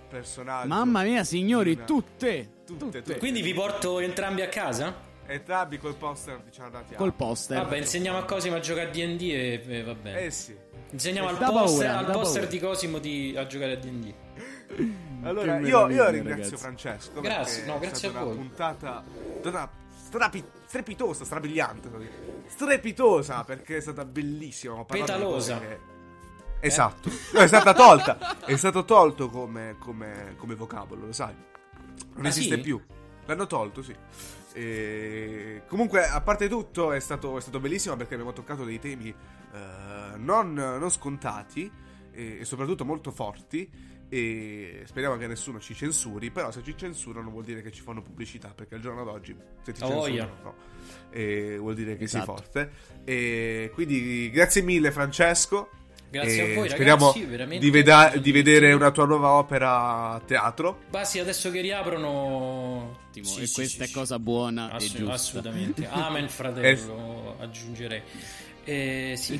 Personaggio. 0.08 0.68
Mamma 0.68 1.02
mia, 1.02 1.24
signori, 1.24 1.72
Una- 1.72 1.84
tutte. 1.84 2.48
Tutte, 2.64 3.02
tutte. 3.02 3.18
Quindi 3.18 3.42
vi 3.42 3.52
porto 3.52 3.98
entrambi 3.98 4.42
a 4.42 4.48
casa? 4.48 4.94
Entrambi 5.26 5.78
col 5.78 5.96
poster 5.96 6.40
ci 6.52 6.60
hanno 6.60 6.70
dati 6.70 6.94
Col 6.94 7.12
poster. 7.12 7.58
Vabbè, 7.58 7.78
insegniamo 7.78 8.18
a 8.18 8.24
Cosimo 8.24 8.54
a 8.56 8.60
giocare 8.60 8.88
a 8.88 8.90
D&D 8.92 9.22
e, 9.22 9.64
e 9.66 9.82
va 9.82 9.94
bene. 9.94 10.20
Eh 10.20 10.30
sì. 10.30 10.56
Insegniamo 10.92 11.28
al 11.28 11.36
Da 11.36 11.50
poster, 11.50 11.86
paura, 11.86 11.98
al 12.06 12.12
poster 12.12 12.42
paura. 12.42 12.46
di 12.56 12.58
Cosimo 12.60 12.98
di- 12.98 13.34
a 13.36 13.44
giocare 13.46 13.72
a 13.72 13.76
D&D. 13.76 14.14
Allora, 15.28 15.58
io, 15.58 15.88
io 15.88 16.08
ringrazio 16.10 16.34
ragazzi. 16.42 16.56
Francesco. 16.56 17.20
Grazie, 17.20 17.62
perché 17.64 17.70
no, 17.70 17.76
è 17.76 17.80
grazie 17.80 18.08
stata 18.08 18.18
a 18.18 18.24
voi. 18.24 18.32
una 18.34 18.42
puntata 18.42 19.04
stata 19.40 19.70
strapi- 20.04 20.44
strepitosa, 20.66 21.24
strabiliante. 21.24 21.88
Strepitosa 22.46 23.44
perché 23.44 23.76
è 23.76 23.80
stata 23.80 24.04
bellissima. 24.04 24.84
Petalosa. 24.84 25.58
che- 25.58 25.94
Esatto, 26.60 27.10
No, 27.34 27.40
è 27.40 27.46
stata 27.46 27.74
tolta. 27.74 28.38
È 28.44 28.56
stato 28.56 28.84
tolto 28.84 29.28
come, 29.28 29.76
come, 29.78 30.34
come 30.38 30.54
vocabolo, 30.54 31.06
lo 31.06 31.12
sai. 31.12 31.34
Non 32.14 32.24
Ah, 32.24 32.28
esiste 32.28 32.54
sì? 32.56 32.60
più. 32.62 32.80
L'hanno 33.26 33.46
tolto, 33.46 33.82
sì. 33.82 33.94
E 34.54 35.62
comunque, 35.68 36.06
a 36.08 36.20
parte 36.22 36.48
tutto, 36.48 36.92
è 36.92 36.98
stato, 37.00 37.36
è 37.36 37.40
stato 37.40 37.60
bellissimo 37.60 37.94
perché 37.96 38.14
abbiamo 38.14 38.32
toccato 38.32 38.64
dei 38.64 38.78
temi 38.78 39.08
eh, 39.10 40.16
non, 40.16 40.54
non 40.54 40.90
scontati 40.90 41.70
e, 42.10 42.38
e 42.40 42.44
soprattutto 42.46 42.84
molto 42.84 43.10
forti. 43.10 43.70
E 44.08 44.82
speriamo 44.86 45.16
che 45.16 45.26
nessuno 45.26 45.58
ci 45.60 45.74
censuri. 45.74 46.30
Però, 46.30 46.50
se 46.50 46.62
ci 46.62 46.74
censurano, 46.76 47.30
vuol 47.30 47.44
dire 47.44 47.62
che 47.62 47.72
ci 47.72 47.82
fanno 47.82 48.02
pubblicità. 48.02 48.52
Perché 48.54 48.76
al 48.76 48.80
giorno 48.80 49.02
d'oggi, 49.04 49.36
se 49.62 49.72
ti 49.72 49.82
A 49.82 49.86
voglia. 49.86 50.24
censurano, 50.24 50.40
no. 50.42 50.54
E 51.10 51.56
vuol 51.58 51.74
dire 51.74 51.96
che 51.96 52.04
Esatto. 52.04 52.24
sei 52.24 52.34
forte. 52.34 52.70
E 53.04 53.70
quindi, 53.74 54.30
grazie 54.30 54.62
mille, 54.62 54.90
Francesco. 54.92 55.70
Grazie 56.08 56.46
E 56.46 56.52
a 56.52 56.54
voi, 56.54 56.68
speriamo 56.68 57.12
ragazzi, 57.12 57.58
di, 57.58 57.70
veda- 57.70 58.12
di 58.16 58.30
vedere 58.30 58.72
una 58.72 58.92
tua 58.92 59.06
nuova 59.06 59.32
opera 59.32 60.12
a 60.12 60.20
teatro. 60.20 60.82
Basti 60.88 61.18
adesso 61.18 61.50
che 61.50 61.60
riaprono. 61.60 62.08
Ottimo, 63.08 63.26
Sì, 63.26 63.42
e 63.42 63.46
sì, 63.46 63.54
questa 63.54 63.84
sì, 63.84 63.90
è 63.90 63.92
cosa 63.92 64.18
buona 64.20 64.70
Assu- 64.70 64.94
e 64.94 64.98
giusta. 64.98 65.12
Assolutamente. 65.14 65.86
Amen, 65.90 66.28
fratello, 66.28 67.34
aggiungerei. 67.40 68.02
Eh, 68.68 69.14
sì. 69.16 69.38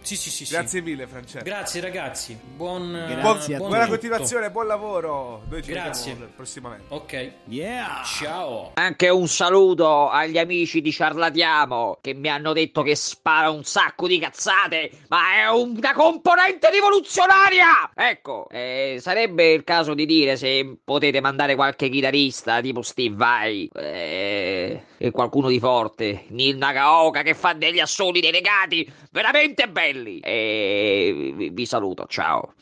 sì, 0.00 0.16
sì, 0.16 0.30
sì, 0.30 0.46
sì. 0.46 0.54
Grazie 0.54 0.80
mille, 0.80 1.06
Francesco. 1.06 1.44
Grazie, 1.44 1.80
ragazzi. 1.82 2.38
Buon, 2.42 2.90
Grazie 3.06 3.58
buon 3.58 3.68
Buona 3.68 3.86
continuazione, 3.86 4.50
buon 4.50 4.66
lavoro. 4.66 5.42
Noi 5.46 5.62
ci 5.62 5.72
Grazie. 5.72 6.12
vediamo 6.12 6.32
prossimamente. 6.34 6.86
Ok. 6.88 7.32
Yeah. 7.44 8.02
Ciao. 8.02 8.70
Anche 8.74 9.10
un 9.10 9.28
saluto 9.28 10.08
agli 10.08 10.38
amici 10.38 10.80
di 10.80 10.90
Ciarlatiamo 10.90 11.98
che 12.00 12.14
mi 12.14 12.30
hanno 12.30 12.54
detto 12.54 12.80
che 12.80 12.94
spara 12.96 13.50
un 13.50 13.64
sacco 13.64 14.06
di 14.06 14.18
cazzate, 14.18 14.90
ma 15.08 15.34
è 15.34 15.50
una 15.50 15.92
componente 15.92 16.70
rivoluzionaria! 16.70 17.90
Ecco, 17.94 18.48
eh, 18.50 18.96
sarebbe 19.00 19.52
il 19.52 19.64
caso 19.64 19.92
di 19.92 20.06
dire 20.06 20.36
se 20.36 20.78
potete 20.82 21.20
mandare 21.20 21.54
qualche 21.54 21.90
chitarrista 21.90 22.62
tipo 22.62 22.80
Steve 22.80 23.14
Vai 23.14 23.70
eh, 23.74 24.82
e 24.98 25.10
qualcuno 25.10 25.48
di 25.48 25.58
forte, 25.58 26.24
Neil 26.28 26.56
Nagaoka 26.56 27.22
che 27.22 27.34
fa 27.34 27.52
degli 27.52 27.80
assoli 27.80 28.20
delegati 28.20 28.90
veramente 29.10 29.68
belli. 29.68 30.20
E 30.20 31.50
vi 31.52 31.66
saluto, 31.66 32.06
ciao. 32.08 32.54